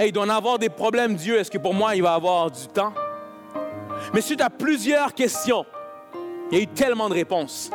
il 0.00 0.12
doit 0.12 0.24
en 0.24 0.28
avoir 0.28 0.58
des 0.58 0.68
problèmes, 0.68 1.14
Dieu. 1.14 1.38
Est-ce 1.38 1.50
que 1.50 1.58
pour 1.58 1.74
moi, 1.74 1.94
il 1.94 2.02
va 2.02 2.14
avoir 2.14 2.50
du 2.50 2.66
temps? 2.66 2.92
Mais 4.12 4.20
suite 4.20 4.40
à 4.40 4.50
plusieurs 4.50 5.14
questions, 5.14 5.64
il 6.50 6.58
y 6.58 6.60
a 6.60 6.64
eu 6.64 6.66
tellement 6.66 7.08
de 7.08 7.14
réponses. 7.14 7.70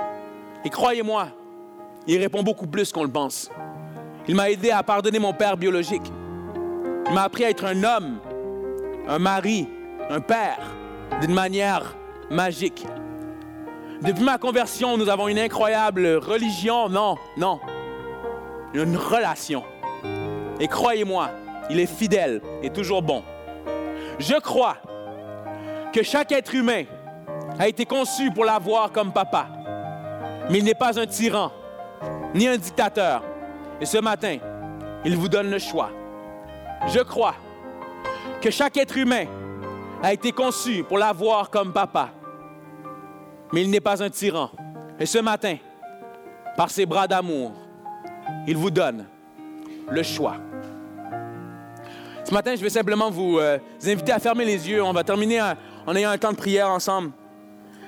Et 0.65 0.69
croyez-moi, 0.69 1.29
il 2.07 2.19
répond 2.19 2.43
beaucoup 2.43 2.67
plus 2.67 2.91
qu'on 2.91 3.03
le 3.03 3.11
pense. 3.11 3.49
Il 4.27 4.35
m'a 4.35 4.49
aidé 4.49 4.71
à 4.71 4.83
pardonner 4.83 5.19
mon 5.19 5.33
père 5.33 5.57
biologique. 5.57 6.11
Il 7.07 7.13
m'a 7.13 7.23
appris 7.23 7.45
à 7.45 7.49
être 7.49 7.65
un 7.65 7.83
homme, 7.83 8.19
un 9.07 9.19
mari, 9.19 9.67
un 10.09 10.19
père, 10.19 10.59
d'une 11.21 11.33
manière 11.33 11.95
magique. 12.29 12.85
Depuis 14.01 14.23
ma 14.23 14.37
conversion, 14.37 14.97
nous 14.97 15.09
avons 15.09 15.27
une 15.27 15.39
incroyable 15.39 16.07
religion. 16.15 16.87
Non, 16.87 17.17
non. 17.35 17.59
Une 18.73 18.95
relation. 18.95 19.63
Et 20.59 20.69
croyez-moi, 20.69 21.29
il 21.69 21.81
est 21.81 21.85
fidèle 21.85 22.41
et 22.63 22.69
toujours 22.69 23.01
bon. 23.01 23.23
Je 24.17 24.35
crois 24.39 24.77
que 25.91 26.01
chaque 26.01 26.31
être 26.31 26.55
humain 26.55 26.83
a 27.59 27.67
été 27.67 27.85
conçu 27.85 28.31
pour 28.31 28.45
l'avoir 28.45 28.91
comme 28.93 29.11
papa. 29.11 29.47
Mais 30.49 30.59
il 30.59 30.63
n'est 30.63 30.73
pas 30.73 30.97
un 30.97 31.05
tyran, 31.05 31.51
ni 32.33 32.47
un 32.47 32.57
dictateur. 32.57 33.21
Et 33.81 33.85
ce 33.85 33.97
matin, 33.97 34.37
il 35.03 35.17
vous 35.17 35.27
donne 35.27 35.49
le 35.49 35.59
choix. 35.59 35.89
Je 36.87 36.99
crois 36.99 37.35
que 38.41 38.49
chaque 38.49 38.77
être 38.77 38.95
humain 38.97 39.25
a 40.01 40.13
été 40.13 40.31
conçu 40.31 40.83
pour 40.83 40.97
l'avoir 40.97 41.49
comme 41.49 41.73
papa. 41.73 42.11
Mais 43.51 43.61
il 43.63 43.69
n'est 43.69 43.79
pas 43.79 44.03
un 44.03 44.09
tyran. 44.09 44.51
Et 44.99 45.05
ce 45.05 45.19
matin, 45.19 45.57
par 46.55 46.69
ses 46.69 46.85
bras 46.85 47.07
d'amour, 47.07 47.53
il 48.47 48.57
vous 48.57 48.71
donne 48.71 49.05
le 49.89 50.03
choix. 50.03 50.35
Ce 52.23 52.33
matin, 52.33 52.55
je 52.55 52.61
vais 52.61 52.69
simplement 52.69 53.09
vous, 53.09 53.39
euh, 53.39 53.57
inviter 53.85 54.11
à 54.11 54.19
fermer 54.19 54.45
les 54.45 54.69
yeux. 54.69 54.83
On 54.83 54.93
va 54.93 55.03
terminer 55.03 55.41
en 55.87 55.95
ayant 55.95 56.11
un 56.11 56.17
temps 56.17 56.31
de 56.31 56.37
prière 56.37 56.69
ensemble. 56.69 57.11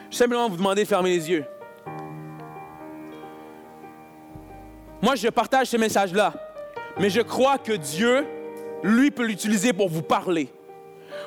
Je 0.09 0.17
vais 0.17 0.23
simplement 0.23 0.49
vous 0.49 0.57
demander 0.57 0.83
de 0.83 0.87
fermer 0.87 1.11
les 1.11 1.29
yeux. 1.29 1.45
Moi, 5.01 5.15
je 5.15 5.27
partage 5.29 5.67
ce 5.67 5.77
message-là, 5.77 6.33
mais 6.99 7.09
je 7.09 7.21
crois 7.21 7.57
que 7.57 7.73
Dieu, 7.73 8.25
lui, 8.83 9.11
peut 9.11 9.25
l'utiliser 9.25 9.73
pour 9.73 9.89
vous 9.89 10.03
parler. 10.03 10.51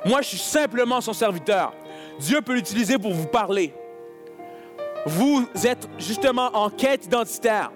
Moi, 0.04 0.22
je 0.22 0.28
suis 0.28 0.38
simplement 0.38 1.00
son 1.00 1.12
serviteur. 1.12 1.72
Dieu 2.18 2.40
peut 2.40 2.54
l'utiliser 2.54 2.98
pour 2.98 3.12
vous 3.12 3.26
parler. 3.26 3.74
Vous 5.06 5.46
êtes 5.64 5.88
justement 5.98 6.50
en 6.54 6.70
quête 6.70 7.06
identitaire. 7.06 7.70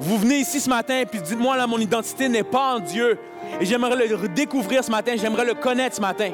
Vous 0.00 0.18
venez 0.18 0.38
ici 0.38 0.60
ce 0.60 0.68
matin 0.68 1.02
puis 1.10 1.20
dites-moi 1.20 1.56
là, 1.56 1.66
mon 1.66 1.78
identité 1.78 2.28
n'est 2.28 2.44
pas 2.44 2.76
en 2.76 2.80
Dieu. 2.80 3.18
Et 3.60 3.64
j'aimerais 3.64 4.06
le 4.06 4.28
découvrir 4.28 4.84
ce 4.84 4.90
matin, 4.90 5.14
j'aimerais 5.16 5.44
le 5.44 5.54
connaître 5.54 5.96
ce 5.96 6.00
matin. 6.00 6.30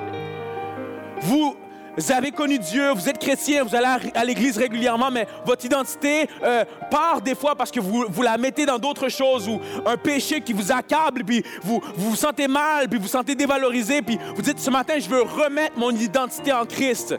Vous 1.20 1.56
vous 1.96 2.10
avez 2.10 2.32
connu 2.32 2.58
Dieu, 2.58 2.90
vous 2.90 3.08
êtes 3.08 3.18
chrétien, 3.18 3.62
vous 3.62 3.74
allez 3.74 4.10
à 4.14 4.24
l'église 4.24 4.58
régulièrement, 4.58 5.12
mais 5.12 5.28
votre 5.44 5.64
identité 5.64 6.28
euh, 6.42 6.64
part 6.90 7.20
des 7.20 7.36
fois 7.36 7.54
parce 7.54 7.70
que 7.70 7.78
vous, 7.78 8.06
vous 8.08 8.22
la 8.22 8.36
mettez 8.36 8.66
dans 8.66 8.78
d'autres 8.78 9.08
choses 9.08 9.48
ou 9.48 9.60
un 9.86 9.96
péché 9.96 10.40
qui 10.40 10.52
vous 10.52 10.72
accable, 10.72 11.22
puis 11.24 11.44
vous, 11.62 11.80
vous 11.94 12.10
vous 12.10 12.16
sentez 12.16 12.48
mal, 12.48 12.88
puis 12.88 12.98
vous 12.98 13.04
vous 13.04 13.10
sentez 13.10 13.36
dévalorisé, 13.36 14.02
puis 14.02 14.18
vous 14.34 14.42
dites 14.42 14.58
ce 14.58 14.70
matin, 14.70 14.94
je 14.98 15.08
veux 15.08 15.22
remettre 15.22 15.78
mon 15.78 15.90
identité 15.90 16.52
en 16.52 16.66
Christ. 16.66 17.14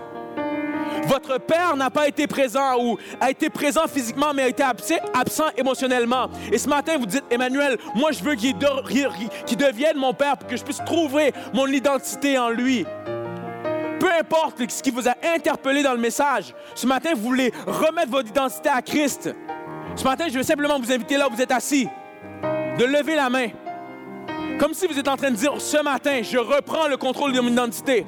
Votre 1.08 1.40
père 1.40 1.76
n'a 1.76 1.90
pas 1.90 2.08
été 2.08 2.28
présent 2.28 2.84
ou 2.84 2.98
a 3.20 3.32
été 3.32 3.50
présent 3.50 3.88
physiquement, 3.88 4.34
mais 4.34 4.44
a 4.44 4.48
été 4.48 4.64
absent, 4.64 5.46
émotionnellement. 5.58 6.30
Et 6.52 6.58
ce 6.58 6.68
matin, 6.68 6.98
vous 6.98 7.06
dites, 7.06 7.24
Emmanuel, 7.30 7.78
moi 7.96 8.12
je 8.12 8.24
veux 8.24 8.36
qu'il 8.36 8.58
devienne 8.58 9.98
mon 9.98 10.14
père 10.14 10.38
pour 10.38 10.48
que 10.48 10.58
je 10.58 10.64
puisse 10.64 10.84
trouver 10.86 11.34
mon 11.54 11.68
identité 11.68 12.38
en 12.38 12.50
lui. 12.50 12.86
Peu 14.00 14.12
importe 14.12 14.70
ce 14.70 14.84
qui 14.84 14.92
vous 14.92 15.08
a 15.08 15.14
interpellé 15.36 15.82
dans 15.82 15.94
le 15.94 16.00
message, 16.00 16.54
ce 16.76 16.86
matin, 16.86 17.12
vous 17.16 17.24
voulez 17.24 17.52
remettre 17.66 18.12
votre 18.12 18.30
identité 18.30 18.70
à 18.70 18.82
Christ. 18.82 19.34
Ce 19.96 20.04
matin, 20.04 20.26
je 20.28 20.38
veux 20.38 20.44
simplement 20.44 20.80
vous 20.80 20.92
inviter 20.92 21.18
là 21.18 21.28
où 21.28 21.34
vous 21.34 21.42
êtes 21.42 21.52
assis, 21.52 21.88
de 22.78 22.86
lever 22.86 23.16
la 23.16 23.30
main. 23.30 23.48
Comme 24.60 24.74
si 24.74 24.88
vous 24.88 25.00
êtes 25.00 25.08
en 25.08 25.18
train 25.18 25.32
de 25.32 25.36
dire, 25.36 25.54
ce 25.60 25.82
matin, 25.82 26.22
je 26.22 26.38
reprends 26.38 26.88
le 26.88 26.98
contrôle 26.98 27.34
de 27.34 27.40
mon 27.40 27.50
identité. 27.50 28.06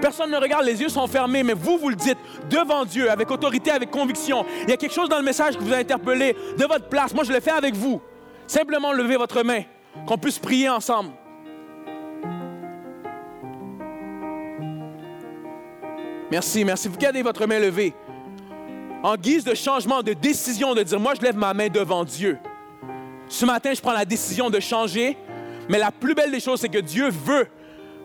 Personne 0.00 0.30
ne 0.30 0.36
regarde, 0.36 0.64
les 0.64 0.80
yeux 0.80 0.88
sont 0.88 1.06
fermés, 1.06 1.42
mais 1.42 1.52
vous, 1.52 1.78
vous 1.78 1.90
le 1.90 1.96
dites 1.96 2.18
devant 2.48 2.84
Dieu, 2.84 3.10
avec 3.10 3.30
autorité, 3.30 3.70
avec 3.70 3.90
conviction. 3.90 4.44
Il 4.62 4.70
y 4.70 4.72
a 4.72 4.76
quelque 4.76 4.94
chose 4.94 5.08
dans 5.08 5.18
le 5.18 5.24
message 5.24 5.56
qui 5.56 5.64
vous 5.64 5.72
a 5.72 5.76
interpellé 5.76 6.34
de 6.56 6.64
votre 6.64 6.88
place. 6.88 7.14
Moi, 7.14 7.24
je 7.24 7.32
le 7.32 7.40
fais 7.40 7.50
avec 7.50 7.74
vous. 7.74 8.00
Simplement 8.46 8.92
levez 8.92 9.16
votre 9.16 9.42
main, 9.42 9.62
qu'on 10.06 10.18
puisse 10.18 10.38
prier 10.38 10.68
ensemble. 10.68 11.10
Merci, 16.30 16.64
merci. 16.64 16.88
Vous 16.88 16.96
gardez 16.96 17.22
votre 17.22 17.46
main 17.46 17.58
levée. 17.58 17.92
En 19.02 19.16
guise 19.16 19.44
de 19.44 19.54
changement, 19.54 20.02
de 20.02 20.12
décision, 20.12 20.74
de 20.74 20.82
dire, 20.82 21.00
moi, 21.00 21.14
je 21.14 21.22
lève 21.22 21.36
ma 21.36 21.54
main 21.54 21.68
devant 21.68 22.04
Dieu. 22.04 22.38
Ce 23.28 23.44
matin, 23.44 23.72
je 23.74 23.80
prends 23.80 23.92
la 23.92 24.04
décision 24.04 24.50
de 24.50 24.60
changer, 24.60 25.16
mais 25.68 25.78
la 25.78 25.90
plus 25.90 26.14
belle 26.14 26.30
des 26.30 26.40
choses, 26.40 26.60
c'est 26.60 26.68
que 26.68 26.78
Dieu 26.78 27.08
veut 27.08 27.48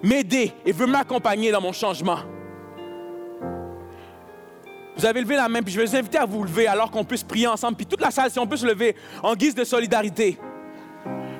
m'aider 0.04 0.54
et 0.66 0.72
veut 0.72 0.88
m'accompagner 0.88 1.52
dans 1.52 1.62
mon 1.62 1.74
changement. 1.74 2.20
Vous 4.98 5.06
avez 5.06 5.22
levé 5.22 5.36
la 5.36 5.50
main, 5.50 5.62
puis 5.62 5.74
je 5.74 5.80
vais 5.80 5.86
vous 5.86 5.96
inviter 5.96 6.18
à 6.18 6.26
vous 6.26 6.44
lever 6.44 6.68
alors 6.68 6.90
qu'on 6.90 7.04
puisse 7.04 7.24
prier 7.24 7.48
ensemble. 7.48 7.76
Puis 7.76 7.86
toute 7.86 8.02
la 8.02 8.12
salle, 8.12 8.32
si 8.32 8.40
on 8.40 8.48
peut 8.48 8.58
se 8.58 8.66
lever 8.66 8.96
en 9.22 9.36
guise 9.36 9.54
de 9.54 9.64
solidarité. 9.64 10.38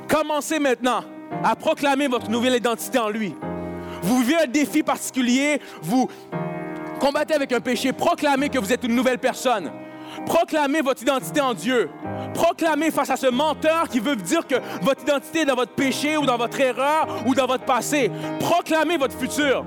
Commencez 0.10 0.60
maintenant 0.60 1.04
à 1.44 1.56
proclamer 1.56 2.08
votre 2.08 2.30
nouvelle 2.30 2.56
identité 2.56 3.00
en 3.00 3.10
lui. 3.10 3.34
Vous 4.02 4.20
vivez 4.20 4.36
un 4.44 4.48
défi 4.48 4.84
particulier, 4.84 5.60
vous 5.82 6.10
combattez 7.00 7.34
avec 7.34 7.52
un 7.54 7.62
péché, 7.62 7.94
proclamez 7.94 8.50
que 8.50 8.60
vous 8.60 8.72
êtes 8.72 8.84
une 8.84 8.96
nouvelle 8.96 9.20
personne. 9.20 9.72
Proclamez 10.26 10.82
votre 10.82 11.02
identité 11.02 11.42
en 11.42 11.54
Dieu. 11.54 11.90
Proclamez 12.34 12.92
face 12.92 13.10
à 13.10 13.18
ce 13.18 13.28
menteur 13.28 13.88
qui 13.90 14.00
veut 14.00 14.16
dire 14.16 14.46
que 14.48 14.56
votre 14.82 15.02
identité 15.04 15.42
est 15.42 15.46
dans 15.46 15.56
votre 15.56 15.74
péché 15.74 16.18
ou 16.18 16.26
dans 16.26 16.38
votre 16.38 16.60
erreur 16.60 17.08
ou 17.26 17.36
dans 17.36 17.48
votre 17.48 17.66
passé. 17.66 18.12
Proclamez 18.40 18.98
votre 18.98 19.18
futur. 19.18 19.66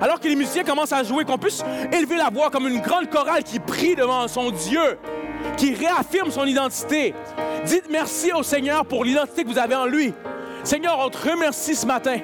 Alors 0.00 0.20
que 0.20 0.28
les 0.28 0.36
musiciens 0.36 0.64
commencent 0.64 0.92
à 0.92 1.02
jouer, 1.02 1.24
qu'on 1.24 1.38
puisse 1.38 1.64
élever 1.92 2.16
la 2.16 2.30
voix 2.30 2.50
comme 2.50 2.68
une 2.68 2.80
grande 2.80 3.08
chorale 3.08 3.42
qui 3.42 3.58
prie 3.58 3.96
devant 3.96 4.28
son 4.28 4.50
Dieu, 4.50 4.98
qui 5.56 5.74
réaffirme 5.74 6.30
son 6.30 6.44
identité. 6.44 7.14
Dites 7.64 7.88
merci 7.90 8.32
au 8.32 8.42
Seigneur 8.42 8.84
pour 8.84 9.04
l'identité 9.04 9.44
que 9.44 9.48
vous 9.48 9.58
avez 9.58 9.74
en 9.74 9.86
lui. 9.86 10.12
Seigneur, 10.64 10.98
on 10.98 11.08
te 11.08 11.30
remercie 11.30 11.74
ce 11.74 11.86
matin. 11.86 12.18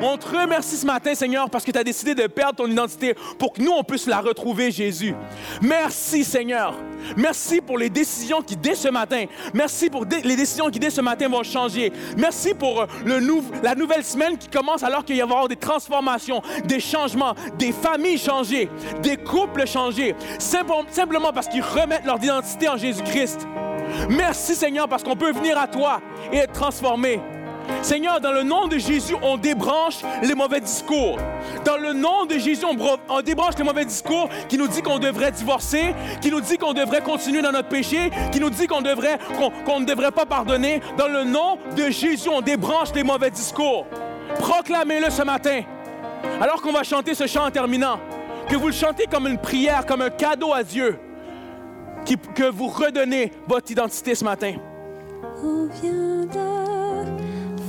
On 0.00 0.16
te 0.16 0.26
remercie 0.26 0.76
ce 0.76 0.86
matin, 0.86 1.14
Seigneur, 1.14 1.48
parce 1.50 1.64
que 1.64 1.70
tu 1.70 1.78
as 1.78 1.84
décidé 1.84 2.14
de 2.14 2.26
perdre 2.26 2.56
ton 2.56 2.66
identité 2.66 3.14
pour 3.38 3.52
que 3.52 3.62
nous, 3.62 3.70
on 3.70 3.84
puisse 3.84 4.06
la 4.06 4.20
retrouver, 4.20 4.70
Jésus. 4.70 5.14
Merci, 5.62 6.24
Seigneur. 6.24 6.74
Merci 7.16 7.60
pour 7.60 7.78
les 7.78 7.90
décisions 7.90 8.42
qui, 8.42 8.56
dès 8.56 8.74
ce 8.74 8.88
matin, 8.88 9.26
merci 9.52 9.90
pour 9.90 10.04
les 10.04 10.36
décisions 10.36 10.70
qui, 10.70 10.78
dès 10.78 10.90
ce 10.90 11.00
matin, 11.00 11.28
vont 11.28 11.42
changer. 11.42 11.92
Merci 12.16 12.54
pour 12.54 12.82
euh, 12.82 12.86
le 13.04 13.20
la 13.62 13.74
nouvelle 13.74 14.04
semaine 14.04 14.38
qui 14.38 14.48
commence 14.48 14.82
alors 14.82 15.04
qu'il 15.04 15.16
y 15.16 15.22
avoir 15.22 15.48
des 15.48 15.56
transformations, 15.56 16.42
des 16.64 16.80
changements, 16.80 17.34
des 17.58 17.72
familles 17.72 18.18
changées, 18.18 18.68
des 19.02 19.16
couples 19.16 19.66
changés, 19.66 20.14
simplement 20.38 21.32
parce 21.32 21.48
qu'ils 21.48 21.62
remettent 21.62 22.04
leur 22.04 22.22
identité 22.22 22.68
en 22.68 22.76
Jésus-Christ. 22.76 23.46
Merci, 24.08 24.54
Seigneur, 24.54 24.88
parce 24.88 25.02
qu'on 25.02 25.16
peut 25.16 25.32
venir 25.32 25.58
à 25.58 25.66
toi 25.66 26.00
et 26.32 26.36
être 26.38 26.52
transformé. 26.52 27.20
Seigneur, 27.82 28.20
dans 28.20 28.32
le 28.32 28.42
nom 28.42 28.66
de 28.66 28.78
Jésus, 28.78 29.14
on 29.22 29.36
débranche 29.36 29.98
les 30.22 30.34
mauvais 30.34 30.60
discours. 30.60 31.18
Dans 31.64 31.76
le 31.76 31.92
nom 31.92 32.24
de 32.26 32.38
Jésus, 32.38 32.64
on, 32.64 33.20
débranche 33.22 33.54
les 33.58 33.64
mauvais 33.64 33.84
discours 33.84 34.28
qui 34.48 34.58
nous 34.58 34.68
dit 34.68 34.82
qu'on 34.82 34.98
devrait 34.98 35.32
divorcer, 35.32 35.94
qui 36.20 36.30
nous 36.30 36.40
dit 36.40 36.56
qu'on 36.56 36.72
devrait 36.72 37.02
continuer 37.02 37.42
dans 37.42 37.52
notre 37.52 37.68
péché, 37.68 38.10
qui 38.32 38.40
nous 38.40 38.50
dit 38.50 38.66
qu'on 38.66 38.82
devrait, 38.82 39.18
qu'on 39.64 39.80
ne 39.80 39.84
devrait 39.84 40.12
pas 40.12 40.26
pardonner. 40.26 40.80
Dans 40.96 41.08
le 41.08 41.24
nom 41.24 41.58
de 41.76 41.90
Jésus, 41.90 42.28
on 42.28 42.40
débranche 42.40 42.88
les 42.94 43.02
mauvais 43.02 43.30
discours. 43.30 43.86
Proclamez-le 44.38 45.10
ce 45.10 45.22
matin. 45.22 45.62
Alors 46.40 46.60
qu'on 46.62 46.72
va 46.72 46.82
chanter 46.82 47.14
ce 47.14 47.26
chant 47.26 47.46
en 47.46 47.50
terminant, 47.50 47.98
que 48.48 48.56
vous 48.56 48.68
le 48.68 48.72
chantez 48.72 49.06
comme 49.06 49.26
une 49.26 49.38
prière, 49.38 49.86
comme 49.86 50.02
un 50.02 50.10
cadeau 50.10 50.52
à 50.52 50.62
Dieu, 50.62 50.98
que 52.34 52.50
vous 52.50 52.68
redonnez 52.68 53.32
votre 53.46 53.70
identité 53.70 54.14
ce 54.14 54.24
matin. 54.24 54.54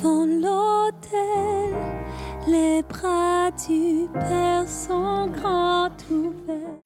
Dans 0.06 0.28
l'autel, 0.28 1.74
les 2.48 2.84
bras 2.84 3.50
du 3.68 4.08
Père 4.14 4.70
sont 4.70 5.26
grands 5.30 5.90
ouverts. 6.12 6.85